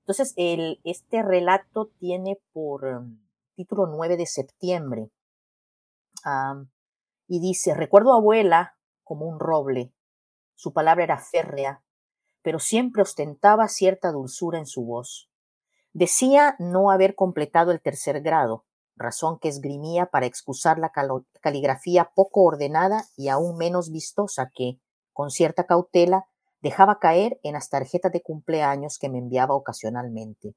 Entonces, 0.00 0.34
el, 0.36 0.78
este 0.84 1.22
relato 1.22 1.90
tiene 1.98 2.38
por 2.52 2.84
um, 2.84 3.18
título 3.56 3.86
9 3.86 4.18
de 4.18 4.26
septiembre 4.26 5.10
y 7.28 7.40
dice, 7.40 7.74
recuerdo 7.74 8.12
a 8.12 8.16
abuela 8.16 8.76
como 9.04 9.26
un 9.26 9.38
roble, 9.38 9.92
su 10.56 10.72
palabra 10.72 11.04
era 11.04 11.18
férrea, 11.18 11.82
pero 12.42 12.58
siempre 12.58 13.02
ostentaba 13.02 13.68
cierta 13.68 14.10
dulzura 14.10 14.58
en 14.58 14.66
su 14.66 14.84
voz. 14.84 15.30
Decía 15.92 16.56
no 16.58 16.90
haber 16.90 17.14
completado 17.14 17.70
el 17.70 17.80
tercer 17.80 18.20
grado, 18.20 18.64
razón 18.96 19.38
que 19.38 19.48
esgrimía 19.48 20.06
para 20.06 20.26
excusar 20.26 20.78
la 20.78 20.90
caligrafía 21.40 22.10
poco 22.14 22.42
ordenada 22.42 23.04
y 23.16 23.28
aún 23.28 23.56
menos 23.56 23.90
vistosa 23.92 24.50
que, 24.54 24.80
con 25.12 25.30
cierta 25.30 25.64
cautela, 25.64 26.26
dejaba 26.60 26.98
caer 26.98 27.38
en 27.42 27.52
las 27.52 27.68
tarjetas 27.68 28.10
de 28.12 28.22
cumpleaños 28.22 28.98
que 28.98 29.08
me 29.08 29.18
enviaba 29.18 29.54
ocasionalmente. 29.54 30.54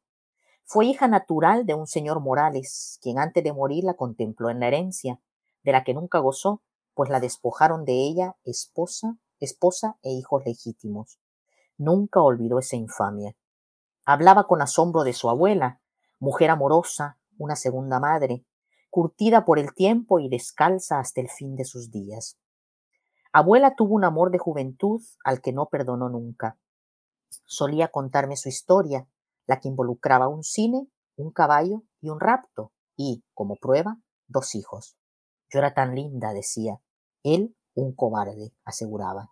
Fue 0.66 0.86
hija 0.86 1.08
natural 1.08 1.66
de 1.66 1.74
un 1.74 1.88
señor 1.88 2.20
Morales, 2.22 3.00
quien 3.02 3.20
antes 3.20 3.44
de 3.44 3.54
morir 3.54 3.84
la 3.84 3.96
contempló 3.96 4.50
en 4.50 4.60
la 4.60 4.68
herencia, 4.68 5.20
de 5.64 5.72
la 5.72 5.84
que 5.84 5.94
nunca 5.94 6.20
gozó, 6.20 6.62
pues 6.94 7.10
la 7.10 7.20
despojaron 7.20 7.86
de 7.86 7.94
ella 7.94 8.36
esposa, 8.44 9.18
esposa 9.40 9.98
e 10.02 10.12
hijos 10.12 10.44
legítimos. 10.46 11.20
Nunca 11.78 12.22
olvidó 12.22 12.60
esa 12.60 12.76
infamia. 12.76 13.36
Hablaba 14.06 14.48
con 14.48 14.62
asombro 14.62 15.04
de 15.04 15.14
su 15.14 15.30
abuela, 15.30 15.82
mujer 16.20 16.50
amorosa, 16.50 17.20
una 17.38 17.56
segunda 17.56 18.00
madre, 18.00 18.46
curtida 18.90 19.46
por 19.46 19.60
el 19.60 19.74
tiempo 19.74 20.20
y 20.20 20.30
descalza 20.30 21.00
hasta 21.00 21.22
el 21.22 21.30
fin 21.30 21.56
de 21.56 21.66
sus 21.66 21.92
días. 21.92 22.38
Abuela 23.32 23.76
tuvo 23.76 23.96
un 23.96 24.04
amor 24.04 24.32
de 24.32 24.40
juventud 24.40 25.02
al 25.24 25.42
que 25.42 25.54
no 25.54 25.68
perdonó 25.68 26.10
nunca. 26.10 26.58
Solía 27.46 27.90
contarme 27.90 28.36
su 28.36 28.50
historia, 28.50 29.08
la 29.46 29.60
que 29.60 29.68
involucraba 29.68 30.28
un 30.28 30.44
cine, 30.44 30.88
un 31.16 31.32
caballo 31.32 31.84
y 32.02 32.10
un 32.10 32.20
rapto, 32.20 32.72
y, 32.96 33.24
como 33.34 33.56
prueba, 33.56 34.00
dos 34.28 34.56
hijos. 34.56 34.98
Yo 35.50 35.60
era 35.60 35.74
tan 35.74 35.96
linda, 35.96 36.34
decía. 36.34 36.82
Él, 37.24 37.56
un 37.80 37.94
cobarde, 37.94 38.54
aseguraba. 38.64 39.32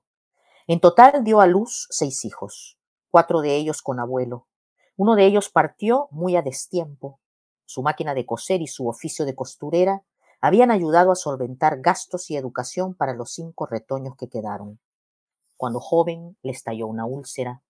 En 0.67 0.79
total 0.79 1.23
dio 1.23 1.39
a 1.39 1.47
luz 1.47 1.87
seis 1.89 2.25
hijos, 2.25 2.77
cuatro 3.09 3.41
de 3.41 3.55
ellos 3.55 3.81
con 3.81 3.99
abuelo. 3.99 4.47
Uno 4.95 5.15
de 5.15 5.25
ellos 5.25 5.49
partió 5.49 6.07
muy 6.11 6.35
a 6.35 6.41
destiempo, 6.41 7.19
su 7.65 7.83
máquina 7.83 8.13
de 8.13 8.25
coser 8.25 8.61
y 8.61 8.67
su 8.67 8.87
oficio 8.87 9.25
de 9.25 9.35
costurera 9.35 10.03
habían 10.39 10.71
ayudado 10.71 11.11
a 11.11 11.15
solventar 11.15 11.81
gastos 11.81 12.29
y 12.31 12.37
educación 12.37 12.95
para 12.95 13.13
los 13.13 13.31
cinco 13.33 13.65
retoños 13.65 14.15
que 14.15 14.29
quedaron. 14.29 14.79
Cuando 15.57 15.79
joven 15.79 16.37
le 16.43 16.51
estalló 16.51 16.87
una 16.87 17.05
úlcera. 17.05 17.63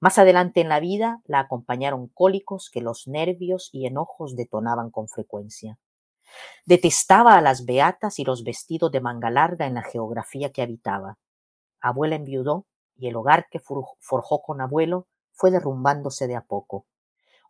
Más 0.00 0.18
adelante 0.18 0.60
en 0.60 0.68
la 0.68 0.80
vida 0.80 1.20
la 1.24 1.40
acompañaron 1.40 2.08
cólicos 2.08 2.70
que 2.72 2.80
los 2.80 3.06
nervios 3.06 3.68
y 3.72 3.86
enojos 3.86 4.34
detonaban 4.34 4.90
con 4.90 5.08
frecuencia. 5.08 5.78
Detestaba 6.66 7.36
a 7.36 7.40
las 7.40 7.64
beatas 7.64 8.18
y 8.18 8.24
los 8.24 8.44
vestidos 8.44 8.90
de 8.90 9.00
manga 9.00 9.30
larga 9.30 9.66
en 9.66 9.74
la 9.74 9.82
geografía 9.82 10.50
que 10.50 10.62
habitaba. 10.62 11.18
Abuela 11.80 12.16
enviudó 12.16 12.66
y 12.96 13.08
el 13.08 13.16
hogar 13.16 13.48
que 13.50 13.60
forjó 13.60 14.42
con 14.42 14.60
abuelo 14.60 15.06
fue 15.32 15.50
derrumbándose 15.50 16.26
de 16.26 16.36
a 16.36 16.42
poco. 16.42 16.86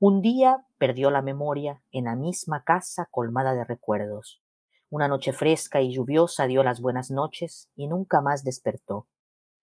Un 0.00 0.22
día 0.22 0.66
perdió 0.78 1.10
la 1.10 1.22
memoria 1.22 1.82
en 1.92 2.04
la 2.04 2.16
misma 2.16 2.64
casa 2.64 3.06
colmada 3.10 3.54
de 3.54 3.64
recuerdos. 3.64 4.42
Una 4.90 5.08
noche 5.08 5.32
fresca 5.32 5.80
y 5.80 5.92
lluviosa 5.92 6.46
dio 6.46 6.62
las 6.62 6.80
buenas 6.80 7.10
noches 7.10 7.68
y 7.74 7.86
nunca 7.86 8.20
más 8.20 8.44
despertó. 8.44 9.06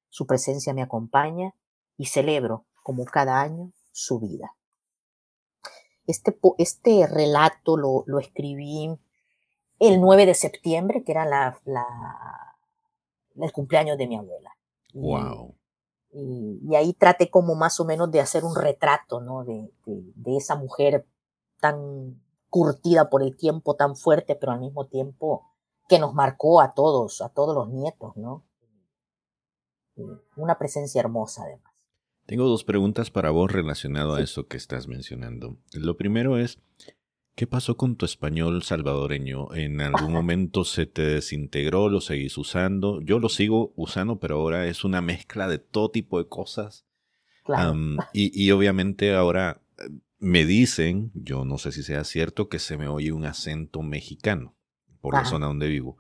Su 0.09 0.25
presencia 0.25 0.73
me 0.73 0.81
acompaña 0.81 1.53
y 1.97 2.05
celebro, 2.05 2.65
como 2.83 3.05
cada 3.05 3.39
año, 3.39 3.71
su 3.91 4.19
vida. 4.19 4.55
Este, 6.07 6.37
este 6.57 7.07
relato 7.07 7.77
lo, 7.77 8.03
lo, 8.07 8.19
escribí 8.19 8.97
el 9.81 9.99
9 9.99 10.27
de 10.27 10.35
septiembre, 10.35 11.03
que 11.03 11.11
era 11.11 11.25
la, 11.25 11.59
la, 11.65 12.55
el 13.35 13.51
cumpleaños 13.51 13.97
de 13.97 14.07
mi 14.07 14.15
abuela. 14.15 14.55
Wow. 14.93 15.55
Y, 16.13 16.75
ahí 16.75 16.93
traté 16.93 17.31
como 17.31 17.55
más 17.55 17.79
o 17.79 17.85
menos 17.85 18.11
de 18.11 18.19
hacer 18.19 18.43
un 18.43 18.55
retrato, 18.55 19.21
¿no? 19.21 19.43
De, 19.43 19.71
de, 19.85 20.37
esa 20.37 20.55
mujer 20.55 21.07
tan 21.59 22.21
curtida 22.49 23.09
por 23.09 23.23
el 23.23 23.35
tiempo, 23.35 23.75
tan 23.75 23.95
fuerte, 23.95 24.35
pero 24.35 24.51
al 24.51 24.59
mismo 24.59 24.85
tiempo 24.85 25.47
que 25.89 25.97
nos 25.97 26.13
marcó 26.13 26.61
a 26.61 26.75
todos, 26.75 27.21
a 27.21 27.29
todos 27.29 27.55
los 27.55 27.69
nietos, 27.69 28.15
¿no? 28.17 28.45
Una 30.35 30.59
presencia 30.59 30.99
hermosa 30.99 31.43
además. 31.43 31.73
Tengo 32.27 32.45
dos 32.45 32.63
preguntas 32.63 33.09
para 33.09 33.31
vos 33.31 33.51
relacionado 33.51 34.13
a 34.13 34.21
eso 34.21 34.47
que 34.47 34.57
estás 34.57 34.87
mencionando. 34.87 35.57
Lo 35.73 35.97
primero 35.97 36.37
es, 36.37 36.59
¿Qué 37.35 37.47
pasó 37.47 37.77
con 37.77 37.95
tu 37.95 38.05
español 38.05 38.61
salvadoreño? 38.61 39.53
¿En 39.55 39.79
algún 39.81 40.11
momento 40.11 40.63
se 40.65 40.85
te 40.85 41.01
desintegró? 41.01 41.89
¿Lo 41.89 42.01
seguís 42.01 42.37
usando? 42.37 43.01
Yo 43.01 43.19
lo 43.19 43.29
sigo 43.29 43.73
usando, 43.75 44.19
pero 44.19 44.35
ahora 44.35 44.67
es 44.67 44.83
una 44.83 45.01
mezcla 45.01 45.47
de 45.47 45.57
todo 45.57 45.89
tipo 45.89 46.19
de 46.19 46.27
cosas. 46.27 46.85
y, 48.13 48.51
obviamente 48.51 49.13
ahora 49.13 49.61
eh, 49.79 49.89
me 50.19 50.45
dicen, 50.45 51.11
yo 51.15 51.45
no 51.45 51.57
sé 51.57 51.71
si 51.71 51.83
sea 51.83 52.03
cierto, 52.03 52.49
que 52.49 52.59
se 52.59 52.77
me 52.77 52.87
oye 52.87 53.11
un 53.11 53.25
acento 53.25 53.81
mexicano 53.81 54.55
por 54.99 55.15
la 55.15 55.25
zona 55.25 55.47
donde 55.47 55.67
vivo. 55.67 55.97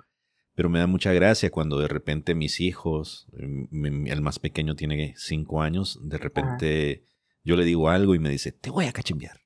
Pero 0.53 0.69
me 0.69 0.79
da 0.79 0.85
mucha 0.85 1.13
gracia 1.13 1.49
cuando 1.49 1.79
de 1.79 1.87
repente 1.87 2.35
mis 2.35 2.59
hijos, 2.59 3.27
mm, 3.33 4.07
el 4.07 4.21
más 4.21 4.37
pequeño 4.37 4.75
tiene 4.75 5.15
cinco 5.17 5.61
años, 5.61 5.97
de 6.03 6.17
repente 6.17 7.05
yo 7.43 7.55
le 7.55 7.65
digo 7.65 7.89
algo 7.89 8.13
y 8.13 8.19
me 8.19 8.29
dice, 8.29 8.51
te 8.51 8.69
voy 8.69 8.85
a 8.85 8.93
cachimbear. 8.93 9.40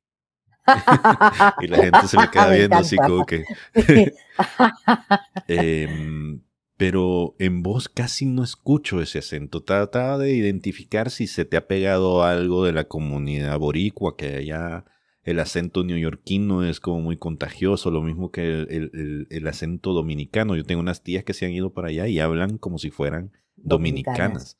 y 1.61 1.67
la 1.67 1.77
gente 1.77 2.07
se 2.07 2.17
me 2.19 2.29
queda 2.29 2.49
viendo 2.49 2.77
así 2.77 2.97
como 2.97 3.25
que... 3.25 3.43
Em, 5.47 6.41
pero 6.77 7.35
en 7.39 7.63
voz 7.63 7.87
casi 7.87 8.25
no 8.25 8.43
escucho 8.43 9.01
ese 9.01 9.19
acento. 9.19 9.63
Trata 9.63 10.17
de 10.17 10.33
identificar 10.33 11.09
si 11.09 11.27
se 11.27 11.45
te 11.45 11.55
ha 11.55 11.67
pegado 11.67 12.23
algo 12.23 12.65
de 12.65 12.73
la 12.73 12.85
comunidad 12.85 13.57
boricua, 13.59 14.17
que 14.17 14.35
allá 14.35 14.85
el 15.23 15.39
acento 15.39 15.83
neoyorquino 15.83 16.65
es 16.65 16.79
como 16.79 16.99
muy 16.99 17.17
contagioso, 17.17 17.91
lo 17.91 18.01
mismo 18.01 18.31
que 18.31 18.63
el, 18.63 19.27
el, 19.29 19.47
acento 19.47 19.93
dominicano. 19.93 20.55
Yo 20.55 20.65
tengo 20.65 20.81
unas 20.81 21.01
tías 21.01 21.23
que 21.23 21.33
se 21.33 21.45
han 21.45 21.51
ido 21.51 21.73
para 21.73 21.87
allá 21.87 22.07
y 22.07 22.19
hablan 22.19 22.57
como 22.57 22.77
si 22.77 22.91
fueran 22.91 23.31
dominicanas. 23.55 24.59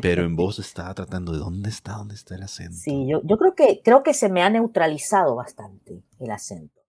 Pero 0.00 0.24
en 0.24 0.36
voz 0.36 0.58
estaba 0.58 0.94
tratando 0.94 1.32
de 1.32 1.38
dónde 1.38 1.68
está, 1.68 1.92
dónde 1.94 2.14
está 2.14 2.34
el 2.34 2.42
acento. 2.42 2.76
Sí, 2.76 3.06
yo, 3.08 3.20
yo 3.24 3.36
creo, 3.36 3.54
que, 3.54 3.80
creo 3.84 4.02
que 4.02 4.14
se 4.14 4.28
me 4.28 4.42
ha 4.42 4.50
neutralizado 4.50 5.34
bastante 5.34 6.02
el 6.18 6.30
acento. 6.30 6.80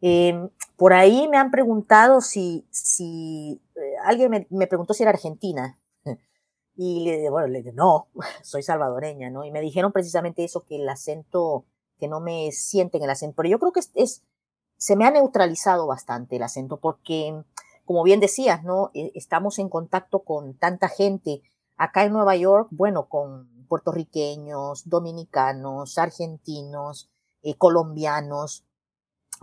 Em, 0.00 0.50
por 0.76 0.92
ahí 0.92 1.28
me 1.28 1.38
han 1.38 1.50
preguntado 1.50 2.20
si, 2.20 2.66
si 2.70 3.62
eh, 3.76 3.94
alguien 4.04 4.30
me, 4.30 4.46
me, 4.50 4.66
preguntó 4.66 4.92
si 4.94 5.02
era 5.02 5.10
argentina. 5.10 5.78
Y 6.76 7.04
le 7.04 7.30
bueno, 7.30 7.46
le 7.46 7.58
dije, 7.58 7.72
no, 7.72 8.08
soy 8.42 8.64
salvadoreña, 8.64 9.30
¿no? 9.30 9.44
Y 9.44 9.52
me 9.52 9.60
dijeron 9.60 9.92
precisamente 9.92 10.42
eso, 10.42 10.64
que 10.64 10.76
el 10.76 10.88
acento, 10.88 11.66
que 11.98 12.08
no 12.08 12.20
me 12.20 12.50
sienten 12.50 13.00
el 13.02 13.10
acento. 13.10 13.36
Pero 13.36 13.48
yo 13.48 13.58
creo 13.60 13.72
que 13.72 13.78
es, 13.78 13.92
es 13.94 14.24
se 14.76 14.96
me 14.96 15.06
ha 15.06 15.10
neutralizado 15.12 15.86
bastante 15.86 16.36
el 16.36 16.42
acento, 16.42 16.80
porque, 16.80 17.42
como 17.84 18.02
bien 18.02 18.18
decías, 18.18 18.64
¿no? 18.64 18.90
E, 18.92 19.12
estamos 19.14 19.60
en 19.60 19.68
contacto 19.68 20.24
con 20.24 20.58
tanta 20.58 20.88
gente 20.88 21.42
Acá 21.76 22.04
en 22.04 22.12
Nueva 22.12 22.36
York, 22.36 22.68
bueno, 22.70 23.08
con 23.08 23.66
puertorriqueños, 23.66 24.88
dominicanos, 24.88 25.98
argentinos, 25.98 27.10
eh, 27.42 27.56
colombianos, 27.56 28.64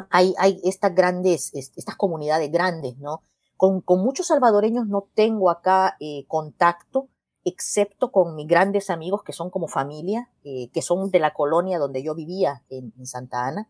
hay, 0.09 0.33
hay 0.37 0.61
estas 0.63 0.95
grandes, 0.95 1.53
estas 1.53 1.95
comunidades 1.95 2.51
grandes, 2.51 2.97
¿no? 2.97 3.23
Con, 3.57 3.83
muchos 3.85 4.27
salvadoreños 4.27 4.87
no 4.87 5.07
tengo 5.13 5.49
acá 5.49 5.97
eh, 5.99 6.25
contacto, 6.27 7.09
excepto 7.43 8.11
con 8.11 8.35
mis 8.35 8.47
grandes 8.47 8.89
amigos 8.89 9.21
que 9.23 9.33
son 9.33 9.49
como 9.49 9.67
familia, 9.67 10.31
eh, 10.43 10.69
que 10.71 10.81
son 10.81 11.11
de 11.11 11.19
la 11.19 11.33
colonia 11.33 11.77
donde 11.77 12.01
yo 12.01 12.15
vivía 12.15 12.63
en, 12.69 13.05
Santa 13.05 13.45
Ana, 13.45 13.67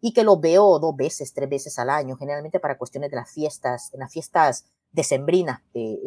y 0.00 0.12
que 0.12 0.24
los 0.24 0.40
veo 0.40 0.78
dos 0.78 0.96
veces, 0.96 1.34
tres 1.34 1.48
veces 1.48 1.78
al 1.78 1.90
año, 1.90 2.16
generalmente 2.16 2.58
para 2.58 2.78
cuestiones 2.78 3.10
de 3.10 3.16
las 3.16 3.30
fiestas, 3.30 3.92
en 3.92 4.00
las 4.00 4.12
fiestas 4.12 4.64
decembrinas, 4.90 5.60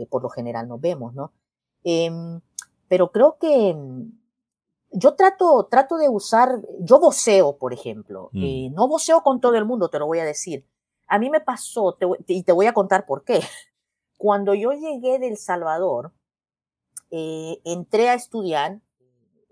por 0.09 0.23
lo 0.23 0.29
general 0.29 0.67
nos 0.67 0.81
vemos, 0.81 1.13
¿no? 1.13 1.31
Em, 1.83 2.41
pero 2.87 3.11
creo 3.11 3.37
que 3.39 3.73
mm, 3.73 4.11
yo 4.91 5.15
trato, 5.15 5.67
trato 5.69 5.97
de 5.97 6.09
usar, 6.09 6.61
yo 6.79 6.99
voceo, 6.99 7.57
por 7.57 7.73
ejemplo, 7.73 8.29
mm. 8.33 8.43
eh, 8.43 8.69
no 8.73 8.87
voceo 8.87 9.21
con 9.21 9.39
todo 9.39 9.55
el 9.55 9.65
mundo, 9.65 9.89
te 9.89 9.99
lo 9.99 10.05
voy 10.05 10.19
a 10.19 10.25
decir. 10.25 10.65
A 11.07 11.19
mí 11.19 11.29
me 11.29 11.41
pasó, 11.41 11.97
y 12.27 12.43
te 12.43 12.51
voy 12.51 12.67
a 12.67 12.73
contar 12.73 13.05
por 13.05 13.23
qué. 13.23 13.41
Cuando 14.17 14.53
yo 14.53 14.71
llegué 14.71 15.19
del 15.19 15.37
Salvador, 15.37 16.13
eh, 17.09 17.59
entré 17.65 18.09
a 18.09 18.13
estudiar, 18.13 18.79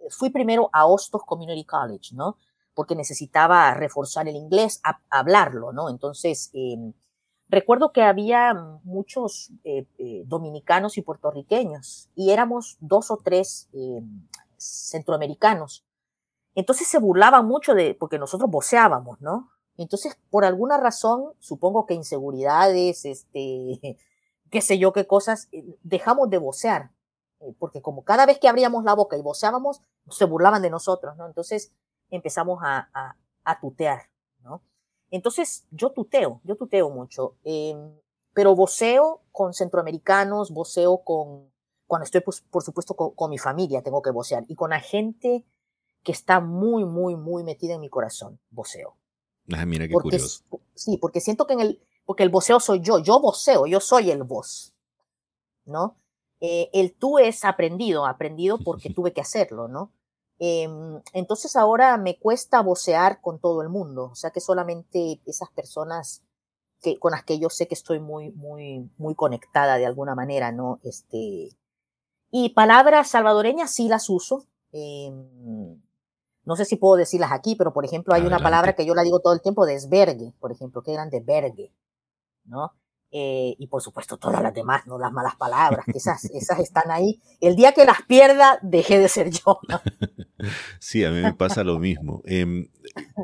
fui 0.10 0.30
primero 0.30 0.70
a 0.72 0.86
Hostos 0.86 1.24
Community 1.26 1.66
College, 1.66 2.16
¿no? 2.16 2.38
Porque 2.74 2.96
necesitaba 2.96 3.74
reforzar 3.74 4.28
el 4.28 4.36
inglés, 4.36 4.82
hablarlo, 5.10 5.74
¿no? 5.74 5.90
Entonces, 5.90 6.50
em, 6.54 6.94
recuerdo 7.50 7.92
que 7.92 8.04
había 8.04 8.54
muchos 8.84 9.52
eh, 9.64 9.86
eh, 9.98 10.24
dominicanos 10.26 10.98
y 10.98 11.02
puertorriqueños 11.02 12.10
y 12.16 12.32
éramos 12.32 12.78
dos 12.80 13.12
o 13.12 13.18
tres 13.18 13.68
eh, 13.74 14.02
centroamericanos. 14.58 15.86
Entonces 16.56 16.88
se 16.88 17.00
burlaban 17.00 17.46
mucho 17.48 17.74
de, 17.74 17.96
porque 17.96 18.20
nosotros 18.20 18.50
voceábamos, 18.50 19.20
¿no? 19.22 19.50
Entonces, 19.78 20.18
por 20.30 20.44
alguna 20.44 20.78
razón, 20.78 21.34
supongo 21.40 21.86
que 21.86 21.94
inseguridades, 21.94 23.06
este, 23.06 23.98
qué 24.52 24.62
sé 24.62 24.78
yo 24.78 24.94
qué 24.94 25.08
cosas, 25.08 25.50
dejamos 25.84 26.30
de 26.30 26.38
vocear. 26.38 26.92
Porque 27.58 27.82
como 27.82 28.04
cada 28.04 28.26
vez 28.26 28.38
que 28.38 28.50
abríamos 28.50 28.84
la 28.84 28.94
boca 28.94 29.16
y 29.16 29.22
voceábamos, 29.22 29.82
se 30.10 30.26
burlaban 30.26 30.62
de 30.62 30.70
nosotros, 30.70 31.16
¿no? 31.16 31.26
Entonces 31.26 31.72
empezamos 32.10 32.60
a, 32.64 33.16
tutear. 33.62 34.10
Entonces, 35.12 35.66
yo 35.72 35.92
tuteo, 35.92 36.42
yo 36.44 36.56
tuteo 36.56 36.90
mucho, 36.90 37.36
em, 37.44 37.92
pero 38.34 38.56
voceo 38.56 39.22
con 39.32 39.54
centroamericanos, 39.54 40.52
voceo 40.52 41.04
con, 41.04 41.52
cuando 41.88 42.06
estoy, 42.06 42.22
pues, 42.22 42.42
por 42.42 42.64
supuesto, 42.64 42.96
con, 42.96 43.30
mi 43.30 43.38
familia, 43.38 43.82
tengo 43.82 44.02
que 44.02 44.12
vocear, 44.12 44.46
y 44.48 44.56
con 44.56 44.70
la 44.70 44.80
gente 44.80 45.46
que 46.04 46.12
está 46.12 46.40
muy, 46.40 46.86
muy, 46.86 47.16
muy 47.16 47.44
metida 47.44 47.74
en 47.74 47.82
mi 47.82 47.90
corazón, 47.90 48.40
voceo. 48.52 48.96
Ah, 49.52 49.66
mira 49.66 49.88
qué 49.88 49.94
curioso. 49.94 50.44
Sí, 50.76 50.98
porque 50.98 51.20
siento 51.20 51.48
que 51.48 51.54
en 51.54 51.62
el, 51.62 51.82
porque 52.06 52.24
el 52.24 52.30
voceo 52.30 52.60
soy 52.60 52.82
yo, 52.82 53.00
yo 53.00 53.20
voceo, 53.20 53.66
yo 53.66 53.80
soy 53.80 54.12
el 54.12 54.24
voz, 54.24 54.74
¿no? 55.66 55.98
Eh, 56.40 56.70
el 56.74 56.94
tú 56.94 57.20
es 57.20 57.44
aprendido, 57.44 58.06
aprendido 58.06 58.60
porque 58.60 58.90
tuve 58.92 59.12
que 59.12 59.22
hacerlo, 59.22 59.68
¿no? 59.68 59.92
Em, 60.40 61.02
entonces 61.14 61.56
ahora 61.58 61.98
me 61.98 62.18
cuesta 62.18 62.62
vocear 62.62 63.20
con 63.22 63.40
todo 63.40 63.62
el 63.62 63.70
mundo, 63.70 64.06
o 64.12 64.16
sea 64.16 64.32
que 64.32 64.40
solamente 64.40 65.22
esas 65.26 65.50
personas 65.52 66.24
que, 66.82 66.98
con 66.98 67.12
las 67.12 67.24
que 67.26 67.40
yo 67.40 67.50
sé 67.50 67.68
que 67.68 67.76
estoy 67.76 68.00
muy, 68.00 68.32
muy, 68.32 68.90
muy 68.98 69.16
conectada 69.16 69.78
de 69.78 69.86
alguna 69.86 70.16
manera, 70.16 70.54
¿no? 70.54 70.80
Este, 70.84 71.50
y 72.32 72.50
palabras 72.56 73.10
salvadoreñas 73.10 73.72
sí 73.72 73.90
las 73.90 74.10
uso. 74.10 74.46
Em, 74.72 75.82
no 76.46 76.56
sé 76.56 76.66
si 76.66 76.78
puedo 76.78 76.96
decirlas 76.96 77.32
aquí, 77.32 77.56
pero 77.56 77.74
por 77.74 77.86
ejemplo 77.86 78.14
hay 78.14 78.26
una 78.26 78.40
palabra 78.40 78.74
que 78.74 78.86
yo 78.86 78.96
la 78.96 79.04
digo 79.04 79.20
todo 79.20 79.34
el 79.34 79.42
tiempo, 79.42 79.66
desvergue, 79.66 80.34
por 80.40 80.52
ejemplo, 80.52 80.82
qué 80.84 80.94
grande 80.94 81.20
vergue, 81.20 81.74
¿no? 82.46 82.74
Eh, 83.12 83.56
y 83.58 83.68
por 83.68 83.82
supuesto 83.82 84.18
todas 84.18 84.44
las 84.44 84.54
demás, 84.54 84.86
no 84.86 85.00
las 85.00 85.12
malas 85.12 85.36
palabras, 85.36 85.84
que 85.86 85.98
esas, 85.98 86.26
esas 86.26 86.60
están 86.60 86.92
ahí. 86.92 87.20
El 87.42 87.56
día 87.56 87.72
que 87.72 87.84
las 87.84 88.04
pierda, 88.04 88.60
dejé 88.62 89.00
de 89.00 89.10
ser 89.10 89.30
yo. 89.30 89.60
Sí, 90.80 91.04
a 91.04 91.12
mí 91.12 91.22
me 91.22 91.34
pasa 91.34 91.66
lo 91.66 91.80
mismo. 91.80 92.22
Em, 92.26 92.70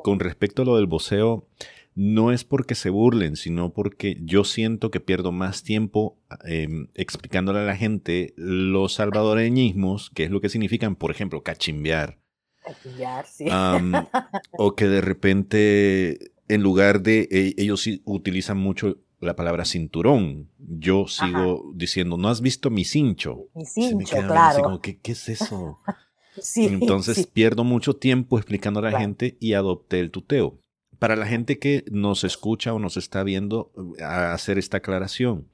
con 0.04 0.20
respecto 0.20 0.64
a 0.64 0.66
lo 0.66 0.76
del 0.76 0.86
voceo, 0.86 1.48
no 1.96 2.34
es 2.34 2.44
porque 2.44 2.76
se 2.76 2.90
burlen, 2.90 3.38
sino 3.38 3.72
porque 3.72 4.18
yo 4.22 4.44
siento 4.44 4.92
que 4.92 5.00
pierdo 5.00 5.32
más 5.32 5.64
tiempo 5.64 6.20
em, 6.44 6.90
explicándole 6.94 7.60
a 7.60 7.64
la 7.64 7.78
gente 7.78 8.34
los 8.36 8.96
salvadoreñismos, 8.96 10.10
que 10.10 10.26
es 10.26 10.30
lo 10.30 10.42
que 10.42 10.50
significan, 10.50 10.98
por 10.98 11.10
ejemplo, 11.10 11.42
cachimbear. 11.42 12.20
Cachimbear, 12.62 13.26
sí. 13.28 13.46
o 14.58 14.76
que 14.76 14.88
de 14.88 15.00
repente, 15.00 16.34
en 16.50 16.62
lugar 16.62 17.02
de, 17.02 17.30
e, 17.32 17.54
ellos 17.58 17.88
utilizan 18.04 18.58
mucho 18.58 18.98
la 19.26 19.36
palabra 19.36 19.66
cinturón. 19.66 20.50
Yo 20.58 21.08
sigo 21.08 21.72
diciendo, 21.76 22.18
¿no 22.18 22.30
has 22.30 22.42
visto 22.42 22.70
mi 22.70 22.86
cincho? 22.86 23.48
Mi 23.54 23.66
cincho, 23.66 24.18
claro. 24.18 24.80
¿qué, 24.82 25.00
es 25.04 25.30
eso? 25.30 25.80
sí, 26.40 26.66
Entonces 26.66 27.28
pierdo 27.28 27.64
mucho 27.64 27.96
tiempo 27.96 28.38
explicando 28.38 28.80
a 28.80 28.84
la 28.90 29.00
gente 29.00 29.38
y 29.40 29.54
adopté 29.54 30.00
el 30.00 30.12
tuteo. 30.12 30.60
Para 31.00 31.16
la 31.16 31.28
gente 31.28 31.60
que 31.60 31.84
nos 31.92 32.24
escucha 32.24 32.74
o 32.74 32.80
nos 32.80 32.96
está 32.98 33.24
viendo, 33.24 33.72
a 34.02 34.34
hacer 34.34 34.58
esta 34.58 34.78
aclaración. 34.78 35.50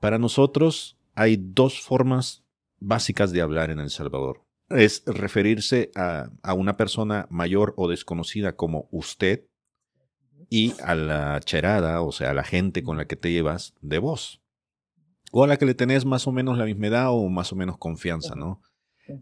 Para 0.00 0.18
nosotros 0.18 0.98
hay 1.14 1.38
dos 1.40 1.80
formas 1.80 2.44
básicas 2.78 3.32
de 3.32 3.40
hablar 3.40 3.70
en 3.70 3.80
El 3.80 3.90
Salvador. 3.90 4.42
Es 4.68 5.02
referirse 5.06 5.90
a, 5.94 6.30
a 6.42 6.54
una 6.54 6.76
persona 6.76 7.26
mayor 7.30 7.72
o 7.76 7.88
desconocida 7.88 8.56
como 8.56 8.88
usted, 8.90 9.46
y 10.50 10.74
a 10.82 10.94
la 10.94 11.40
cherada, 11.40 12.02
o 12.02 12.12
sea, 12.12 12.30
a 12.30 12.34
la 12.34 12.44
gente 12.44 12.82
con 12.82 12.96
la 12.96 13.06
que 13.06 13.16
te 13.16 13.32
llevas 13.32 13.74
de 13.80 13.98
voz. 13.98 14.40
O 15.32 15.44
a 15.44 15.46
la 15.46 15.56
que 15.56 15.66
le 15.66 15.74
tenés 15.74 16.04
más 16.04 16.26
o 16.26 16.32
menos 16.32 16.58
la 16.58 16.64
misma 16.64 16.86
edad 16.86 17.10
o 17.10 17.28
más 17.28 17.52
o 17.52 17.56
menos 17.56 17.76
confianza, 17.78 18.34
¿no? 18.34 18.60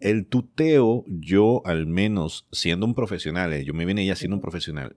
El 0.00 0.26
tuteo, 0.26 1.04
yo 1.08 1.62
al 1.64 1.86
menos 1.86 2.46
siendo 2.52 2.86
un 2.86 2.94
profesional, 2.94 3.52
eh, 3.52 3.64
yo 3.64 3.74
me 3.74 3.84
vine 3.84 4.06
ya 4.06 4.14
siendo 4.14 4.36
un 4.36 4.42
profesional, 4.42 4.96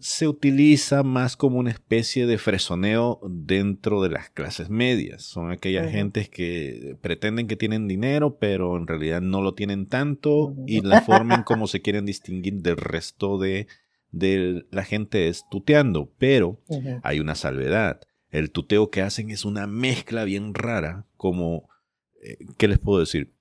se 0.00 0.28
utiliza 0.28 1.02
más 1.02 1.36
como 1.36 1.58
una 1.58 1.70
especie 1.70 2.26
de 2.26 2.38
fresoneo 2.38 3.20
dentro 3.26 4.02
de 4.02 4.10
las 4.10 4.28
clases 4.30 4.68
medias. 4.68 5.22
Son 5.22 5.50
aquellas 5.50 5.90
gentes 5.90 6.28
que 6.28 6.96
pretenden 7.00 7.46
que 7.46 7.56
tienen 7.56 7.88
dinero, 7.88 8.36
pero 8.38 8.76
en 8.76 8.86
realidad 8.86 9.22
no 9.22 9.40
lo 9.40 9.54
tienen 9.54 9.86
tanto 9.86 10.54
y 10.66 10.82
la 10.82 11.00
forma 11.00 11.36
en 11.36 11.42
cómo 11.42 11.66
se 11.66 11.80
quieren 11.80 12.04
distinguir 12.04 12.60
del 12.60 12.76
resto 12.76 13.38
de 13.38 13.66
de 14.12 14.66
la 14.70 14.84
gente 14.84 15.28
es 15.28 15.44
tuteando, 15.50 16.12
pero 16.18 16.60
hay 17.02 17.18
una 17.18 17.34
salvedad. 17.34 18.00
El 18.30 18.50
tuteo 18.50 18.90
que 18.90 19.02
hacen 19.02 19.30
es 19.30 19.44
una 19.44 19.66
mezcla 19.66 20.24
bien 20.24 20.54
rara, 20.54 21.06
como, 21.16 21.68
eh, 22.22 22.38
¿qué 22.56 22.68
les 22.68 22.78
puedo 22.78 23.00
decir? 23.00 23.34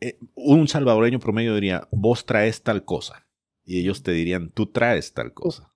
Eh, 0.00 0.18
un 0.34 0.66
salvadoreño 0.66 1.18
promedio 1.18 1.54
diría, 1.54 1.86
vos 1.90 2.24
traes 2.24 2.62
tal 2.62 2.84
cosa. 2.84 3.26
Y 3.64 3.80
ellos 3.80 4.02
te 4.02 4.12
dirían, 4.12 4.50
tú 4.50 4.66
traes 4.66 5.12
tal 5.12 5.32
cosa. 5.32 5.72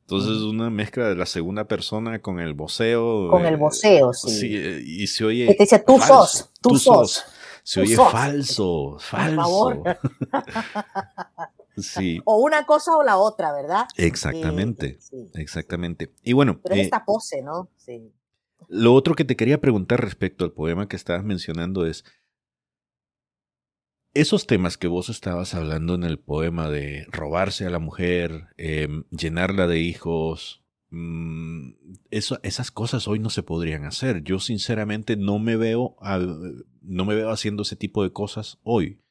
Entonces 0.00 0.36
es 0.36 0.42
una 0.42 0.68
mezcla 0.68 1.08
de 1.08 1.14
la 1.14 1.26
segunda 1.26 1.64
persona 1.66 2.20
con 2.20 2.40
el 2.40 2.54
voceo. 2.54 3.30
Con 3.30 3.46
el 3.46 3.54
eh, 3.54 3.56
voceo, 3.56 4.12
sí. 4.12 4.54
y 4.84 5.06
se 5.06 5.24
oye. 5.24 5.46
Que 5.46 5.54
te 5.54 5.62
dice, 5.64 5.78
tú 5.86 5.98
sos, 5.98 6.50
tú, 6.60 6.76
sos. 6.76 7.24
Se 7.62 7.80
oye 7.80 7.96
falso, 7.96 8.98
falso. 8.98 9.82
Sí. 11.76 12.20
O 12.24 12.38
una 12.38 12.66
cosa 12.66 12.96
o 12.96 13.02
la 13.02 13.16
otra, 13.16 13.52
¿verdad? 13.52 13.86
Exactamente. 13.96 14.98
Exactamente. 15.34 16.12
Y 16.22 16.32
bueno. 16.32 16.60
Pero 16.62 16.76
esta 16.76 16.98
eh, 16.98 17.02
pose, 17.06 17.42
¿no? 17.42 17.70
Sí. 17.76 18.12
Lo 18.68 18.94
otro 18.94 19.14
que 19.14 19.24
te 19.24 19.36
quería 19.36 19.60
preguntar 19.60 20.00
respecto 20.00 20.44
al 20.44 20.52
poema 20.52 20.88
que 20.88 20.96
estabas 20.96 21.24
mencionando 21.24 21.86
es. 21.86 22.04
Esos 24.14 24.46
temas 24.46 24.78
que 24.78 24.86
vos 24.86 25.08
estabas 25.08 25.54
hablando 25.54 25.96
en 25.96 26.04
el 26.04 26.20
poema 26.20 26.70
de 26.70 27.04
robarse 27.10 27.66
a 27.66 27.70
la 27.70 27.80
mujer, 27.80 28.46
em, 28.56 29.02
llenarla 29.10 29.66
de 29.66 29.80
hijos, 29.80 30.62
mm, 30.90 31.72
eso, 32.10 32.38
esas 32.44 32.70
cosas 32.70 33.08
hoy 33.08 33.18
no 33.18 33.28
se 33.28 33.42
podrían 33.42 33.84
hacer. 33.84 34.22
Yo 34.22 34.38
sinceramente 34.38 35.16
no 35.16 35.40
me 35.40 35.56
veo, 35.56 35.96
no 36.80 37.04
me 37.04 37.16
veo 37.16 37.30
haciendo 37.30 37.62
ese 37.62 37.74
tipo 37.74 38.04
de 38.04 38.12
cosas 38.12 38.60
hoy. 38.62 39.03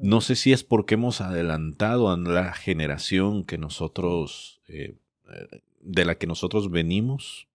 No 0.00 0.20
sé 0.20 0.36
si 0.36 0.52
es 0.52 0.64
porque 0.64 0.94
hemos 0.94 1.20
adelantado 1.20 2.10
a 2.10 2.16
la 2.16 2.52
generación 2.52 3.44
que 3.44 3.58
nosotros, 3.58 4.60
eh, 4.68 4.96
de 5.80 6.04
la 6.04 6.16
que 6.16 6.26
nosotros 6.26 6.70
venimos, 6.70 7.48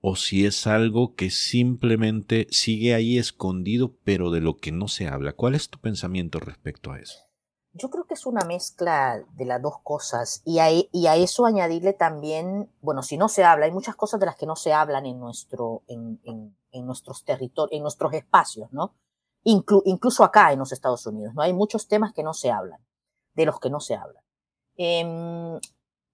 o 0.00 0.16
si 0.16 0.44
es 0.44 0.66
algo 0.66 1.14
que 1.14 1.30
simplemente 1.30 2.46
sigue 2.50 2.94
ahí 2.94 3.18
escondido, 3.18 3.94
pero 4.04 4.30
de 4.30 4.40
lo 4.40 4.56
que 4.56 4.72
no 4.72 4.88
se 4.88 5.06
habla. 5.06 5.32
¿Cuál 5.32 5.54
es 5.54 5.70
tu 5.70 5.78
pensamiento 5.78 6.40
respecto 6.40 6.92
a 6.92 6.98
eso? 6.98 7.20
Yo 7.74 7.88
creo 7.88 8.04
que 8.04 8.14
es 8.14 8.26
una 8.26 8.44
mezcla 8.44 9.24
de 9.34 9.46
las 9.46 9.62
dos 9.62 9.76
cosas 9.82 10.42
y 10.44 10.58
a, 10.58 10.70
e, 10.70 10.90
y 10.92 11.06
a 11.06 11.16
eso 11.16 11.46
añadirle 11.46 11.94
también, 11.94 12.70
bueno, 12.82 13.02
si 13.02 13.16
no 13.16 13.28
se 13.28 13.44
habla, 13.44 13.64
hay 13.64 13.72
muchas 13.72 13.96
cosas 13.96 14.20
de 14.20 14.26
las 14.26 14.36
que 14.36 14.44
no 14.44 14.56
se 14.56 14.74
hablan 14.74 15.06
en, 15.06 15.18
nuestro, 15.18 15.82
en, 15.86 16.20
en, 16.24 16.54
en 16.72 16.86
nuestros 16.86 17.24
territorios, 17.24 17.74
en 17.74 17.82
nuestros 17.82 18.12
espacios, 18.12 18.70
¿no? 18.72 18.94
Incluso 19.44 20.24
acá 20.24 20.52
en 20.52 20.58
los 20.58 20.72
Estados 20.72 21.06
Unidos, 21.06 21.34
¿no? 21.34 21.42
Hay 21.42 21.52
muchos 21.52 21.88
temas 21.88 22.12
que 22.12 22.22
no 22.22 22.34
se 22.34 22.50
hablan, 22.50 22.80
de 23.34 23.46
los 23.46 23.58
que 23.60 23.70
no 23.70 23.80
se 23.80 23.94
hablan. 23.94 24.22
Em, 24.76 25.60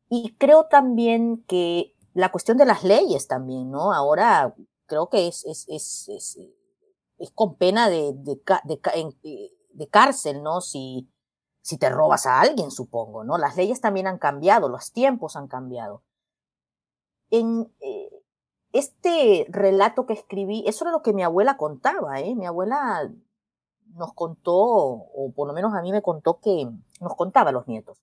y 0.08 0.34
creo 0.38 0.66
también 0.66 1.44
que 1.46 1.94
la 2.14 2.30
cuestión 2.30 2.56
de 2.56 2.64
las 2.64 2.84
leyes 2.84 3.28
también, 3.28 3.70
¿no? 3.70 3.92
Ahora 3.92 4.54
creo 4.86 5.08
que 5.08 5.28
es, 5.28 5.44
es, 5.44 5.66
es, 5.68 6.08
es, 6.08 6.38
es 7.18 7.30
con 7.32 7.56
pena 7.56 7.88
de, 7.88 8.14
de, 8.14 8.40
de, 8.64 9.52
de, 9.72 9.88
cárcel, 9.88 10.42
¿no? 10.42 10.60
Si, 10.60 11.08
si 11.60 11.78
te 11.78 11.90
robas 11.90 12.26
a 12.26 12.40
alguien, 12.40 12.70
supongo, 12.70 13.24
¿no? 13.24 13.36
Las 13.38 13.56
leyes 13.56 13.80
también 13.80 14.06
han 14.06 14.18
cambiado, 14.18 14.68
los 14.68 14.92
tiempos 14.92 15.36
han 15.36 15.48
cambiado. 15.48 16.02
En, 17.30 17.70
eh, 17.80 18.17
este 18.72 19.46
relato 19.48 20.06
que 20.06 20.12
escribí, 20.12 20.64
eso 20.66 20.84
era 20.84 20.92
lo 20.92 21.02
que 21.02 21.12
mi 21.12 21.22
abuela 21.22 21.56
contaba, 21.56 22.20
¿eh? 22.20 22.34
Mi 22.34 22.46
abuela 22.46 23.10
nos 23.94 24.12
contó, 24.14 24.54
o 24.54 25.32
por 25.34 25.48
lo 25.48 25.54
menos 25.54 25.74
a 25.74 25.82
mí 25.82 25.92
me 25.92 26.02
contó 26.02 26.40
que 26.40 26.68
nos 27.00 27.14
contaba 27.16 27.50
a 27.50 27.52
los 27.52 27.66
nietos. 27.66 27.98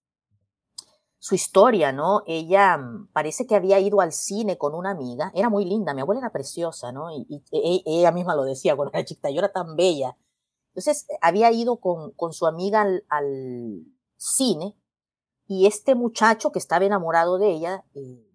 Su 1.19 1.35
historia, 1.35 1.91
¿no? 1.91 2.21
Ella 2.27 2.77
mm, 2.77 3.07
parece 3.13 3.47
que 3.47 3.55
había 3.55 3.79
ido 3.79 4.01
al 4.01 4.11
cine 4.11 4.57
con 4.57 4.75
una 4.75 4.91
amiga, 4.91 5.31
era 5.35 5.49
muy 5.49 5.65
linda, 5.65 5.93
mi 5.93 6.01
abuela 6.01 6.21
era 6.21 6.31
preciosa, 6.31 6.91
¿no? 6.91 7.11
Y, 7.11 7.43
e, 7.51 7.81
ella 7.85 8.11
misma 8.11 8.35
lo 8.35 8.43
decía 8.43 8.75
cuando 8.75 8.91
era 8.93 9.05
chiquita, 9.05 9.29
yo 9.29 9.39
era 9.39 9.51
tan 9.51 9.75
bella. 9.75 10.17
Entonces, 10.69 11.07
había 11.21 11.51
ido 11.51 11.77
con, 11.77 12.11
con 12.11 12.33
su 12.33 12.47
amiga 12.47 12.81
al, 12.81 13.05
al, 13.09 13.85
cine 14.17 14.75
y 15.47 15.67
este 15.67 15.95
muchacho 15.95 16.51
que 16.51 16.59
estaba 16.59 16.85
enamorado 16.85 17.37
de 17.37 17.51
ella, 17.51 17.85
eh, 17.93 18.25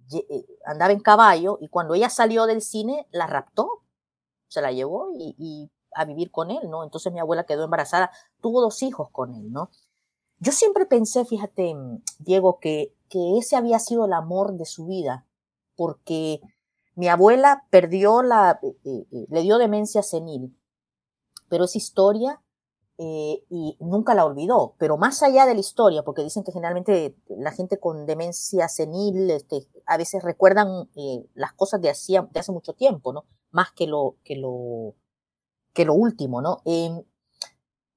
andaba 0.64 0.92
en 0.92 1.00
caballo 1.00 1.58
y 1.60 1.68
cuando 1.68 1.94
ella 1.94 2.10
salió 2.10 2.46
del 2.46 2.62
cine 2.62 3.06
la 3.10 3.26
raptó, 3.26 3.82
se 4.48 4.60
la 4.60 4.72
llevó 4.72 5.10
y, 5.14 5.70
a 5.92 6.04
vivir 6.04 6.30
con 6.30 6.50
él, 6.52 6.70
¿no? 6.70 6.84
Entonces 6.84 7.12
mi 7.12 7.18
abuela 7.18 7.44
quedó 7.44 7.64
embarazada, 7.64 8.12
tuvo 8.40 8.60
dos 8.60 8.82
hijos 8.82 9.10
con 9.10 9.34
él, 9.34 9.50
¿no? 9.50 9.70
Yo 10.38 10.52
siempre 10.52 10.86
pensé, 10.86 11.24
fíjate, 11.24 11.74
Diego, 12.18 12.60
que, 12.60 12.94
que 13.08 13.38
ese 13.38 13.56
había 13.56 13.78
sido 13.80 14.04
el 14.04 14.12
amor 14.12 14.52
de 14.54 14.66
su 14.66 14.86
vida, 14.86 15.26
porque 15.74 16.40
mi 16.94 17.08
abuela 17.08 17.66
perdió 17.70 18.22
la, 18.22 18.60
eh, 18.62 18.76
eh, 18.84 19.26
le 19.28 19.42
dio 19.42 19.58
demencia 19.58 20.02
senil, 20.02 20.56
pero 21.48 21.64
esa 21.64 21.78
historia 21.78 22.40
eh, 23.02 23.46
y 23.48 23.78
nunca 23.80 24.14
la 24.14 24.26
olvidó. 24.26 24.74
Pero 24.76 24.98
más 24.98 25.22
allá 25.22 25.46
de 25.46 25.54
la 25.54 25.60
historia, 25.60 26.02
porque 26.02 26.22
dicen 26.22 26.44
que 26.44 26.52
generalmente 26.52 27.16
la 27.28 27.50
gente 27.50 27.80
con 27.80 28.04
demencia 28.04 28.68
senil 28.68 29.30
este, 29.30 29.66
a 29.86 29.96
veces 29.96 30.22
recuerdan 30.22 30.90
las 31.32 31.54
cosas 31.54 31.80
de, 31.80 31.88
hacía, 31.88 32.28
de 32.30 32.40
hace 32.40 32.52
mucho 32.52 32.74
tiempo, 32.74 33.14
¿no? 33.14 33.24
Más 33.52 33.72
que 33.72 33.86
lo, 33.86 34.16
que 34.22 34.36
lo, 34.36 34.96
que 35.72 35.86
lo 35.86 35.94
último, 35.94 36.42
¿no? 36.42 36.60
Em, 36.66 37.02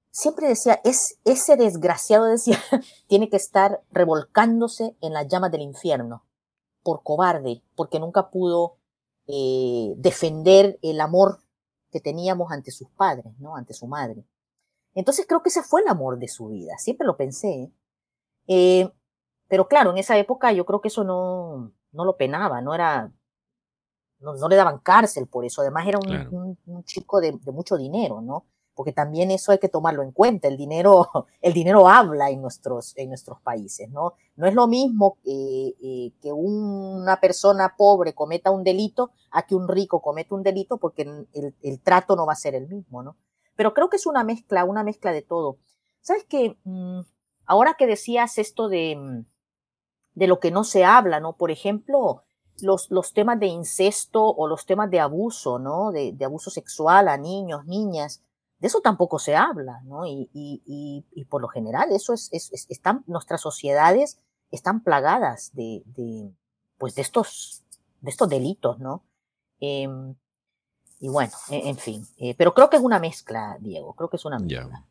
siempre 0.10 0.48
decía, 0.48 0.80
es, 0.86 1.20
ese 1.26 1.58
desgraciado 1.58 2.24
decía, 2.28 2.58
tiene 3.08 3.30
que 3.30 3.36
estar 3.36 3.84
revolcándose 3.92 4.96
en 5.02 5.12
las 5.12 5.28
llamas 5.28 5.52
del 5.52 5.64
infierno, 5.64 6.24
por 6.82 7.04
cobarde, 7.04 7.62
porque 7.76 8.00
nunca 8.00 8.30
pudo 8.30 8.78
eh, 9.28 9.96
defender 9.98 10.80
el 10.82 11.02
amor 11.02 11.42
que 11.92 12.00
teníamos 12.00 12.54
ante 12.54 12.72
sus 12.72 12.90
padres, 12.92 13.38
¿no? 13.40 13.58
Ante 13.58 13.74
su 13.74 13.86
madre. 13.86 14.26
Entonces 14.96 15.26
creo 15.28 15.42
que 15.42 15.50
ese 15.50 15.64
fue 15.64 15.82
el 15.82 15.88
amor 15.88 16.20
de 16.20 16.28
su 16.28 16.48
vida, 16.48 16.78
siempre 16.78 17.08
lo 17.08 17.18
pensé. 17.18 17.72
Eh, 18.48 18.90
pero 19.48 19.68
claro, 19.68 19.92
en 19.92 19.98
esa 19.98 20.18
época 20.18 20.52
yo 20.52 20.66
creo 20.66 20.82
que 20.82 20.88
eso 20.90 21.04
no, 21.04 21.72
no 21.92 22.06
lo 22.06 22.18
penaba, 22.18 22.62
no 22.62 22.74
era, 22.76 23.12
no, 24.20 24.36
no 24.36 24.48
le 24.48 24.56
daban 24.56 24.80
cárcel 24.80 25.28
por 25.28 25.46
eso. 25.46 25.62
Además 25.62 25.88
era 25.88 26.00
un, 26.00 26.58
un, 26.66 26.84
chico 26.84 27.22
de, 27.22 27.34
de, 27.34 27.52
mucho 27.52 27.78
dinero, 27.78 28.22
¿no? 28.22 28.46
porque 28.76 28.92
también 28.92 29.32
eso 29.32 29.52
hay 29.52 29.60
que 29.60 29.70
tomarlo 29.70 30.04
en 30.04 30.12
cuenta. 30.12 30.48
El 30.48 30.58
dinero, 30.58 31.10
el 31.42 31.54
dinero 31.54 31.88
habla 31.88 32.30
en 32.30 32.42
nuestros, 32.42 32.94
en 32.98 33.10
nuestros 33.10 33.40
países, 33.42 33.90
¿no? 33.90 34.14
No 34.36 34.48
es 34.48 34.54
lo 34.54 34.68
mismo 34.68 35.18
eh, 35.26 36.12
que 36.22 36.32
una 36.32 37.20
persona 37.20 37.76
pobre 37.78 38.14
cometa 38.14 38.52
un 38.52 38.64
delito 38.64 39.12
a 39.32 39.46
que 39.46 39.56
un 39.56 39.68
rico 39.68 40.02
cometa 40.02 40.36
un 40.36 40.44
delito, 40.44 40.78
porque 40.78 41.26
el, 41.34 41.82
trato 41.82 42.16
no 42.16 42.26
va 42.26 42.34
a 42.34 42.38
ser 42.38 42.56
el 42.56 42.68
mismo, 42.68 43.04
¿no? 43.04 43.16
Pero 43.56 43.74
creo 43.74 43.90
que 43.90 43.98
es 43.98 44.06
una 44.06 44.24
mezcla, 44.24 44.64
una 44.66 44.84
mezcla 44.84 45.12
de 45.12 45.22
todo. 45.22 45.58
¿Sabes 46.02 46.26
qué? 46.26 46.58
Mm, 46.64 47.02
ahora 47.46 47.76
que 47.78 47.88
decías 47.88 48.38
esto 48.38 48.68
de, 48.68 48.96
mm, 48.96 49.26
de 50.16 50.28
lo 50.28 50.40
que 50.40 50.52
no 50.52 50.64
se 50.64 50.86
habla, 50.86 51.20
¿no? 51.20 51.38
Por 51.38 51.52
ejemplo, 51.52 52.24
los, 52.62 52.90
los 52.92 53.14
temas 53.14 53.40
de 53.40 53.48
incesto 53.48 54.24
o 54.24 54.48
los 54.48 54.66
temas 54.66 54.90
de 54.92 55.00
abuso, 55.00 55.60
¿no? 55.60 55.92
De, 55.92 56.14
de 56.14 56.26
abuso 56.26 56.50
sexual 56.50 57.08
a 57.08 57.18
niños, 57.18 57.66
niñas 57.66 58.22
de 58.64 58.68
eso 58.68 58.80
tampoco 58.80 59.20
se 59.20 59.36
habla, 59.36 59.82
¿no? 59.84 60.06
Y, 60.06 60.30
y, 60.34 61.04
y, 61.12 61.26
por 61.26 61.42
lo 61.42 61.50
general, 61.50 61.92
eso 61.92 62.14
es, 62.14 62.30
es, 62.32 62.66
están, 62.70 63.04
nuestras 63.08 63.42
sociedades 63.42 64.22
están 64.52 64.86
plagadas 64.86 65.52
de, 65.54 65.84
de, 65.86 66.32
pues 66.78 66.96
de 66.96 67.02
estos, 67.02 67.66
de 68.00 68.10
estos 68.10 68.30
delitos, 68.30 68.80
¿no? 68.80 69.04
Em, 69.60 70.16
y 71.00 71.10
bueno, 71.10 71.32
e, 71.50 71.70
en, 71.70 71.78
fin, 71.78 72.06
eh, 72.18 72.36
pero 72.36 72.54
creo 72.54 72.70
que 72.70 72.78
es 72.78 72.82
una 72.82 73.00
mezcla, 73.00 73.58
Diego, 73.60 73.94
creo 73.94 74.10
que 74.10 74.18
es 74.18 74.26
una 74.26 74.40
mezcla. 74.40 74.86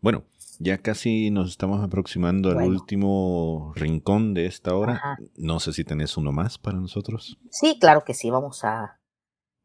Bueno, 0.00 0.24
ya 0.58 0.78
casi 0.78 1.30
nos 1.30 1.50
estamos 1.50 1.82
aproximando 1.82 2.50
al 2.50 2.68
último 2.68 3.72
rincón 3.74 4.34
de 4.34 4.46
esta 4.46 4.74
hora. 4.74 5.18
No 5.36 5.58
sé 5.58 5.72
si 5.72 5.84
tenés 5.84 6.16
uno 6.16 6.32
más 6.32 6.58
para 6.58 6.78
nosotros. 6.78 7.38
Sí, 7.50 7.78
claro 7.80 8.04
que 8.04 8.14
sí, 8.14 8.30
vamos 8.30 8.64
a, 8.64 9.00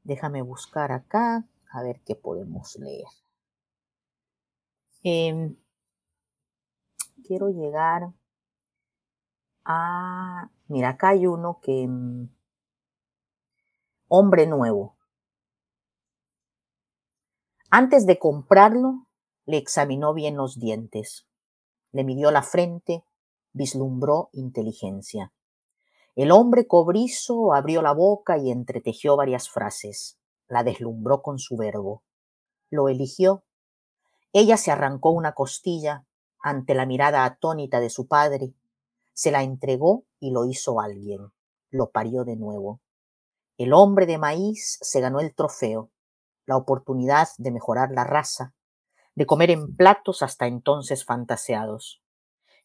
déjame 0.03 0.41
buscar 0.41 0.91
acá 0.91 1.45
a 1.71 1.83
ver 1.83 2.01
qué 2.05 2.15
podemos 2.15 2.75
leer. 2.77 3.05
Em, 5.03 5.55
quiero 7.25 7.49
llegar 7.49 8.11
a... 9.65 10.49
Mira, 10.67 10.89
acá 10.89 11.09
hay 11.09 11.27
uno 11.27 11.59
que... 11.61 11.87
Mm, 11.87 12.29
hombre 14.07 14.47
nuevo. 14.47 14.97
Antes 17.71 18.05
de 18.05 18.19
comprarlo, 18.19 19.07
le 19.45 19.57
examinó 19.57 20.13
bien 20.13 20.37
los 20.37 20.59
dientes, 20.59 21.25
le 21.91 22.03
midió 22.03 22.29
la 22.29 22.43
frente, 22.43 23.03
vislumbró 23.53 24.29
inteligencia. 24.33 25.33
El 26.15 26.31
hombre 26.31 26.67
cobrizo 26.67 27.53
abrió 27.53 27.81
la 27.81 27.93
boca 27.93 28.37
y 28.37 28.51
entretejió 28.51 29.15
varias 29.15 29.49
frases 29.49 30.19
la 30.51 30.65
deslumbró 30.65 31.21
con 31.21 31.39
su 31.39 31.55
verbo. 31.55 32.03
Lo 32.69 32.89
eligió. 32.89 33.45
Ella 34.33 34.57
se 34.57 34.69
arrancó 34.69 35.11
una 35.11 35.33
costilla 35.33 36.05
ante 36.43 36.75
la 36.75 36.85
mirada 36.85 37.23
atónita 37.23 37.79
de 37.79 37.89
su 37.89 38.07
padre, 38.07 38.53
se 39.13 39.31
la 39.31 39.43
entregó 39.43 40.03
y 40.19 40.31
lo 40.31 40.45
hizo 40.45 40.81
alguien. 40.81 41.31
Lo 41.69 41.91
parió 41.91 42.25
de 42.25 42.35
nuevo. 42.35 42.81
El 43.57 43.71
hombre 43.71 44.05
de 44.05 44.17
maíz 44.17 44.77
se 44.81 44.99
ganó 44.99 45.21
el 45.21 45.33
trofeo, 45.33 45.90
la 46.51 46.57
oportunidad 46.57 47.29
de 47.37 47.51
mejorar 47.51 47.91
la 47.91 48.03
raza, 48.03 48.53
de 49.15 49.25
comer 49.25 49.51
en 49.51 49.73
platos 49.75 50.21
hasta 50.21 50.47
entonces 50.47 51.05
fantaseados. 51.05 52.03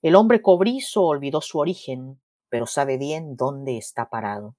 El 0.03 0.17
hombre 0.17 0.43
cobrizo 0.43 1.05
olvidó 1.05 1.41
su 1.41 1.61
origen, 1.61 2.21
pero 2.49 2.67
sabe 2.67 2.99
bien 2.99 3.37
dónde 3.37 3.79
está 3.79 4.11
parado. 4.11 4.57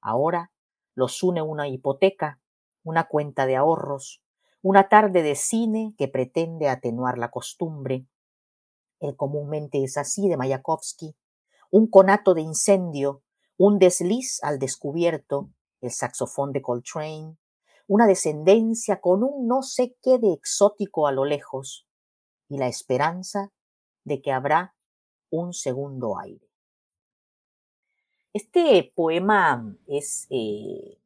Ahora 0.00 0.50
los 0.96 1.22
une 1.22 1.42
una 1.42 1.68
hipoteca 1.68 2.40
una 2.86 3.08
cuenta 3.08 3.46
de 3.46 3.56
ahorros, 3.56 4.22
una 4.62 4.88
tarde 4.88 5.24
de 5.24 5.34
cine 5.34 5.94
que 5.98 6.06
pretende 6.06 6.68
atenuar 6.68 7.18
la 7.18 7.32
costumbre. 7.32 8.06
El 9.00 9.16
comúnmente 9.16 9.82
es 9.82 9.96
así 9.96 10.28
de 10.28 10.36
Mayakovsky, 10.36 11.16
un 11.70 11.88
conato 11.88 12.32
de 12.32 12.42
incendio, 12.42 13.22
un 13.56 13.80
desliz 13.80 14.38
al 14.44 14.60
descubierto, 14.60 15.50
el 15.80 15.90
saxofón 15.90 16.52
de 16.52 16.62
Coltrane, 16.62 17.36
una 17.86 18.06
descendencia 18.06 19.00
con 19.00 19.22
un 19.22 19.46
no 19.46 19.62
sé 19.62 19.96
qué 20.02 20.18
de 20.18 20.32
exótico 20.32 21.06
a 21.06 21.12
lo 21.12 21.24
lejos, 21.24 21.86
y 22.48 22.58
la 22.58 22.68
esperanza 22.68 23.52
de 24.04 24.20
que 24.20 24.32
habrá 24.32 24.74
un 25.30 25.52
segundo 25.52 26.18
aire. 26.18 26.48
Este 28.32 28.92
poema 28.94 29.76
es 29.86 30.26
eh, 30.30 30.98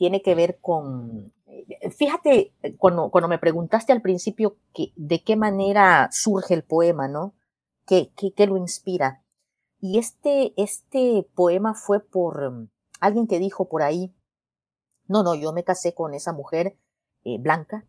tiene 0.00 0.22
que 0.22 0.34
ver 0.34 0.60
con, 0.62 1.34
eh, 1.46 1.90
fíjate, 1.90 2.54
cuando, 2.78 3.10
cuando 3.10 3.28
me 3.28 3.38
preguntaste 3.38 3.92
al 3.92 4.00
principio 4.00 4.56
que, 4.72 4.92
de 4.96 5.22
qué 5.22 5.36
manera 5.36 6.08
surge 6.10 6.54
el 6.54 6.64
poema, 6.64 7.06
¿no? 7.06 7.34
¿Qué, 7.86 8.10
qué, 8.16 8.46
lo 8.46 8.56
inspira? 8.56 9.22
Y 9.78 9.98
este, 9.98 10.54
este 10.56 11.28
poema 11.34 11.74
fue 11.74 12.00
por 12.00 12.50
mm, 12.50 12.70
alguien 13.00 13.26
que 13.26 13.38
dijo 13.38 13.68
por 13.68 13.82
ahí, 13.82 14.14
no, 15.10 15.24
no, 15.24 15.34
yo 15.34 15.52
me 15.52 15.64
casé 15.64 15.92
con 15.92 16.14
esa 16.14 16.32
mujer 16.32 16.78
eh, 17.24 17.38
blanca 17.40 17.84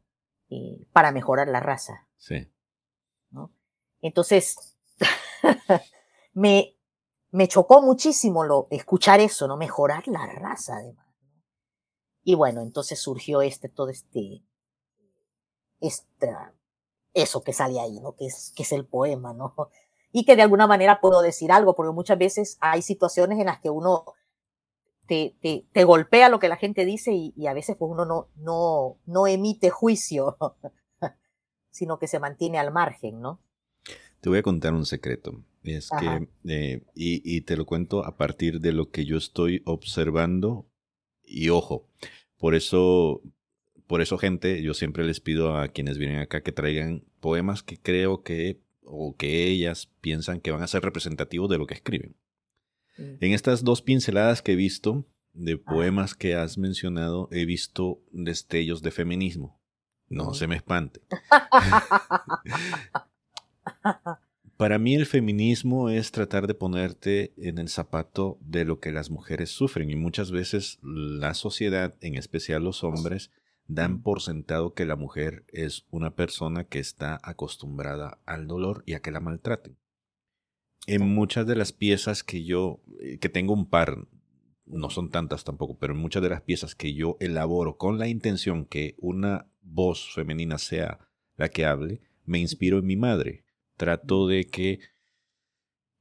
eh, 0.50 0.88
para 0.92 1.12
mejorar 1.12 1.48
la 1.48 1.60
raza. 1.60 2.08
Sí. 2.18 2.52
¿no? 3.30 3.52
Entonces, 4.02 4.76
me, 6.34 6.76
me 7.30 7.48
chocó 7.48 7.84
muchísimo 7.84 8.44
lo, 8.44 8.68
escuchar 8.72 9.20
eso, 9.20 9.48
¿no? 9.48 9.56
Mejorar 9.56 10.08
la 10.08 10.26
raza, 10.26 10.78
además. 10.78 11.06
Y 12.24 12.34
bueno, 12.34 12.62
entonces 12.62 13.00
surgió 13.00 13.44
este, 13.44 13.70
todo 13.70 13.90
este, 13.90 14.44
esta, 15.80 16.56
eso 17.14 17.44
que 17.44 17.54
sale 17.54 17.80
ahí, 17.80 18.00
¿no? 18.00 18.16
Que 18.16 18.26
es, 18.26 18.52
que 18.56 18.64
es 18.64 18.72
el 18.72 18.88
poema, 18.88 19.34
¿no? 19.34 19.54
Y 20.14 20.26
que 20.26 20.36
de 20.36 20.42
alguna 20.42 20.68
manera 20.68 21.00
puedo 21.00 21.22
decir 21.22 21.54
algo, 21.54 21.74
porque 21.74 21.94
muchas 21.94 22.18
veces 22.18 22.58
hay 22.60 22.82
situaciones 22.82 23.40
en 23.40 23.46
las 23.46 23.62
que 23.62 23.70
uno 23.70 24.04
te, 25.12 25.36
te, 25.42 25.66
te 25.74 25.84
golpea 25.84 26.30
lo 26.30 26.40
que 26.40 26.48
la 26.48 26.56
gente 26.56 26.86
dice 26.86 27.12
y, 27.12 27.34
y, 27.36 27.48
a 27.48 27.54
veces 27.54 27.76
pues 27.78 27.92
uno 27.92 28.06
no, 28.06 28.30
no, 28.38 28.98
no 29.06 29.28
emite 29.28 29.70
juicio, 29.70 30.38
sino 31.70 32.00
que 32.00 32.08
se 32.08 32.22
mantiene 32.22 32.60
al 32.60 32.72
margen, 32.72 33.20
¿no? 33.20 33.42
Te 34.22 34.30
voy 34.30 34.38
a 34.38 34.42
contar 34.42 34.74
un 34.74 34.86
secreto. 34.86 35.44
Es 35.64 35.90
que, 36.00 36.30
eh, 36.46 36.86
y, 36.96 37.22
y, 37.26 37.42
te 37.42 37.58
lo 37.58 37.66
cuento 37.66 38.06
a 38.06 38.16
partir 38.16 38.62
de 38.62 38.72
lo 38.72 38.90
que 38.90 39.04
yo 39.04 39.18
estoy 39.18 39.62
observando 39.66 40.66
y 41.26 41.50
ojo, 41.50 41.90
por 42.38 42.56
eso, 42.56 43.22
por 43.88 44.00
eso 44.00 44.18
gente, 44.18 44.64
yo 44.64 44.74
siempre 44.74 45.04
les 45.04 45.20
pido 45.20 45.58
a 45.58 45.68
quienes 45.68 45.98
vienen 45.98 46.20
acá 46.20 46.42
que 46.42 46.54
traigan 46.54 47.04
poemas 47.20 47.64
que 47.64 47.78
creo 47.78 48.24
que 48.24 48.62
o 48.84 49.18
que 49.18 49.48
ellas 49.48 49.92
piensan 50.00 50.40
que 50.40 50.52
van 50.52 50.64
a 50.64 50.68
ser 50.68 50.84
representativos 50.84 51.50
de 51.50 51.58
lo 51.58 51.68
que 51.68 51.74
escriben. 51.74 52.16
Mm. 52.98 53.16
En 53.20 53.34
estas 53.34 53.64
dos 53.64 53.82
pinceladas 53.82 54.42
que 54.42 54.54
he 54.54 54.56
visto 54.56 55.06
de 55.34 55.58
poemas 55.58 56.16
que 56.16 56.36
has 56.36 56.58
mencionado, 56.58 57.28
he 57.32 57.46
visto 57.46 58.02
destellos 58.12 58.82
de 58.82 58.92
feminismo. 58.92 59.60
No 60.10 60.34
se 60.34 60.48
me 60.48 60.58
espante. 60.58 61.02
Para 64.58 64.78
mí 64.78 64.94
el 64.94 65.08
feminismo 65.08 65.90
es 65.90 66.12
tratar 66.12 66.46
de 66.46 66.54
ponerte 66.54 67.34
en 67.38 67.58
el 67.58 67.68
zapato 67.68 68.38
de 68.42 68.64
lo 68.64 68.80
que 68.80 68.92
las 68.92 69.10
mujeres 69.10 69.50
sufren 69.50 69.90
y 69.90 69.96
muchas 69.96 70.30
veces 70.30 70.78
la 70.84 71.34
sociedad, 71.34 71.96
en 72.02 72.16
especial 72.16 72.64
los 72.64 72.84
hombres, 72.84 73.32
dan 73.68 74.04
por 74.04 74.22
sentado 74.22 74.76
que 74.76 74.86
la 74.86 74.96
mujer 74.96 75.46
es 75.48 75.88
una 75.90 76.14
persona 76.14 76.66
que 76.66 76.78
está 76.78 77.20
acostumbrada 77.24 78.20
al 78.26 78.46
dolor 78.46 78.84
y 78.86 78.94
a 78.94 79.00
que 79.00 79.10
la 79.10 79.20
maltraten. 79.20 79.81
En 80.88 81.08
muchas 81.08 81.46
de 81.46 81.56
las 81.56 81.72
piezas 81.74 82.24
que 82.24 82.44
yo, 82.44 82.82
eh, 83.02 83.18
que 83.20 83.30
tengo 83.30 83.54
un 83.54 83.70
par, 83.70 84.08
no 84.66 84.90
son 84.90 85.10
tantas 85.10 85.44
tampoco, 85.44 85.78
pero 85.78 85.94
en 85.94 86.00
muchas 86.00 86.24
de 86.24 86.30
las 86.30 86.42
piezas 86.42 86.76
que 86.76 86.94
yo 86.94 87.18
elaboro 87.20 87.78
con 87.78 88.00
la 88.00 88.08
intención 88.08 88.66
que 88.66 88.96
una 88.98 89.48
voz 89.62 90.14
femenina 90.14 90.58
sea 90.58 91.00
la 91.38 91.50
que 91.50 91.66
hable, 91.66 92.02
me 92.26 92.40
inspiro 92.40 92.80
en 92.80 92.86
mi 92.86 92.96
madre 92.96 93.46
trato 93.82 94.28
de 94.28 94.46
que 94.46 94.80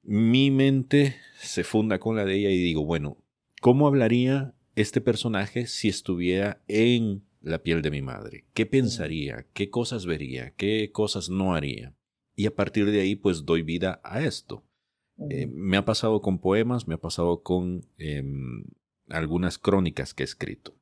mi 0.03 0.51
mente 0.51 1.17
se 1.41 1.65
funda 1.65 1.99
con 1.99 2.15
la 2.15 2.27
de 2.27 2.37
ella 2.37 2.51
y 2.51 2.59
digo, 2.59 2.85
bueno, 2.85 3.17
¿cómo 3.63 3.87
hablaría 3.87 4.55
este 4.77 5.01
personaje 5.01 5.67
si 5.67 5.89
estuviera 5.89 6.63
en 6.69 7.25
la 7.41 7.63
piel 7.63 7.81
de 7.81 7.91
mi 7.91 8.03
madre? 8.03 8.45
¿Qué 8.53 8.67
pensaría? 8.67 9.47
¿Qué 9.55 9.71
cosas 9.71 10.05
vería? 10.05 10.53
¿Qué 10.59 10.91
cosas 10.93 11.31
no 11.31 11.55
haría? 11.55 11.95
Y 12.37 12.45
a 12.45 12.55
partir 12.55 12.91
de 12.91 13.01
ahí, 13.01 13.17
pues 13.17 13.47
doy 13.47 13.63
vida 13.63 14.03
a 14.05 14.23
esto. 14.23 14.63
Eh, 15.29 15.47
me 15.47 15.77
ha 15.77 15.85
pasado 15.85 16.23
con 16.23 16.39
poemas, 16.39 16.89
me 16.89 16.95
ha 16.95 17.01
pasado 17.01 17.43
con 17.43 17.85
em, 17.99 18.65
algunas 19.09 19.59
crónicas 19.59 20.15
que 20.15 20.23
he 20.23 20.25
escrito. 20.25 20.75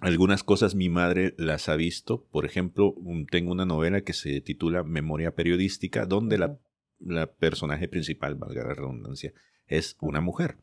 Algunas 0.00 0.44
cosas 0.44 0.74
mi 0.74 0.88
madre 0.88 1.34
las 1.38 1.68
ha 1.68 1.76
visto. 1.76 2.24
Por 2.30 2.44
ejemplo, 2.44 2.94
tengo 3.30 3.50
una 3.50 3.64
novela 3.64 4.02
que 4.02 4.12
se 4.12 4.40
titula 4.40 4.82
Memoria 4.82 5.34
Periodística, 5.34 6.04
donde 6.04 6.38
la, 6.38 6.58
personaje 7.38 7.88
principal, 7.88 8.36
valga 8.36 8.64
la 8.64 8.74
redundancia, 8.74 9.32
es 9.66 9.96
una 10.00 10.20
mujer. 10.20 10.58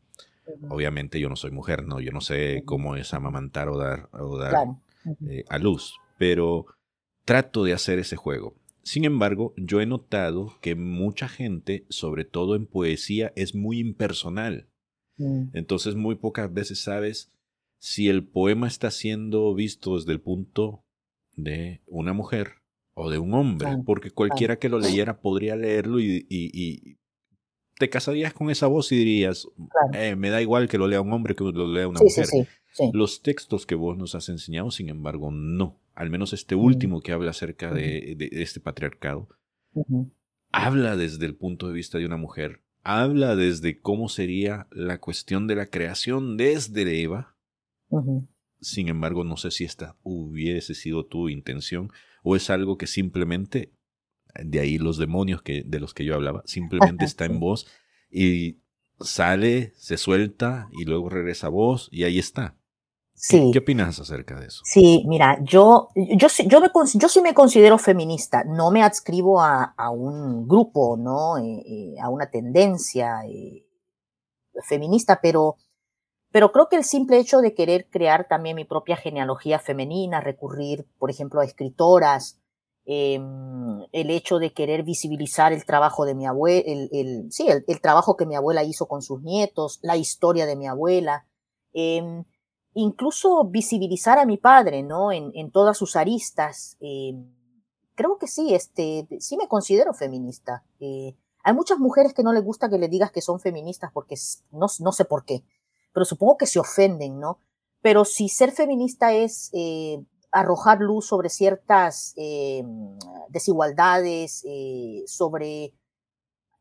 Obviamente 0.68 1.18
yo 1.20 1.28
no 1.28 1.36
soy 1.36 1.50
mujer, 1.50 1.84
no, 1.84 2.00
yo 2.00 2.12
no 2.12 2.20
sé 2.20 2.62
cómo 2.64 2.96
es 2.96 3.12
amamantar 3.14 3.68
o 3.68 3.78
dar, 3.78 4.08
eh, 5.26 5.44
a 5.48 5.58
luz, 5.58 5.94
pero 6.18 6.66
trato 7.24 7.64
de 7.64 7.72
hacer 7.72 7.98
ese 7.98 8.16
juego. 8.16 8.54
Sin 8.84 9.06
embargo, 9.06 9.54
yo 9.56 9.80
he 9.80 9.86
notado 9.86 10.58
que 10.60 10.74
mucha 10.74 11.26
gente, 11.26 11.86
sobre 11.88 12.24
todo 12.24 12.54
en 12.54 12.66
poesía, 12.66 13.32
es 13.34 13.54
muy 13.54 13.78
impersonal. 13.78 14.68
Mm. 15.16 15.48
Entonces 15.54 15.94
muy 15.94 16.16
pocas 16.16 16.52
veces 16.52 16.82
sabes 16.82 17.32
si 17.78 18.08
el 18.08 18.26
poema 18.26 18.66
está 18.66 18.90
siendo 18.90 19.54
visto 19.54 19.96
desde 19.96 20.12
el 20.12 20.20
punto 20.20 20.84
de 21.34 21.80
una 21.86 22.12
mujer 22.12 22.56
o 22.94 23.10
de 23.10 23.18
un 23.18 23.34
hombre, 23.34 23.68
porque 23.84 24.10
cualquiera 24.10 24.58
que 24.58 24.68
lo 24.68 24.78
leyera 24.78 25.20
podría 25.20 25.56
leerlo 25.56 25.98
y, 25.98 26.98
te 27.76 27.90
casarías 27.90 28.32
con 28.32 28.50
esa 28.50 28.68
voz 28.68 28.92
y 28.92 28.96
dirías, 28.96 29.48
eh, 29.94 30.14
me 30.14 30.30
da 30.30 30.40
igual 30.40 30.68
que 30.68 30.78
lo 30.78 30.86
lea 30.86 31.00
un 31.00 31.12
hombre 31.12 31.34
que 31.34 31.42
lo 31.42 31.66
lea 31.66 31.88
una 31.88 32.00
mujer. 32.00 32.26
Los 32.92 33.20
textos 33.20 33.66
que 33.66 33.74
vos 33.74 33.98
nos 33.98 34.14
has 34.14 34.28
enseñado, 34.28 34.70
sin 34.70 34.88
embargo, 34.88 35.30
no. 35.32 35.80
Al 35.94 36.10
menos 36.10 36.32
este 36.32 36.54
último 36.54 37.00
que 37.00 37.12
habla 37.12 37.30
acerca 37.30 37.72
de, 37.72 38.16
este 38.32 38.60
patriarcado, 38.60 39.28
habla 40.50 40.96
desde 40.96 41.26
el 41.26 41.36
punto 41.36 41.68
de 41.68 41.74
vista 41.74 41.98
de 41.98 42.06
una 42.06 42.16
mujer, 42.16 42.62
habla 42.82 43.36
desde 43.36 43.80
cómo 43.80 44.08
sería 44.08 44.66
la 44.70 44.98
cuestión 44.98 45.46
de 45.46 45.56
la 45.56 45.66
creación 45.66 46.36
desde 46.36 47.02
Eva, 47.02 47.36
sin 48.60 48.88
embargo, 48.88 49.24
no 49.24 49.36
sé 49.36 49.50
si 49.50 49.64
esta 49.64 49.96
hubiese 50.02 50.74
sido 50.74 51.04
tu 51.04 51.28
intención 51.28 51.92
o 52.22 52.34
es 52.34 52.48
algo 52.48 52.78
que 52.78 52.86
simplemente, 52.86 53.72
de 54.42 54.58
ahí 54.60 54.78
los 54.78 54.96
demonios 54.96 55.42
que, 55.42 55.62
de 55.64 55.80
los 55.80 55.92
que 55.92 56.04
yo 56.04 56.14
hablaba, 56.14 56.42
simplemente 56.46 57.04
está 57.04 57.26
en 57.26 57.38
vos 57.38 57.66
y 58.10 58.58
sale, 59.00 59.72
se 59.76 59.98
suelta 59.98 60.68
y 60.72 60.84
luego 60.86 61.10
regresa 61.10 61.48
a 61.48 61.50
vos 61.50 61.88
y 61.92 62.04
ahí 62.04 62.18
está. 62.18 62.56
Sí. 63.14 63.50
¿Qué, 63.52 63.60
opinas 63.60 63.98
acerca 64.00 64.38
de 64.38 64.46
eso? 64.46 64.60
Sí, 64.64 65.04
mira, 65.06 65.38
yo, 65.42 65.88
yo, 65.94 66.28
yo, 66.46 66.60
me, 66.60 66.68
yo 66.94 67.08
sí 67.08 67.20
me 67.22 67.32
considero 67.32 67.78
feminista, 67.78 68.44
no 68.44 68.70
me 68.70 68.82
adscribo 68.82 69.40
a, 69.40 69.74
a 69.76 69.90
un 69.90 70.46
grupo, 70.48 70.96
¿no? 70.96 71.38
Eh, 71.38 71.62
eh, 71.66 71.94
a 72.02 72.10
una 72.10 72.28
tendencia 72.28 73.24
eh, 73.26 73.66
feminista, 74.66 75.20
pero 75.22 75.56
pero 76.34 76.50
creo 76.50 76.68
que 76.68 76.74
el 76.74 76.82
simple 76.82 77.18
hecho 77.20 77.40
de 77.40 77.54
querer 77.54 77.88
crear 77.88 78.26
también 78.26 78.56
mi 78.56 78.64
propia 78.64 78.96
genealogía 78.96 79.60
femenina, 79.60 80.20
recurrir, 80.20 80.84
por 80.98 81.08
ejemplo, 81.08 81.40
a 81.40 81.44
escritoras, 81.44 82.40
em, 82.86 83.86
el 83.92 84.10
hecho 84.10 84.40
de 84.40 84.52
querer 84.52 84.82
visibilizar 84.82 85.52
el 85.52 85.64
trabajo 85.64 86.04
de 86.04 86.16
mi 86.16 86.26
abuela, 86.26 86.64
el, 86.66 87.28
sí, 87.30 87.46
el, 87.46 87.80
trabajo 87.80 88.16
que 88.16 88.26
mi 88.26 88.34
abuela 88.34 88.64
hizo 88.64 88.88
con 88.88 89.00
sus 89.00 89.22
nietos, 89.22 89.78
la 89.80 89.96
historia 89.96 90.44
de 90.44 90.56
mi 90.56 90.66
abuela, 90.66 91.24
em, 91.72 92.24
incluso 92.74 93.44
visibilizar 93.44 94.18
a 94.18 94.26
mi 94.26 94.36
padre, 94.36 94.82
¿no? 94.82 95.12
En, 95.12 95.50
todas 95.50 95.78
sus 95.78 95.96
aristas. 95.96 96.76
Em, 96.80 97.32
creo 97.94 98.18
que 98.18 98.26
sí, 98.26 98.54
este, 98.54 99.06
sí 99.20 99.36
me 99.36 99.48
considero 99.48 99.94
feminista. 99.94 100.64
Eh, 100.80 101.16
hay 101.42 101.54
muchas 101.54 101.78
mujeres 101.78 102.14
que 102.14 102.22
no 102.22 102.32
les 102.32 102.44
gusta 102.44 102.68
que 102.68 102.78
le 102.78 102.88
digas 102.88 103.12
que 103.12 103.20
son 103.20 103.40
feministas 103.40 103.90
porque 103.92 104.16
no, 104.50 104.66
no 104.80 104.92
sé 104.92 105.04
por 105.04 105.24
qué 105.24 105.44
pero 105.94 106.04
supongo 106.04 106.36
que 106.36 106.46
se 106.46 106.58
ofenden, 106.58 107.20
¿no? 107.20 107.38
Pero 107.80 108.04
si 108.04 108.28
ser 108.28 108.50
feminista 108.50 109.14
es 109.14 109.50
eh, 109.54 110.02
arrojar 110.32 110.80
luz 110.80 111.06
sobre 111.06 111.28
ciertas 111.28 112.12
eh, 112.16 112.64
desigualdades, 113.28 114.42
eh, 114.46 115.04
sobre 115.06 115.72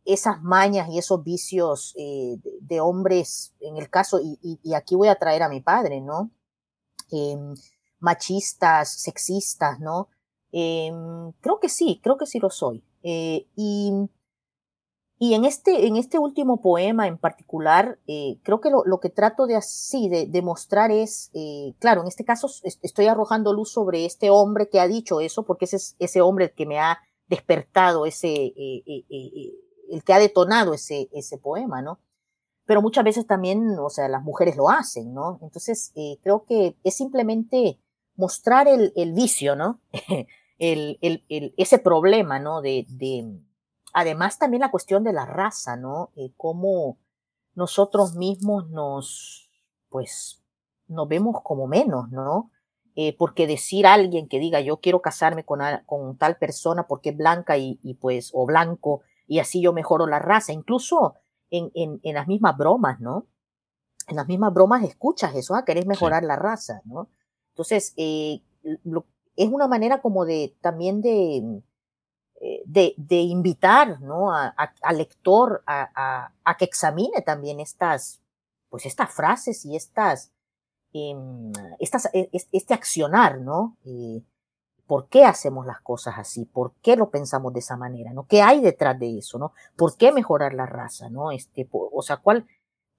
esas 0.06 0.41
mañas 0.41 0.89
y 0.89 0.97
esos 0.97 1.24
vicios 1.24 1.93
de, 1.95 2.80
hombres, 2.82 3.54
en 3.60 3.78
el 3.78 3.89
caso, 3.89 4.20
y, 4.22 4.74
aquí 4.74 4.95
voy 4.95 5.08
a 5.08 5.16
traer 5.16 5.43
a 5.43 5.49
mi 5.49 5.62
padre, 5.62 6.01
¿no? 6.01 6.32
Em, 7.12 7.54
machistas, 7.99 8.89
sexistas, 8.89 9.80
¿no? 9.80 10.10
Em, 10.51 11.32
creo 11.41 11.60
que 11.60 11.70
sí, 11.70 11.99
creo 12.04 12.18
que 12.18 12.26
sí 12.26 12.39
lo 12.39 12.49
soy. 12.49 12.84
y 13.04 14.10
y 15.24 15.36
en 15.36 15.45
este, 15.45 15.88
en 15.88 15.95
este 15.95 16.20
último 16.20 16.60
poema 16.60 17.08
en 17.08 17.18
particular, 17.18 17.97
eh, 18.08 18.39
creo 18.43 18.60
que 18.60 18.70
lo, 18.70 18.99
que 18.99 19.10
trato 19.10 19.47
de 19.47 19.56
así, 19.56 20.10
de, 20.10 20.41
mostrar 20.41 20.91
es, 20.91 21.32
eh, 21.34 21.76
claro, 21.80 22.01
en 22.01 22.08
este 22.08 22.26
caso 22.26 22.49
estoy 22.64 23.06
arrojando 23.06 23.54
luz 23.54 23.72
sobre 23.72 24.06
este 24.06 24.30
hombre 24.30 24.68
que 24.68 24.82
ha 24.82 24.88
dicho 24.89 25.22
eso, 25.22 25.45
porque 25.45 25.64
ese 25.64 25.78
es 25.78 25.95
ese 25.99 26.20
hombre 26.20 26.51
que 26.51 26.66
me 26.66 26.78
ha 26.78 26.99
despertado 27.28 28.06
ese, 28.06 28.34
eh, 28.34 28.84
el 29.94 30.04
que 30.04 30.14
ha 30.14 30.20
detonado 30.20 30.74
ese, 30.74 31.10
ese 31.14 31.38
poema, 31.38 31.82
¿no? 31.82 32.00
Pero 32.66 32.82
muchas 32.82 33.04
veces 33.04 33.28
también, 33.28 33.78
o 33.80 33.89
sea, 33.89 34.08
las 34.08 34.24
mujeres 34.24 34.56
lo 34.56 34.70
hacen, 34.70 35.14
¿no? 35.14 35.39
Entonces, 35.41 35.91
creo 36.22 36.46
que 36.46 36.78
es 36.84 36.96
simplemente 36.96 37.80
mostrar 38.16 38.68
el, 38.68 38.94
el 38.96 39.14
vicio, 39.14 39.56
¿no? 39.56 39.82
el, 40.60 40.98
el, 41.02 41.54
ese 41.58 41.80
problema, 41.80 42.39
¿no? 42.39 42.62
de 42.62 42.86
Además, 43.94 44.39
también 44.39 44.62
la 44.62 44.72
cuestión 44.72 45.04
de 45.04 45.14
la 45.14 45.26
raza, 45.26 45.78
¿no? 45.78 46.10
Eh, 46.16 46.34
cómo 46.36 46.98
nosotros 47.54 48.16
mismos 48.16 48.68
nos, 48.70 49.52
pues, 49.89 50.44
nos 50.88 51.08
vemos 51.08 51.41
como 51.44 51.68
menos, 51.68 52.10
¿no? 52.10 52.50
Eh, 52.96 53.16
porque 53.18 53.46
decir 53.48 53.86
a 53.86 53.94
alguien 53.94 54.28
que 54.28 54.39
diga 54.39 54.62
yo 54.62 54.78
quiero 54.78 55.02
casarme 55.02 55.46
con, 55.46 55.60
con 55.86 56.18
tal 56.18 56.38
persona 56.38 56.88
porque 56.88 57.10
es 57.10 57.18
blanca 57.18 57.58
y, 57.58 57.98
pues, 58.02 58.32
o 58.34 58.46
blanco, 58.48 59.02
y 59.28 59.39
así 59.39 59.61
yo 59.61 59.74
mejoro 59.74 60.07
la 60.07 60.19
raza, 60.19 60.53
incluso 60.53 61.15
en, 61.49 61.71
en, 61.76 61.99
en 62.03 62.15
las 62.15 62.28
mismas 62.28 62.57
bromas, 62.57 62.99
¿no? 62.99 63.28
En 64.07 64.15
las 64.17 64.28
mismas 64.28 64.53
bromas 64.53 64.84
escuchas 64.84 65.36
eso, 65.36 65.55
ah, 65.55 65.65
querés 65.65 65.86
mejorar 65.86 66.24
la 66.24 66.36
raza, 66.36 66.82
¿no? 66.86 67.09
Entonces, 67.53 67.93
eh, 67.97 68.41
es 69.36 69.49
una 69.49 69.67
manera 69.67 70.01
como 70.01 70.26
de 70.26 70.55
también 70.61 71.01
de, 71.01 71.61
eh, 72.41 72.63
de, 72.65 73.21
invitar 73.21 74.01
¿no? 74.01 74.34
al 74.34 74.97
lector 74.97 75.63
a, 75.65 76.32
que 76.57 76.65
examine 76.65 77.21
también 77.21 77.59
estas, 77.59 78.21
pues 78.69 78.86
estas 78.86 79.13
frases 79.13 79.65
y 79.65 79.76
estas, 79.76 80.32
em, 80.93 81.51
estas 81.80 82.09
e, 82.13 82.30
este 82.51 82.74
accionar, 82.74 83.39
¿no? 83.39 83.78
Eh, 83.86 84.21
¿Por 84.88 85.07
qué 85.07 85.25
hacemos 85.25 85.65
las 85.65 85.81
cosas 85.81 86.15
así? 86.17 86.45
¿Por 86.45 86.73
qué 86.81 86.95
lo 86.95 87.09
pensamos 87.09 87.53
de 87.53 87.59
esa 87.59 87.77
manera? 87.77 88.13
¿no? 88.13 88.27
¿Qué 88.27 88.41
hay 88.41 88.61
detrás 88.61 88.99
de 88.99 89.17
eso? 89.17 89.39
¿no? 89.39 89.53
¿Por 89.75 89.95
qué 89.97 90.11
mejorar 90.11 90.53
la 90.53 90.65
raza? 90.65 91.09
¿no? 91.09 91.31
Este, 91.31 91.67
o 91.71 92.01
sea, 92.01 92.17
¿cuál, 92.17 92.45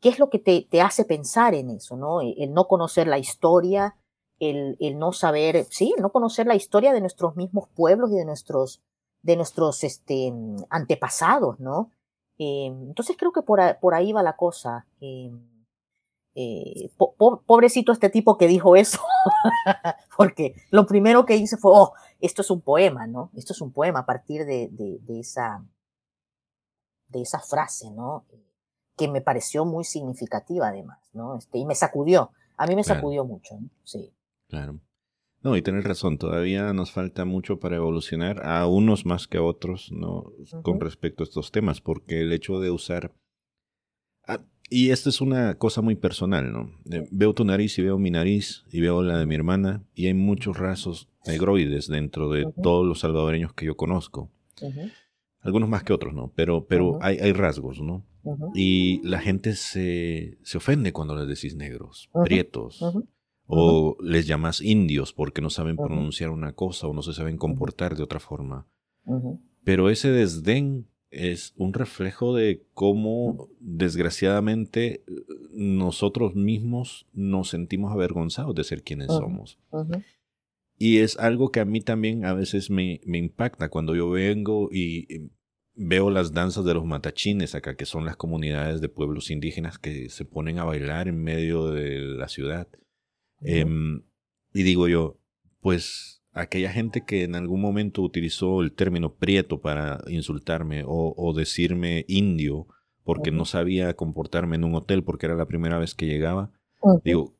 ¿qué 0.01 0.09
es 0.09 0.18
lo 0.18 0.30
que 0.30 0.39
te, 0.39 0.66
te, 0.70 0.80
hace 0.80 1.05
pensar 1.05 1.55
en 1.55 1.70
eso? 1.70 1.97
¿no? 1.97 2.20
El 2.20 2.53
no 2.53 2.66
conocer 2.66 3.07
la 3.07 3.18
historia, 3.18 3.97
el, 4.39 4.76
el 4.80 4.99
no 4.99 5.12
saber, 5.12 5.66
sí, 5.70 5.93
el 5.97 6.03
no 6.03 6.11
conocer 6.11 6.47
la 6.47 6.55
historia 6.55 6.93
de 6.93 7.01
nuestros 7.01 7.37
mismos 7.37 7.68
pueblos 7.74 8.11
y 8.11 8.16
de 8.16 8.24
nuestros, 8.24 8.80
de 9.22 9.37
nuestros 9.37 9.85
este, 9.85 10.32
antepasados, 10.70 11.61
¿no? 11.61 11.91
Eh, 12.39 12.66
entonces 12.66 13.16
creo 13.16 13.32
que 13.32 13.43
por, 13.43 13.61
ahí 13.95 14.12
va 14.12 14.22
la 14.22 14.37
cosa. 14.37 14.87
Eh, 15.01 15.30
eh, 16.35 16.91
pobrecito 17.47 17.93
este 17.93 18.11
tipo 18.11 18.37
que 18.37 18.49
dijo 18.49 18.74
eso, 18.76 19.01
porque 20.16 20.55
lo 20.70 20.87
primero 20.87 21.24
que 21.24 21.37
hice 21.37 21.57
fue, 21.57 21.72
oh, 21.74 21.93
esto 22.20 22.43
es 22.43 22.51
un 22.51 22.61
poema, 22.61 23.07
¿no? 23.07 23.30
Esto 23.35 23.53
es 23.53 23.61
un 23.61 23.72
poema 23.72 24.01
a 24.01 24.07
partir 24.07 24.45
de, 24.45 24.70
esa, 25.09 25.64
de 27.09 27.22
esa 27.22 27.39
frase, 27.39 27.91
¿no? 27.91 28.24
Que 28.97 29.09
me 29.09 29.20
pareció 29.20 29.64
muy 29.64 29.85
significativa 29.85 30.68
además, 30.68 30.99
¿no? 31.12 31.37
Este, 31.37 31.59
y 31.59 31.66
me 31.66 31.74
sacudió, 31.74 32.32
a 32.57 32.66
mí 32.66 32.74
me 32.74 32.85
sacudió 32.85 33.24
mucho, 33.24 33.55
¿no? 33.61 33.68
Sí. 33.85 34.12
Claro. 34.49 34.80
No, 35.45 35.57
y 35.57 35.62
tienes 35.62 35.85
razón, 35.85 36.16
todavía 36.16 36.72
nos 36.72 36.91
falta 36.91 37.26
mucho 37.26 37.61
para 37.61 37.76
evolucionar, 37.76 38.45
a 38.47 38.66
unos 38.66 39.05
más 39.05 39.28
que 39.28 39.37
a 39.37 39.43
otros, 39.43 39.93
¿no? 39.93 40.32
Con 40.62 40.80
respecto 40.80 41.22
a 41.22 41.26
estos 41.26 41.53
temas, 41.53 41.82
porque 41.82 42.22
el 42.22 42.32
hecho 42.32 42.61
de 42.61 42.70
usar... 42.70 43.12
Ah, 44.26 44.41
y 44.71 44.91
esto 44.91 45.11
es 45.11 45.21
una 45.21 45.57
cosa 45.57 45.83
muy 45.83 45.95
personal, 45.95 46.53
¿no? 46.53 46.71
Eh, 46.91 47.07
veo 47.11 47.35
tu 47.35 47.45
nariz 47.45 47.79
y 47.79 47.83
veo 47.83 47.99
mi 47.99 48.11
nariz 48.11 48.65
y 48.71 48.81
veo 48.81 49.03
la 49.03 49.19
de 49.19 49.27
mi 49.27 49.35
hermana 49.35 49.85
y 49.95 50.07
hay 50.07 50.15
muchos 50.15 50.59
rasgos 50.59 51.09
negroides 51.27 51.89
dentro 51.89 52.31
de 52.31 52.47
todos 52.62 52.87
los 52.87 53.01
salvadoreños 53.01 53.53
que 53.53 53.67
yo 53.67 53.77
conozco. 53.77 54.31
Algunos 55.41 55.69
más 55.69 55.85
que 55.85 55.93
otros, 55.93 56.15
¿no? 56.15 56.33
Pero, 56.35 56.67
pero 56.67 56.99
hay, 57.03 57.19
hay, 57.19 57.33
rasgos, 57.33 57.81
¿no? 57.83 58.07
Y 58.55 59.07
la 59.07 59.21
gente 59.21 59.55
se, 59.55 60.39
se, 60.43 60.57
ofende 60.57 60.93
cuando 60.93 61.15
les 61.15 61.29
decís 61.29 61.55
negros, 61.55 62.09
prietos, 62.25 62.83
o 63.47 63.97
les 64.01 64.27
llamas 64.27 64.62
indios 64.62 65.12
porque 65.12 65.43
no 65.43 65.51
saben 65.51 65.77
pronunciar 65.77 66.31
una 66.31 66.55
cosa 66.55 66.87
o 66.87 66.95
no 66.95 67.03
se 67.03 67.12
saben 67.12 67.37
comportar 67.37 67.97
de 67.97 68.03
otra 68.03 68.21
forma. 68.21 68.67
Pero 69.65 69.91
ese 69.91 70.11
desdén 70.11 70.89
es 71.15 71.55
un 71.57 71.73
reflejo 71.73 72.35
de 72.35 72.62
cómo 72.75 73.49
desgraciadamente 73.61 75.05
nosotros 75.53 76.35
mismos 76.35 77.07
nos 77.12 77.49
sentimos 77.49 77.93
avergonzados 77.93 78.55
de 78.55 78.65
ser 78.65 78.83
quienes 78.83 79.09
somos. 79.09 79.59
Y 80.77 80.99
es 80.99 81.17
algo 81.19 81.51
que 81.51 81.61
a 81.61 81.65
mí 81.65 81.81
también 81.81 82.25
a 82.25 82.35
veces 82.35 82.69
me, 82.69 83.01
me 83.07 83.19
impacta 83.19 83.69
cuando 83.69 83.95
yo 83.95 84.11
vengo 84.11 84.69
y 84.73 85.31
veo 85.75 86.11
las 86.11 86.33
danzas 86.33 86.65
de 86.65 86.75
los 86.75 86.85
matachines 86.85 87.55
acá, 87.55 87.77
que 87.77 87.87
son 87.87 88.05
las 88.05 88.17
comunidades 88.17 88.81
de 88.81 88.89
pueblos 88.89 89.31
indígenas 89.31 89.79
que 89.79 90.09
se 90.09 90.25
ponen 90.25 90.59
a 90.59 90.65
bailar 90.65 91.09
en 91.09 91.23
medio 91.23 91.71
de 91.71 92.01
la 92.01 92.29
ciudad. 92.29 92.69
Em, 93.41 94.03
y 94.53 94.62
digo 94.62 94.89
yo, 94.89 95.19
pues 95.61 96.24
aquella 96.35 96.70
gente 96.70 97.05
que 97.05 97.24
en 97.24 97.35
algún 97.35 97.61
momento 97.61 98.03
utilizó 98.03 98.61
el 98.61 98.72
término 98.72 99.14
prieto 99.14 99.61
para 99.61 100.01
insultarme 100.09 100.85
o, 100.87 101.32
decirme 101.35 102.05
indio 102.09 102.66
porque 103.05 103.30
no 103.30 103.45
sabía 103.45 103.95
comportarme 103.95 104.57
en 104.57 104.64
un 104.64 104.74
hotel 104.74 105.05
porque 105.05 105.26
era 105.26 105.35
la 105.35 105.47
primera 105.47 105.78
vez 105.78 105.95
que 105.95 106.07
llegaba, 106.07 106.51
digo, 107.05 107.35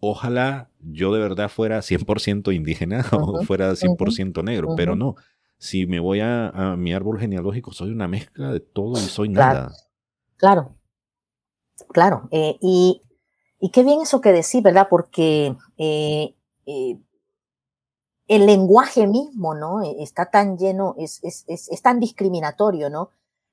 ojalá 0.00 0.70
yo 0.80 1.12
de 1.12 1.20
verdad 1.20 1.48
fuera 1.48 1.78
100% 1.78 2.54
indígena 2.54 3.04
o 3.12 3.42
fuera 3.42 3.72
100% 3.72 4.44
negro, 4.44 4.74
pero 4.76 4.96
no. 4.96 5.16
Si 5.58 5.86
me 5.86 6.00
voy 6.00 6.20
a, 6.20 6.74
mi 6.76 6.92
árbol 6.92 7.18
genealógico, 7.18 7.72
soy 7.72 7.90
una 7.90 8.08
mezcla 8.08 8.52
de 8.52 8.60
todo 8.60 9.00
y 9.00 9.04
soy 9.04 9.30
nada. 9.30 9.72
Claro, 10.36 10.76
claro. 11.88 12.28
Eh, 12.30 12.58
y 12.60 13.00
y 13.58 13.70
qué 13.70 13.82
bien 13.82 14.00
eso 14.00 14.20
que 14.20 14.32
decís, 14.32 14.62
¿verdad? 14.62 14.88
Porque 14.90 15.56
eh, 15.78 16.34
eh, 16.66 16.98
el 18.28 18.46
lenguaje 18.46 19.06
mismo, 19.06 19.54
¿no? 19.54 19.82
E, 19.82 20.02
está 20.02 20.30
tan 20.30 20.58
lleno, 20.58 20.94
es, 20.98 21.20
es, 21.22 21.44
es, 21.46 21.82
tan 21.82 22.00
discriminatorio, 22.00 22.90
¿no? 22.90 23.10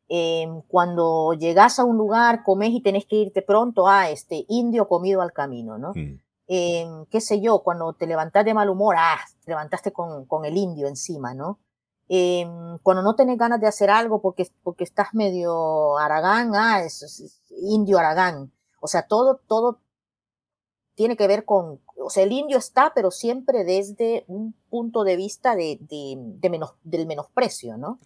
Em, 0.10 0.62
cuando 0.68 1.34
llegas 1.34 1.80
a 1.80 1.86
un 1.86 1.98
lugar, 1.98 2.44
comes 2.44 2.72
y 2.72 2.82
tenés 2.82 3.06
que 3.06 3.18
irte 3.18 3.42
pronto, 3.42 3.88
a 3.88 4.02
ah, 4.02 4.10
este 4.10 4.46
indio 4.50 4.88
comido 4.88 5.22
al 5.22 5.34
camino, 5.34 5.78
¿no? 5.78 5.92
Mm. 5.96 6.20
Em, 6.48 7.06
qué 7.10 7.22
sé 7.22 7.40
yo, 7.40 7.60
cuando 7.64 7.94
te 7.94 8.06
levantas 8.06 8.44
de 8.46 8.54
mal 8.54 8.70
humor, 8.70 8.96
ah, 8.98 9.20
te 9.46 9.52
levantaste 9.52 9.92
con, 9.92 10.26
con 10.26 10.46
el 10.46 10.58
indio 10.58 10.88
encima, 10.88 11.34
¿no? 11.34 11.60
Em, 12.10 12.78
cuando 12.84 13.02
no 13.02 13.16
tenés 13.16 13.38
ganas 13.38 13.62
de 13.62 13.68
hacer 13.68 13.90
algo 13.90 14.22
porque, 14.22 14.48
porque 14.62 14.84
estás 14.84 15.14
medio 15.14 15.98
aragán, 15.98 16.52
ah, 16.54 16.84
es 16.84 17.42
indio 17.62 17.98
aragán. 17.98 18.52
O 18.82 18.88
sea, 18.88 19.08
todo, 19.08 19.40
todo 19.48 19.80
tiene 20.96 21.18
que 21.18 21.28
ver 21.28 21.46
con, 21.46 21.80
o 21.98 22.10
sea, 22.10 22.24
el 22.24 22.32
indio 22.32 22.58
está, 22.58 22.92
pero 22.94 23.12
siempre 23.12 23.64
desde 23.64 24.26
un 24.28 24.54
punto 24.70 25.04
de 25.04 25.16
vista 25.16 25.56
de, 25.56 25.80
de, 25.82 26.50
menos, 26.50 26.76
del 26.84 27.08
menosprecio, 27.08 27.78
¿no? 27.78 28.00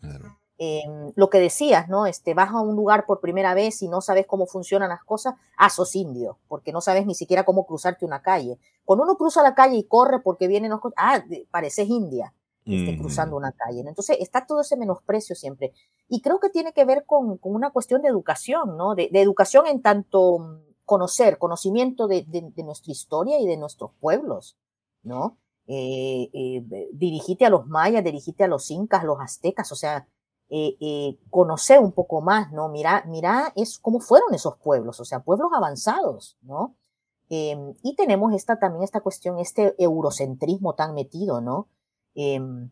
Em, 0.59 1.11
lo 1.15 1.29
que 1.29 1.39
decías, 1.39 1.87
¿no? 1.87 2.07
Este, 2.07 2.33
vas 2.33 2.49
a 2.49 2.61
un 2.61 2.75
lugar 2.75 3.05
por 3.05 3.19
primera 3.19 3.53
vez 3.53 3.83
y 3.83 3.87
no 3.87 4.01
sabes 4.01 4.25
cómo 4.25 4.47
funcionan 4.47 4.89
las 4.89 5.03
cosas, 5.03 5.35
ah, 5.55 5.69
sos 5.69 5.95
indio, 5.95 6.39
porque 6.47 6.71
no 6.71 6.81
sabes 6.81 7.05
ni 7.05 7.13
siquiera 7.13 7.45
cómo 7.45 7.67
cruzarte 7.67 8.05
una 8.05 8.23
calle. 8.23 8.57
Cuando 8.83 9.03
uno 9.03 9.17
cruza 9.17 9.43
la 9.43 9.53
calle 9.53 9.75
y 9.75 9.83
corre 9.83 10.19
porque 10.19 10.47
vienen 10.47 10.71
los 10.71 10.79
ah, 10.95 11.23
pareces 11.51 11.87
india, 11.89 12.33
este, 12.65 12.97
cruzando 12.97 13.37
una 13.37 13.51
calle. 13.51 13.81
Entonces, 13.81 14.17
está 14.19 14.45
todo 14.45 14.61
ese 14.61 14.75
menosprecio 14.75 15.35
siempre. 15.35 15.73
Y 16.09 16.21
creo 16.21 16.39
que 16.39 16.49
tiene 16.49 16.73
que 16.73 16.85
ver 16.85 17.05
con, 17.05 17.37
con 17.37 17.53
una 17.53 17.69
cuestión 17.69 18.01
de 18.01 18.09
educación, 18.09 18.75
¿no? 18.75 18.95
De, 18.95 19.09
de 19.11 19.21
educación 19.21 19.67
en 19.67 19.81
tanto 19.81 20.63
conocer, 20.87 21.37
conocimiento 21.37 22.07
de, 22.07 22.25
nuestra 22.63 22.93
historia 22.93 23.37
y 23.41 23.45
de 23.45 23.57
nuestros 23.57 23.91
pueblos, 23.99 24.57
¿no? 25.03 25.37
Eh, 25.67 26.29
eh, 26.33 26.89
dirigite 26.93 27.45
a 27.45 27.49
los 27.49 27.67
mayas, 27.67 28.05
dirigite 28.05 28.45
a 28.45 28.47
los 28.47 28.71
incas, 28.71 29.03
los 29.03 29.19
aztecas, 29.19 29.69
o 29.73 29.75
sea, 29.75 30.07
eh 30.49 31.19
conocer 31.29 31.79
un 31.79 31.91
poco 31.91 32.21
más, 32.21 32.53
¿no? 32.53 32.69
Mira, 32.69 33.03
mira 33.05 33.51
es 33.57 33.79
cómo 33.79 33.99
fueron 33.99 34.33
esos 34.33 34.55
pueblos, 34.59 35.01
o 35.01 35.05
sea, 35.05 35.19
pueblos 35.19 35.51
avanzados, 35.53 36.37
¿no? 36.41 36.77
Em, 37.29 37.73
y 37.83 37.95
tenemos 37.97 38.33
esta, 38.33 38.57
también 38.57 38.83
esta 38.83 39.01
cuestión, 39.01 39.39
este 39.39 39.75
eurocentrismo 39.77 40.75
tan 40.75 40.93
metido, 40.93 41.41
¿no? 41.41 41.67
Em, 42.15 42.71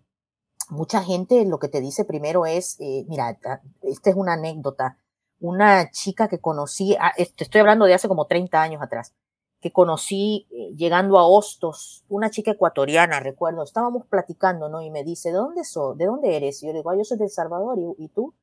mucha 0.69 1.03
gente 1.03 1.43
lo 1.45 1.59
que 1.59 1.67
te 1.67 1.81
dice 1.81 2.05
primero 2.05 2.45
es, 2.45 2.77
mira, 2.79 3.37
esta 3.81 4.09
es 4.09 4.15
una 4.15 4.33
anécdota, 4.33 4.97
una 5.39 5.91
chica 5.91 6.27
que 6.27 6.39
conocí, 6.39 6.95
ah, 6.99 7.13
estoy 7.17 7.61
hablando 7.61 7.85
de 7.85 7.93
hace 7.93 8.07
como 8.07 8.25
30 8.25 8.61
años 8.61 8.81
atrás, 8.81 9.13
que 9.59 9.71
conocí 9.71 10.47
eh, 10.51 10.75
llegando 10.75 11.17
a 11.17 11.27
Hostos, 11.27 12.05
una 12.07 12.29
chica 12.29 12.51
ecuatoriana, 12.51 13.19
recuerdo, 13.19 13.63
estábamos 13.63 14.05
platicando, 14.05 14.69
¿no? 14.69 14.81
Y 14.81 14.91
me 14.91 15.03
dice, 15.03 15.29
¿de 15.29 15.37
dónde 15.37 15.63
soy? 15.63 15.97
¿De 15.97 16.05
dónde 16.05 16.35
eres? 16.35 16.61
Y 16.61 16.67
yo 16.67 16.71
le 16.71 16.79
digo, 16.79 16.91
ah, 16.91 16.97
yo 16.97 17.03
soy 17.03 17.17
de 17.17 17.25
El 17.25 17.31
Salvador, 17.31 17.77
¿y, 17.97 18.07
tú? 18.09 18.35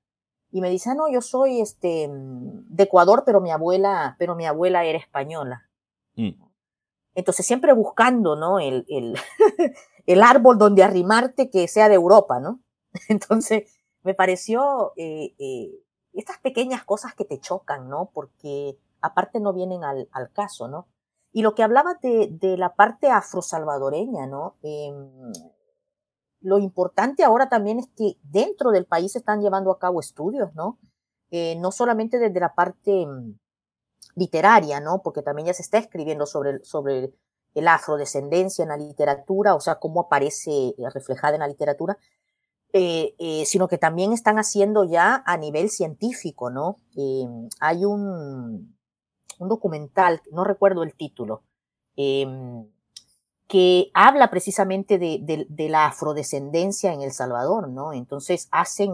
Y 0.51 0.61
me 0.61 0.69
dice, 0.69 0.91
ah, 0.91 0.95
no, 0.95 1.11
yo 1.11 1.21
soy 1.21 1.61
este, 1.61 2.09
mm, 2.09 2.67
de 2.69 2.83
Ecuador, 2.85 3.23
pero 3.25 3.41
mi 3.41 3.51
abuela, 3.51 4.17
pero 4.19 4.35
mi 4.35 4.47
abuela 4.47 4.85
era 4.85 4.99
española. 4.99 5.69
Mm. 6.17 6.31
Entonces, 7.15 7.47
siempre 7.47 7.73
buscando, 7.73 8.37
¿no? 8.37 8.59
El, 8.59 8.85
el, 8.89 9.17
el 10.07 10.23
árbol 10.23 10.59
donde 10.59 10.83
arrimarte 10.83 11.51
que 11.51 11.69
sea 11.69 11.89
de 11.89 11.95
Europa, 11.95 12.41
¿no? 12.41 12.61
Entonces, 13.09 13.71
me 14.03 14.15
pareció 14.15 14.93
eh, 14.97 15.35
eh, 15.39 15.71
estas 16.13 16.39
pequeñas 16.39 16.85
cosas 16.85 17.15
que 17.15 17.25
te 17.25 17.41
chocan, 17.41 17.89
¿no? 17.89 18.11
Porque 18.13 18.79
aparte 19.01 19.41
no 19.41 19.53
vienen 19.53 19.85
al, 19.85 20.09
al 20.13 20.33
caso, 20.33 20.69
¿no? 20.69 20.87
Y 21.33 21.43
lo 21.43 21.55
que 21.55 21.63
hablaba 21.63 21.99
de, 22.03 22.29
de 22.31 22.59
la 22.59 22.75
parte 22.75 23.11
afrosalvadoreña, 23.11 24.27
¿no? 24.27 24.57
Em, 24.63 25.33
lo 26.41 26.59
importante 26.59 27.25
ahora 27.25 27.49
también 27.49 27.79
es 27.79 27.89
que 27.97 28.19
dentro 28.23 28.71
del 28.71 28.85
país 28.85 29.13
se 29.13 29.19
están 29.19 29.41
llevando 29.41 29.71
a 29.71 29.79
cabo 29.79 30.01
estudios, 30.01 30.55
¿no? 30.55 30.79
Eh, 31.31 31.57
no 31.57 31.73
solamente 31.73 32.19
desde 32.19 32.41
la 32.41 32.55
parte 32.55 33.07
mm, 33.07 33.39
literaria, 34.17 34.81
¿no? 34.81 35.01
Porque 35.03 35.23
también 35.23 35.47
ya 35.47 35.55
se 35.55 35.63
está 35.63 35.79
escribiendo 35.79 36.27
sobre, 36.27 36.63
sobre 36.65 37.15
el 37.55 37.69
afrodescendencia 37.69 38.63
en 38.63 38.71
la 38.71 38.77
literatura, 38.77 39.55
o 39.55 39.61
sea, 39.61 39.77
cómo 39.77 40.03
aparece 40.03 40.51
eh, 40.51 40.75
reflejada 40.93 41.35
en 41.35 41.41
la 41.41 41.49
literatura, 41.49 41.97
eh, 42.75 43.15
eh, 43.19 43.45
sino 43.45 43.69
que 43.69 43.77
también 43.77 44.15
están 44.15 44.39
haciendo 44.39 44.85
ya 44.85 45.23
a 45.27 45.37
nivel 45.37 45.69
científico, 45.69 46.49
¿no? 46.49 46.79
Eh, 46.97 47.27
hay 47.61 47.85
un, 47.85 48.75
un, 49.39 49.49
documental, 49.49 50.23
no 50.31 50.43
recuerdo 50.43 50.83
el 50.83 50.95
título, 50.95 51.43
que 53.47 53.91
habla 53.93 54.31
precisamente 54.31 54.99
de, 54.99 55.47
de, 55.47 55.69
la 55.69 55.85
afrodescendencia 55.85 56.95
en 56.95 57.03
El 57.03 57.13
Salvador, 57.13 57.69
¿no? 57.69 57.93
Entonces 57.93 58.49
hacen 58.51 58.91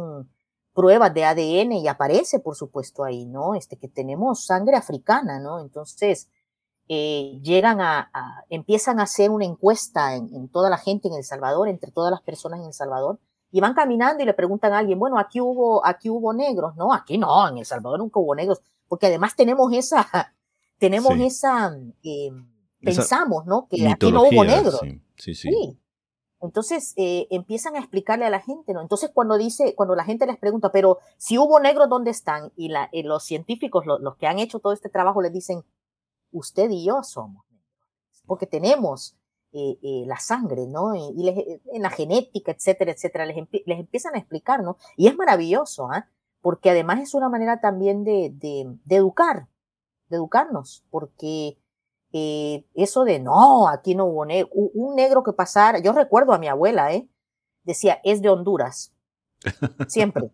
pruebas 0.75 1.15
de 1.15 1.25
ADN 1.25 1.73
y 1.75 1.87
aparece, 1.87 2.41
por 2.41 2.57
supuesto, 2.57 3.05
ahí, 3.05 3.27
¿no? 3.27 3.55
Este, 3.55 3.77
que 3.77 3.87
tenemos 3.87 4.45
sangre 4.45 4.77
africana, 4.77 5.39
¿no? 5.39 5.61
Entonces, 5.61 6.29
llegan 6.89 7.81
a, 7.81 8.11
empiezan 8.49 8.99
a 8.99 9.05
hacer 9.05 9.31
una 9.31 9.45
encuesta 9.45 10.17
en, 10.17 10.35
en, 10.35 10.49
toda 10.49 10.69
la 10.69 10.79
gente 10.79 11.07
en 11.07 11.15
El 11.15 11.23
Salvador, 11.23 11.69
entre 11.69 11.93
todas 11.93 12.11
las 12.11 12.23
personas 12.23 12.59
en 12.59 12.67
El 12.67 12.73
Salvador, 12.73 13.21
y 13.51 13.61
van 13.61 13.75
caminando 13.75 14.23
y 14.23 14.27
le 14.27 14.35
preguntan 14.35 14.73
a 14.73 14.79
alguien, 14.79 14.99
bueno, 14.99 15.19
aquí 15.19 15.41
hubo, 15.41 15.85
aquí 15.85 16.11
hubo 16.11 16.33
negros, 16.33 16.77
no, 16.77 16.93
aquí 16.93 17.19
no, 17.19 17.49
en 17.49 17.59
El 17.59 17.65
Salvador 17.65 17.99
nunca 17.99 18.21
hubo 18.21 18.35
negros, 18.35 18.61
porque 18.89 19.07
además 19.07 19.37
tenemos 19.37 19.73
esa, 19.73 20.07
tenemos 20.79 21.15
esa, 21.19 21.77
eh, 22.03 22.31
pensamos, 22.81 23.47
¿no? 23.47 23.67
Que 23.69 23.89
aquí 23.89 24.13
no 24.13 24.23
hubo 24.23 24.45
negros. 24.45 24.81
Sí, 25.17 25.35
sí. 25.35 25.51
sí. 25.51 25.79
Entonces 26.41 26.95
eh, 26.97 27.27
empiezan 27.31 27.75
a 27.75 27.81
explicarle 27.81 28.25
a 28.25 28.31
la 28.31 28.41
gente, 28.41 28.73
¿no? 28.73 28.81
Entonces 28.81 29.11
cuando 29.13 29.37
dice, 29.37 29.75
cuando 29.75 29.97
la 29.97 30.05
gente 30.05 30.27
les 30.27 30.39
pregunta, 30.39 30.71
pero 30.71 30.99
si 31.17 31.37
hubo 31.37 31.59
negros, 31.59 31.89
¿dónde 31.89 32.13
están? 32.13 32.53
Y 32.55 32.69
la, 32.69 32.89
eh, 32.93 33.03
los 33.03 33.25
científicos, 33.25 33.85
los 33.87 34.17
que 34.17 34.27
han 34.27 34.39
hecho 34.39 34.61
todo 34.61 34.73
este 34.73 34.89
trabajo, 34.89 35.21
les 35.21 35.33
dicen, 35.33 35.65
usted 36.31 36.71
y 36.71 36.85
yo 36.85 37.03
somos 37.03 37.45
negros, 37.51 38.23
porque 38.27 38.47
tenemos 38.47 39.17
eh, 39.53 39.79
eh, 39.83 40.05
la 40.07 40.19
sangre, 40.19 40.67
¿no? 40.67 40.95
Y, 40.95 41.29
eh, 41.29 41.61
en 41.73 41.83
la 41.83 41.91
genética, 41.91 42.53
etcétera, 42.53 42.93
etcétera, 42.93 43.25
les, 43.25 43.37
les, 43.65 43.79
empiezan 43.79 44.15
a 44.15 44.19
explicar, 44.19 44.63
¿no? 44.63 44.77
Y 44.97 45.07
es 45.07 45.17
maravilloso, 45.17 45.89
¿ah? 45.91 46.09
porque 46.41 46.71
además 46.71 47.01
es 47.01 47.15
una 47.15 47.29
manera 47.29 47.61
también 47.61 48.05
de, 48.05 48.31
de, 48.33 48.97
educar, 48.97 49.49
de 50.09 50.17
educarnos, 50.17 50.85
porque 50.91 51.59
eh, 52.13 52.67
eso 52.75 53.05
de 53.05 53.19
no, 53.21 53.69
aquí 53.69 53.95
no 53.95 54.07
hubo 54.07 54.25
negro, 54.25 54.51
un 54.53 54.95
negro 54.95 55.23
que 55.23 55.33
pasara, 55.33 55.79
yo 55.79 55.93
recuerdo 55.93 56.33
a 56.33 56.39
mi 56.39 56.49
abuela, 56.49 56.93
¿eh? 56.93 57.09
decía, 57.65 58.01
es 58.05 58.23
de 58.23 58.31
Honduras, 58.31 58.95
siempre, 59.89 60.31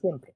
siempre. 0.00 0.34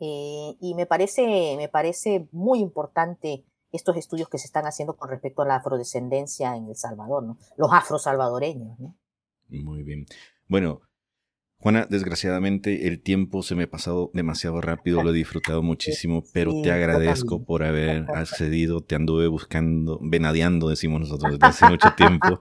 Eh, 0.00 0.56
y 0.60 0.74
me 0.74 0.86
parece, 0.86 1.54
me 1.56 1.68
parece 1.68 2.28
muy 2.32 2.60
importante 2.60 3.44
estos 3.74 3.96
estudios 3.96 4.28
que 4.28 4.38
se 4.38 4.46
están 4.46 4.64
haciendo 4.66 4.96
con 4.96 5.10
respecto 5.10 5.42
a 5.42 5.46
la 5.46 5.56
afrodescendencia 5.56 6.56
en 6.56 6.68
El 6.68 6.76
Salvador, 6.76 7.24
¿no? 7.24 7.38
Los 7.56 7.72
afrosalvadoreños, 7.72 8.78
¿no? 8.78 8.96
Muy 9.48 9.82
bien. 9.82 10.06
Bueno, 10.48 10.80
Juana, 11.58 11.86
desgraciadamente 11.88 12.88
el 12.88 13.00
tiempo 13.00 13.42
se 13.42 13.54
me 13.54 13.64
ha 13.64 13.70
pasado 13.70 14.10
demasiado 14.12 14.60
rápido, 14.60 15.02
lo 15.02 15.10
he 15.10 15.14
disfrutado 15.14 15.62
muchísimo, 15.62 16.22
pero 16.32 16.52
te 16.62 16.70
agradezco 16.70 17.44
por 17.44 17.64
haber 17.64 18.06
accedido, 18.14 18.82
te 18.82 18.94
anduve 18.94 19.26
buscando, 19.26 19.98
venadeando, 20.02 20.68
decimos 20.68 21.00
nosotros 21.00 21.32
desde 21.32 21.46
hace 21.46 21.66
mucho 21.68 21.94
tiempo, 21.96 22.38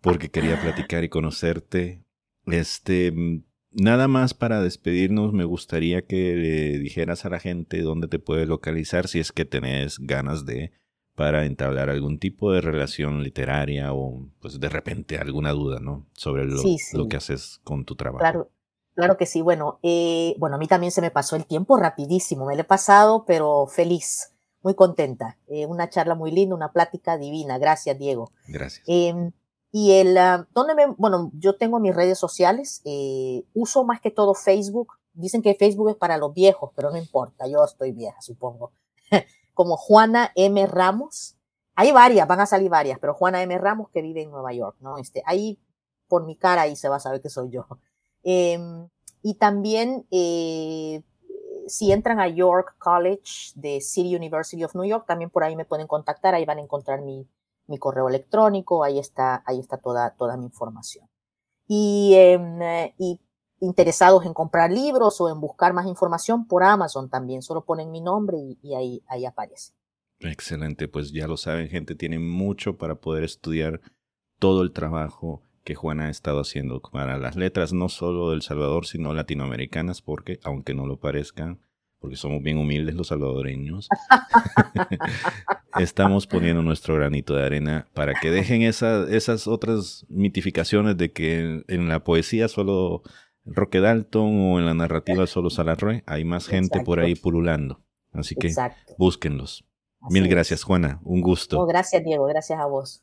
porque 0.00 0.30
quería 0.30 0.60
platicar 0.60 1.04
y 1.04 1.08
conocerte. 1.08 2.04
Este, 2.46 3.12
nada 3.74 4.08
más 4.08 4.34
para 4.34 4.60
despedirnos, 4.60 5.32
me 5.32 5.44
gustaría 5.44 6.02
que 6.02 6.34
le 6.34 6.78
dijeras 6.78 7.24
a 7.24 7.30
la 7.30 7.40
gente 7.40 7.82
dónde 7.82 8.08
te 8.08 8.18
puede 8.18 8.46
localizar 8.46 9.08
si 9.08 9.20
es 9.20 9.32
que 9.32 9.44
tenés 9.44 9.98
ganas 9.98 10.46
de 10.46 10.72
para 11.14 11.44
entablar 11.44 11.90
algún 11.90 12.18
tipo 12.18 12.52
de 12.52 12.60
relación 12.60 13.22
literaria 13.22 13.92
o 13.92 14.26
pues 14.40 14.58
de 14.58 14.68
repente 14.68 15.18
alguna 15.18 15.52
duda, 15.52 15.78
¿no? 15.80 16.06
Sobre 16.12 16.44
lo, 16.44 16.60
lo 16.94 17.08
que 17.08 17.16
haces 17.16 17.60
con 17.62 17.84
tu 17.84 17.94
trabajo. 17.94 18.18
Claro, 18.18 18.50
claro 18.94 19.16
que 19.16 19.26
sí. 19.26 19.40
Bueno, 19.40 19.78
eh, 19.82 20.34
bueno, 20.38 20.56
a 20.56 20.58
mí 20.58 20.66
también 20.66 20.90
se 20.90 21.00
me 21.00 21.12
pasó 21.12 21.36
el 21.36 21.46
tiempo 21.46 21.76
rapidísimo. 21.76 22.46
Me 22.46 22.56
lo 22.56 22.62
he 22.62 22.64
pasado, 22.64 23.24
pero 23.26 23.66
feliz, 23.68 24.32
muy 24.62 24.74
contenta. 24.74 25.38
Eh, 25.46 25.66
una 25.66 25.88
charla 25.88 26.16
muy 26.16 26.32
linda, 26.32 26.56
una 26.56 26.72
plática 26.72 27.16
divina. 27.16 27.58
Gracias, 27.58 27.96
Diego. 27.96 28.32
Gracias. 28.48 28.82
Em, 28.88 29.30
y 29.76 29.90
el, 29.94 30.16
uh, 30.16 30.46
¿dónde 30.54 30.76
me, 30.76 30.86
bueno, 30.86 31.32
yo 31.36 31.56
tengo 31.56 31.80
mis 31.80 31.92
redes 31.92 32.16
sociales, 32.16 32.80
eh, 32.84 33.42
uso 33.54 33.82
más 33.82 34.00
que 34.00 34.12
todo 34.12 34.32
Facebook. 34.32 34.92
Dicen 35.14 35.42
que 35.42 35.56
Facebook 35.56 35.90
es 35.90 35.96
para 35.96 36.16
los 36.16 36.32
viejos, 36.32 36.70
pero 36.76 36.92
no 36.92 36.96
importa, 36.96 37.48
yo 37.48 37.64
estoy 37.64 37.90
vieja, 37.90 38.20
supongo. 38.20 38.70
como 39.52 39.76
Juana 39.76 40.30
M. 40.36 40.64
Ramos. 40.68 41.36
Hay 41.74 41.90
varias, 41.90 42.28
van 42.28 42.38
a 42.38 42.46
salir 42.46 42.70
varias, 42.70 43.00
pero 43.00 43.14
Juana 43.14 43.42
M. 43.42 43.58
Ramos 43.58 43.88
que 43.90 44.00
vive 44.00 44.22
en 44.22 44.30
Nueva 44.30 44.52
York, 44.52 44.76
¿no? 44.78 44.96
Este, 44.96 45.24
ahí 45.26 45.58
por 46.06 46.24
mi 46.24 46.36
cara 46.36 46.62
ahí 46.62 46.76
se 46.76 46.88
va 46.88 46.96
a 46.96 47.00
saber 47.00 47.20
que 47.20 47.28
soy 47.28 47.50
yo. 47.50 47.66
Em, 48.22 48.88
y 49.22 49.34
también 49.34 50.06
eh, 50.12 51.02
si 51.66 51.90
entran 51.90 52.20
a 52.20 52.28
York 52.28 52.76
College 52.78 53.50
de 53.56 53.80
City 53.80 54.14
University 54.14 54.62
of 54.62 54.76
New 54.76 54.84
York, 54.84 55.04
también 55.04 55.30
por 55.30 55.42
ahí 55.42 55.56
me 55.56 55.64
pueden 55.64 55.88
contactar, 55.88 56.32
ahí 56.32 56.44
van 56.44 56.58
a 56.58 56.62
encontrar 56.62 57.02
mi, 57.02 57.26
mi 57.66 57.78
correo 57.78 58.08
electrónico, 58.08 58.84
ahí 58.84 58.98
está, 58.98 59.42
ahí 59.46 59.60
está 59.60 59.78
toda, 59.78 60.14
toda 60.16 60.36
mi 60.36 60.44
información. 60.44 61.08
Y, 61.66 62.14
em, 62.14 62.60
y 62.98 63.20
interesados 63.60 64.24
en 64.26 64.34
comprar 64.34 64.70
libros 64.70 65.20
o 65.20 65.30
en 65.30 65.40
buscar 65.40 65.72
más 65.72 65.86
información 65.86 66.46
por 66.46 66.62
Amazon 66.64 67.08
también. 67.08 67.42
Solo 67.42 67.64
ponen 67.64 67.90
mi 67.90 68.00
nombre 68.00 68.36
y, 68.62 68.74
ahí, 68.74 69.02
ahí 69.08 69.24
aparece. 69.24 69.72
Excelente, 70.20 70.88
pues 70.88 71.12
ya 71.12 71.26
lo 71.26 71.36
saben, 71.36 71.68
gente, 71.68 71.94
tienen 71.94 72.28
mucho 72.28 72.76
para 72.76 72.94
poder 72.96 73.24
estudiar 73.24 73.80
todo 74.38 74.62
el 74.62 74.72
trabajo 74.72 75.42
que 75.64 75.74
Juana 75.74 76.06
ha 76.06 76.10
estado 76.10 76.40
haciendo 76.40 76.80
para 76.80 77.18
las 77.18 77.36
letras, 77.36 77.72
no 77.72 77.88
solo 77.88 78.30
del 78.30 78.42
Salvador, 78.42 78.86
sino 78.86 79.14
latinoamericanas, 79.14 80.02
porque, 80.02 80.38
aunque 80.44 80.74
no 80.74 80.86
lo 80.86 80.98
parezcan, 80.98 81.60
porque 82.04 82.16
somos 82.16 82.42
bien 82.42 82.58
humildes 82.58 82.94
los 82.96 83.06
salvadoreños, 83.06 83.88
estamos 85.80 86.26
poniendo 86.26 86.60
nuestro 86.60 86.96
granito 86.96 87.34
de 87.34 87.46
arena 87.46 87.88
para 87.94 88.12
que 88.12 88.30
dejen 88.30 88.60
esas 88.60 89.46
otras 89.46 90.04
mitificaciones 90.10 90.98
de 90.98 91.12
que 91.12 91.64
en 91.66 91.88
la 91.88 92.04
poesía 92.04 92.48
solo 92.48 93.00
Roque 93.46 93.80
Dalton 93.80 94.38
o 94.38 94.58
en 94.58 94.66
la 94.66 94.74
narrativa 94.74 95.26
solo 95.26 95.48
Salarroe, 95.48 96.04
hay 96.04 96.26
más 96.26 96.46
gente 96.46 96.80
por 96.80 97.00
ahí 97.00 97.14
pululando. 97.14 97.82
Así 98.12 98.34
que 98.34 98.52
búsquenlos. 98.98 99.64
Mil 100.10 100.28
gracias, 100.28 100.62
Juana. 100.62 101.00
Un 101.04 101.22
gusto. 101.22 101.64
gracias, 101.64 102.04
Diego. 102.04 102.26
Gracias 102.26 102.60
a 102.60 102.66
vos. 102.66 103.02